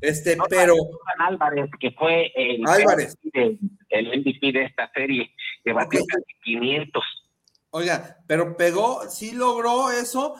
[0.00, 0.74] Este, No, pero.
[1.18, 3.16] Álvarez, que fue el, Álvarez.
[3.32, 3.58] el,
[3.88, 5.30] el MVP de esta serie,
[5.64, 7.02] que batió casi 500.
[7.70, 10.36] Oiga, pero pegó, sí logró eso,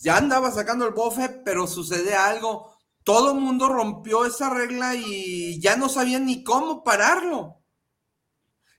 [0.00, 2.74] ya andaba sacando el bofe, pero sucede algo.
[3.04, 7.60] Todo el mundo rompió esa regla y ya no sabían ni cómo pararlo.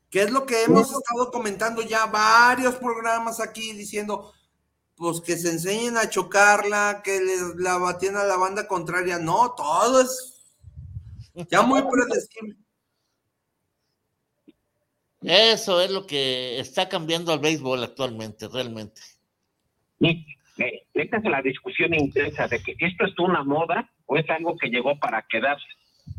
[0.10, 4.34] Que es lo que hemos estado comentando ya varios programas aquí diciendo,
[4.96, 9.20] pues que se enseñen a chocarla, que les la batían a la banda contraria.
[9.20, 10.34] No, todo es
[11.50, 12.56] ya muy predecible.
[15.22, 19.02] Eso es lo que está cambiando al béisbol actualmente, realmente.
[20.00, 20.26] Y,
[20.58, 24.58] eh, esta es la discusión intensa de que esto es una moda o es algo
[24.58, 25.66] que llegó para quedarse.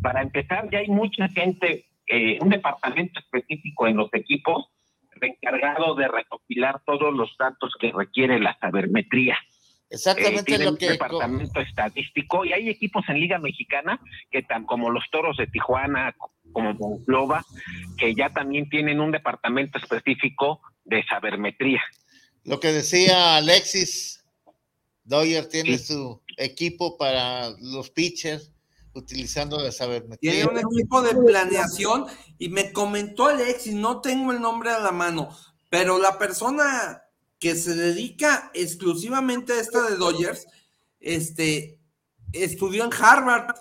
[0.03, 4.67] Para empezar, ya hay mucha gente, eh, un departamento específico en los equipos
[5.21, 9.39] encargado de recopilar todos los datos que requiere la sabermetría.
[9.91, 14.01] Exactamente Eh, lo un que departamento estadístico y hay equipos en Liga Mexicana
[14.31, 16.15] que tan como los Toros de Tijuana,
[16.53, 17.45] como Monclova,
[17.99, 21.83] que ya también tienen un departamento específico de sabermetría.
[22.45, 24.25] Lo que decía Alexis,
[25.05, 28.54] Doyer tiene su equipo para los pitchers
[28.95, 30.33] utilizando la sabermetría.
[30.33, 32.07] Tiene un equipo de planeación
[32.39, 35.29] y me comentó Alexis, no tengo el nombre a la mano,
[35.71, 37.03] pero la persona
[37.39, 40.47] que se dedica exclusivamente a esta de Dodgers,
[41.01, 41.79] este,
[42.33, 43.55] estudió en Harvard,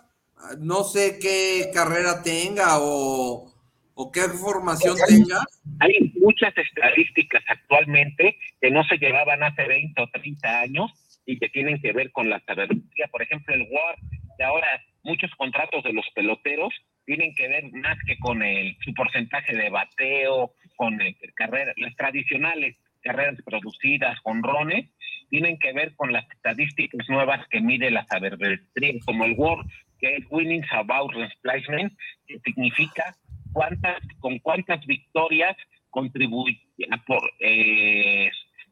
[0.60, 3.54] no sé qué carrera tenga o,
[3.94, 5.44] o qué formación tenga.
[5.80, 10.92] Hay muchas estadísticas actualmente que no se llevaban hace 20 o 30 años
[11.26, 13.08] y que tienen que ver con la sabermetría.
[13.12, 13.96] Por ejemplo, el WAR,
[14.38, 14.68] que ahora
[15.04, 16.74] muchos contratos de los peloteros
[17.06, 21.96] tienen que ver más que con el, su porcentaje de bateo, con el, carreras, las
[21.96, 24.90] tradicionales carreras producidas, honrones,
[25.30, 29.66] tienen que ver con las estadísticas nuevas que mide la sabermetría, como el WAR,
[30.00, 31.94] que es Winnings About Replacement,
[32.28, 33.16] que significa
[33.52, 35.56] cuántas, con cuántas victorias
[35.90, 36.60] contribuye,
[36.92, 38.32] apor, eh,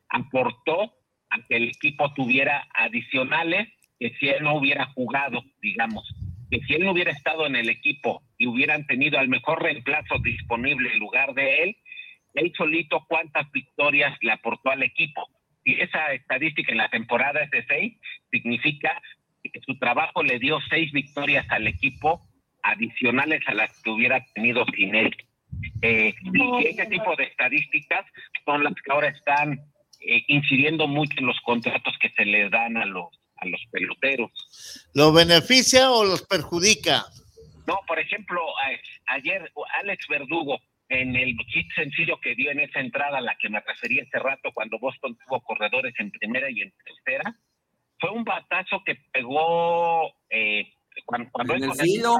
[0.10, 0.94] aportó
[1.30, 3.68] a que el equipo tuviera adicionales
[4.02, 6.11] que si él no hubiera jugado, digamos,
[6.49, 10.18] que si él no hubiera estado en el equipo y hubieran tenido al mejor reemplazo
[10.18, 11.78] disponible en lugar de él,
[12.34, 15.30] él solito cuántas victorias le aportó al equipo.
[15.64, 17.94] Y esa estadística en la temporada es de seis,
[18.32, 18.99] significa
[19.44, 22.28] que su trabajo le dio seis victorias al equipo
[22.64, 25.15] adicionales a las que hubiera tenido sin él.
[25.84, 28.03] Eh, y ese tipo de estadísticas
[28.45, 29.60] son las que ahora están
[29.99, 34.31] eh, incidiendo mucho en los contratos que se les dan a los, a los peloteros.
[34.93, 37.03] ¿Lo beneficia o los perjudica?
[37.68, 39.51] No, por ejemplo, a- ayer
[39.81, 40.59] Alex Verdugo,
[40.89, 44.19] en el hit sencillo que dio en esa entrada a la que me referí hace
[44.19, 47.35] rato, cuando Boston tuvo corredores en primera y en tercera,
[47.99, 50.73] fue un batazo que pegó eh,
[51.05, 52.15] cuando, cuando En él el filo.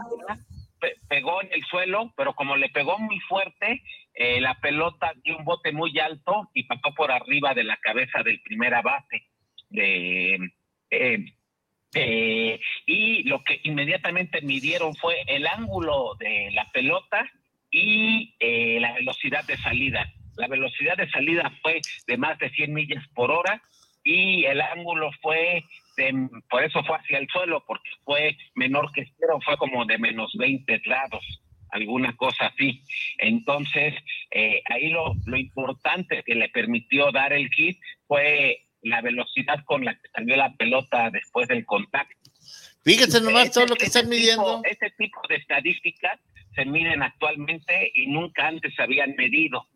[1.08, 3.84] pegó en el suelo, pero como le pegó muy fuerte,
[4.14, 8.24] eh, la pelota dio un bote muy alto y pasó por arriba de la cabeza
[8.24, 9.28] del primera base
[9.70, 10.38] de
[10.92, 11.26] eh,
[11.94, 17.30] eh, y lo que inmediatamente midieron fue el ángulo de la pelota
[17.70, 20.12] y eh, la velocidad de salida.
[20.38, 23.62] La velocidad de salida fue de más de 100 millas por hora
[24.04, 25.66] y el ángulo fue,
[25.98, 29.98] de, por eso fue hacia el suelo, porque fue menor que cero, fue como de
[29.98, 32.82] menos 20 grados, alguna cosa así.
[33.18, 33.94] Entonces,
[34.32, 37.78] eh, ahí lo, lo importante que le permitió dar el hit
[38.08, 42.16] fue la velocidad con la que salió la pelota después del contacto.
[42.84, 44.62] Fíjense nomás Ese- todo lo que están tipo- midiendo.
[44.64, 46.20] ese tipo de estadísticas
[46.56, 49.68] se miden actualmente y nunca antes se habían medido.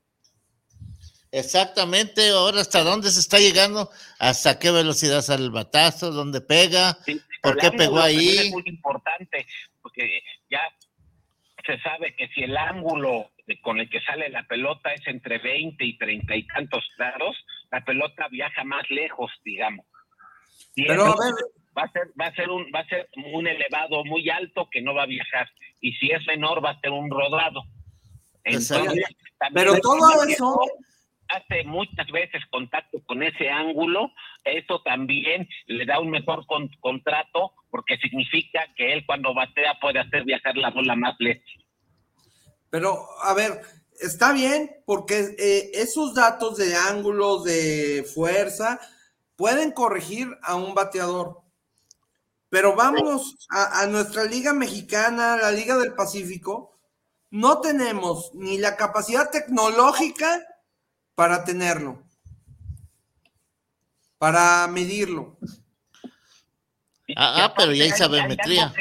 [1.32, 6.98] Exactamente, ahora hasta dónde se está llegando, hasta qué velocidad sale el batazo, dónde pega,
[7.42, 8.38] por El qué pegó ahí.
[8.38, 9.46] Es muy importante
[9.82, 10.62] porque ya
[11.66, 15.84] se sabe que si el ángulo con el que sale la pelota es entre 20
[15.84, 17.36] y 30 y tantos grados,
[17.72, 19.86] la pelota viaja más lejos, digamos.
[20.76, 21.34] Y Pero, a ver.
[21.78, 24.82] va a ser va a ser un va a ser un elevado muy alto que
[24.82, 25.50] no va a viajar
[25.82, 27.64] y si es menor va a ser un rodado.
[28.44, 29.04] Entonces,
[29.54, 30.60] Pero todo eso-
[31.28, 34.12] hace muchas veces contacto con ese ángulo,
[34.44, 40.00] eso también le da un mejor con- contrato porque significa que él cuando batea puede
[40.00, 41.44] hacer viajar la bola más lejos.
[42.70, 43.54] Pero, a ver,
[44.00, 48.80] está bien, porque eh, esos datos de ángulos, de fuerza,
[49.36, 51.42] pueden corregir a un bateador.
[52.50, 56.78] Pero vámonos a, a nuestra Liga Mexicana, la Liga del Pacífico.
[57.32, 60.42] No tenemos ni la capacidad tecnológica
[61.16, 62.04] para tenerlo?
[64.18, 65.38] Para medirlo.
[67.16, 68.74] Ah, ah, pero ya hay sabermetría.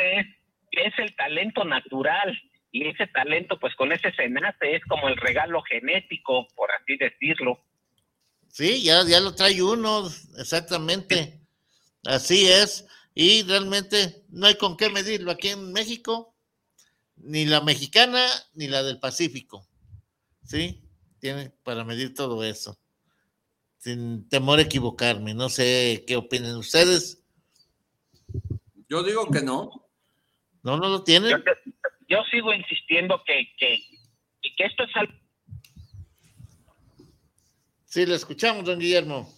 [0.70, 2.36] es el talento natural
[2.74, 6.96] y ese talento pues con ese se nace, es como el regalo genético, por así
[6.96, 7.64] decirlo.
[8.48, 11.40] Sí, ya, ya lo trae uno, exactamente.
[12.05, 12.84] Así es.
[13.14, 16.34] Y realmente no hay con qué medirlo aquí en México,
[17.14, 19.64] ni la mexicana ni la del Pacífico.
[20.42, 20.82] ¿Sí?
[21.20, 22.76] Tienen para medir todo eso.
[23.78, 25.32] Sin temor a equivocarme.
[25.32, 27.22] No sé qué opinen ustedes.
[28.88, 29.70] Yo digo que no.
[30.64, 31.30] ¿No, no lo tienen?
[31.30, 31.36] Yo,
[32.09, 33.78] yo sigo insistiendo que, que,
[34.56, 35.12] que esto es algo
[37.86, 39.32] Sí, lo escuchamos, don Guillermo.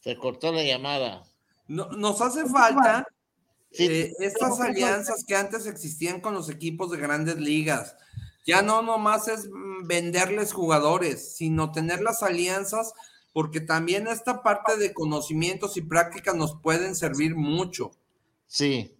[0.00, 1.24] Se cortó la llamada.
[1.66, 3.06] No- nos hace falta
[3.70, 3.86] Sí.
[3.86, 7.96] eh, estas alianzas que antes existían con los equipos de grandes ligas.
[8.46, 12.92] Ya no nomás es mm, venderles jugadores, sino tener las alianzas,
[13.34, 17.90] porque también esta parte de conocimientos y prácticas nos pueden servir mucho.
[18.48, 18.98] Sí.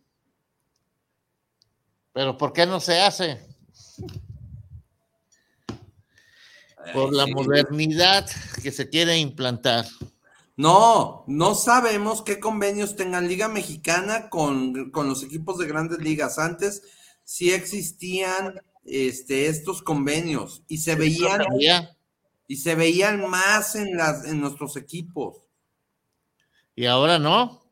[2.12, 3.44] Pero ¿por qué no se hace?
[6.92, 8.28] Por la modernidad
[8.62, 9.86] que se quiere implantar.
[10.56, 16.38] No, no sabemos qué convenios tenga Liga Mexicana con, con los equipos de grandes ligas.
[16.38, 16.82] Antes
[17.24, 21.42] sí existían este, estos convenios y se veían
[22.48, 25.36] y se veían más en las en nuestros equipos.
[26.74, 27.67] Y ahora no.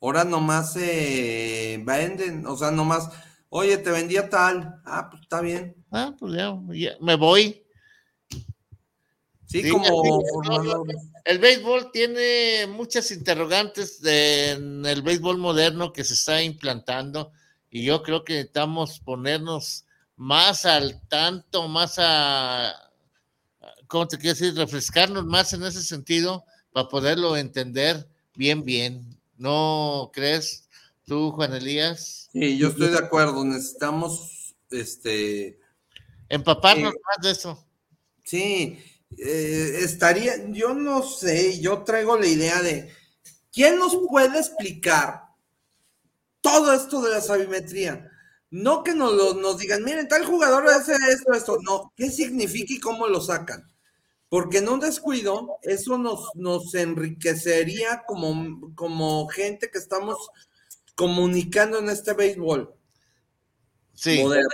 [0.00, 3.08] Ahora nomás se venden, o sea, nomás,
[3.50, 5.76] oye, te vendía tal, ah, pues está bien.
[5.90, 7.62] Ah, pues ya, ya me voy.
[9.46, 9.84] Sí, Sí, como.
[11.24, 17.32] El béisbol tiene muchas interrogantes de- en el béisbol moderno que se está implantando
[17.68, 19.84] y yo creo que necesitamos ponernos
[20.16, 22.72] más al tanto, más a,
[23.86, 24.54] ¿cómo te quiero decir?
[24.54, 29.19] Refrescarnos más en ese sentido para poderlo entender bien, bien.
[29.40, 30.68] ¿No crees
[31.06, 32.28] tú, Juan Elías?
[32.30, 35.58] Sí, yo estoy de acuerdo, necesitamos, este,
[36.28, 37.66] Empaparnos Eh, más de eso.
[38.22, 38.78] Sí,
[39.16, 42.92] eh, estaría, yo no sé, yo traigo la idea de,
[43.50, 45.22] ¿quién nos puede explicar
[46.42, 48.10] todo esto de la sabimetría?
[48.50, 52.74] No que nos, lo- nos digan, miren, tal jugador hace esto, esto, no, ¿qué significa
[52.74, 53.69] y cómo lo sacan?
[54.30, 60.16] Porque en un descuido, eso nos, nos enriquecería como, como gente que estamos
[60.94, 62.72] comunicando en este béisbol
[63.94, 64.22] Sí.
[64.22, 64.48] moderno.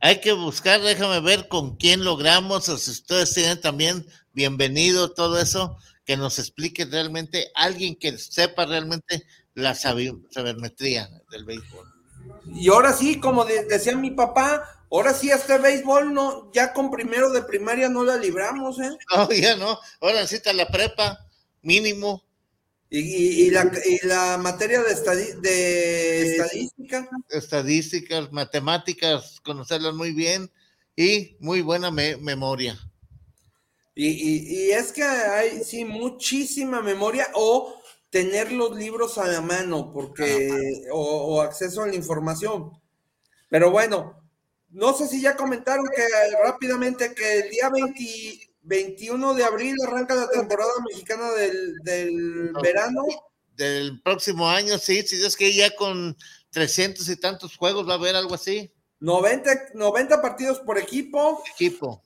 [0.00, 5.38] Hay que buscar, déjame ver con quién logramos, o si ustedes tienen también, bienvenido, todo
[5.38, 9.24] eso, que nos explique realmente alguien que sepa realmente
[9.54, 11.88] la sabermetría del béisbol.
[12.54, 16.90] Y ahora sí, como de- decía mi papá, ahora sí este béisbol no, ya con
[16.90, 18.90] primero de primaria no la libramos, ¿eh?
[19.16, 21.26] No, ya no, ahora necesita la prepa,
[21.62, 22.22] mínimo.
[22.90, 27.08] Y, y- y la, y la materia de, estadi- de estadística.
[27.30, 30.50] Estadísticas, matemáticas, conocerlas muy bien
[30.94, 32.78] y muy buena me- memoria.
[33.96, 37.80] Y, y- y es que hay, sí, muchísima memoria o
[38.10, 42.70] tener los libros a la mano, porque, o, o acceso a la información.
[43.50, 44.23] Pero bueno,
[44.74, 46.02] no sé si ya comentaron que
[46.44, 53.02] rápidamente que el día 20 21 de abril arranca la temporada mexicana del, del verano.
[53.54, 56.16] Del próximo año, sí, si Dios que ya con
[56.50, 58.72] 300 y tantos juegos va a haber algo así.
[59.00, 61.42] 90, 90 partidos por equipo.
[61.54, 62.02] Equipo.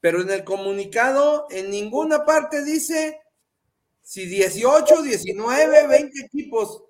[0.00, 3.20] Pero en el comunicado, en ninguna parte dice
[4.00, 6.84] si 18, 19, 20 equipos.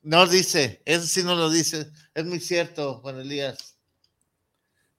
[0.00, 1.90] No dice, eso sí no lo dice.
[2.14, 3.75] Es muy cierto, Juan Elías.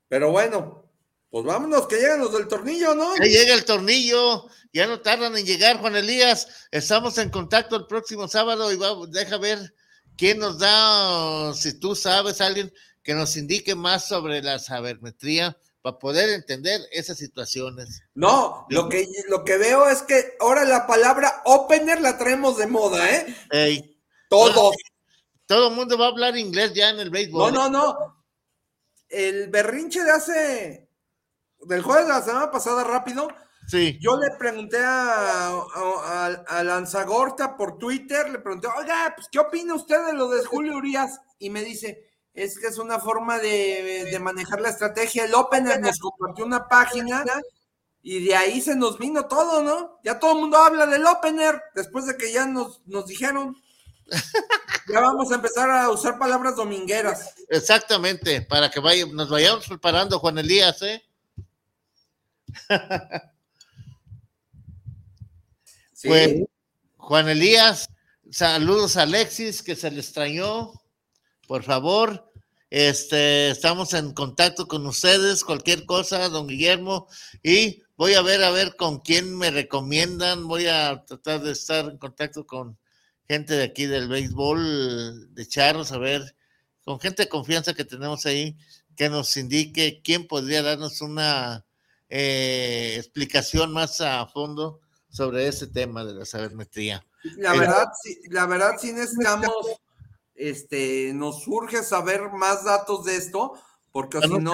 [0.08, 0.88] Pero bueno,
[1.30, 3.16] pues vámonos, que llegan los del tornillo, ¿no?
[3.18, 6.68] Ya llega el tornillo, ya no tardan en llegar, Juan Elías.
[6.72, 9.74] Estamos en contacto el próximo sábado y va, deja ver
[10.18, 12.74] quién nos da, si tú sabes, alguien
[13.04, 18.02] que nos indique más sobre la sabermetría para poder entender esas situaciones.
[18.16, 22.68] No, lo que, lo que veo es que ahora la palabra opener la traemos de
[22.68, 23.36] moda, ¿eh?
[23.52, 23.98] Ey,
[24.30, 24.76] Todos.
[25.46, 27.54] todo el mundo va a hablar inglés ya en el béisbol.
[27.54, 28.17] No, no, no.
[29.10, 30.90] El berrinche de hace.
[31.62, 33.28] del jueves de la semana pasada, rápido.
[33.68, 33.98] Sí.
[34.02, 39.74] Yo le pregunté a, a, a- Lanzagorta por Twitter, le pregunté, oiga, pues, ¿qué opina
[39.76, 41.20] usted de lo de Julio Urias?
[41.40, 45.26] Y me dice, es que es una forma de, de manejar la estrategia.
[45.26, 47.26] El Opener nos compartió una página
[48.02, 50.00] y de ahí se nos vino todo, ¿no?
[50.04, 53.56] Ya todo el mundo habla del Opener después de que ya nos, nos dijeron.
[54.90, 57.36] Ya vamos a empezar a usar palabras domingueras.
[57.50, 61.04] Exactamente, para que vaya, nos vayamos preparando, Juan Elías, ¿eh?
[66.04, 66.44] Pues,
[66.96, 67.90] Juan Elías,
[68.30, 70.72] saludos a Alexis, que se le extrañó.
[71.48, 72.32] Por favor,
[72.70, 77.08] este, estamos en contacto con ustedes, cualquier cosa, don Guillermo,
[77.42, 80.48] y voy a ver a ver con quién me recomiendan.
[80.48, 82.78] Voy a tratar de estar en contacto con
[83.28, 86.36] gente de aquí del béisbol, de Charros, a ver,
[86.84, 88.58] con gente de confianza que tenemos ahí,
[88.96, 91.66] que nos indique quién podría darnos una
[92.10, 94.80] eh, explicación más a fondo
[95.10, 97.06] sobre ese tema de la sabermetría.
[97.38, 99.52] La verdad, sí, la verdad, sí necesitamos,
[100.36, 103.54] este, nos surge saber más datos de esto,
[103.92, 104.54] porque si no,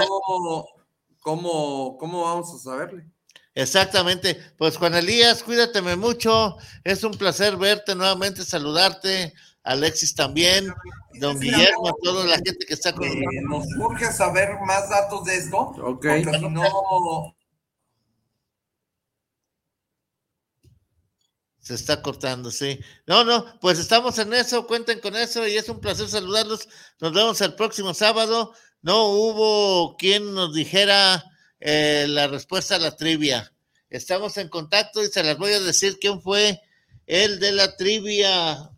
[1.20, 3.06] ¿cómo, ¿cómo vamos a saberle?
[3.56, 4.38] Exactamente.
[4.58, 6.58] Pues Juan Elías, cuídateme mucho.
[6.84, 9.34] Es un placer verte nuevamente, saludarte.
[9.64, 10.74] Alexis también,
[11.22, 15.24] don Guillermo, a toda la gente que está con eh, Nos surge saber más datos
[15.24, 17.34] de esto, porque si no,
[21.60, 22.78] Se está cortando, sí.
[23.08, 26.68] No, no, pues estamos en eso, cuenten con eso y es un placer saludarlos.
[27.00, 28.54] Nos vemos el próximo sábado.
[28.82, 31.24] No hubo quien nos dijera
[31.66, 33.54] eh, la respuesta a la trivia.
[33.90, 36.62] Estamos en contacto y se las voy a decir quién fue
[37.06, 38.70] el de la trivia.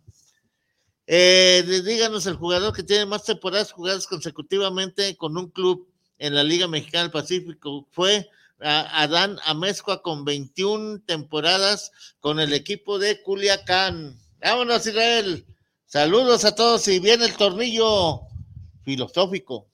[1.08, 5.88] Eh, díganos el jugador que tiene más temporadas jugadas consecutivamente con un club
[6.18, 7.88] en la Liga Mexicana del Pacífico.
[7.90, 8.30] Fue
[8.60, 11.90] Adán Amezcua con 21 temporadas
[12.20, 14.16] con el equipo de Culiacán.
[14.38, 15.44] Vámonos, Israel.
[15.86, 18.20] Saludos a todos y viene el tornillo
[18.84, 19.66] filosófico.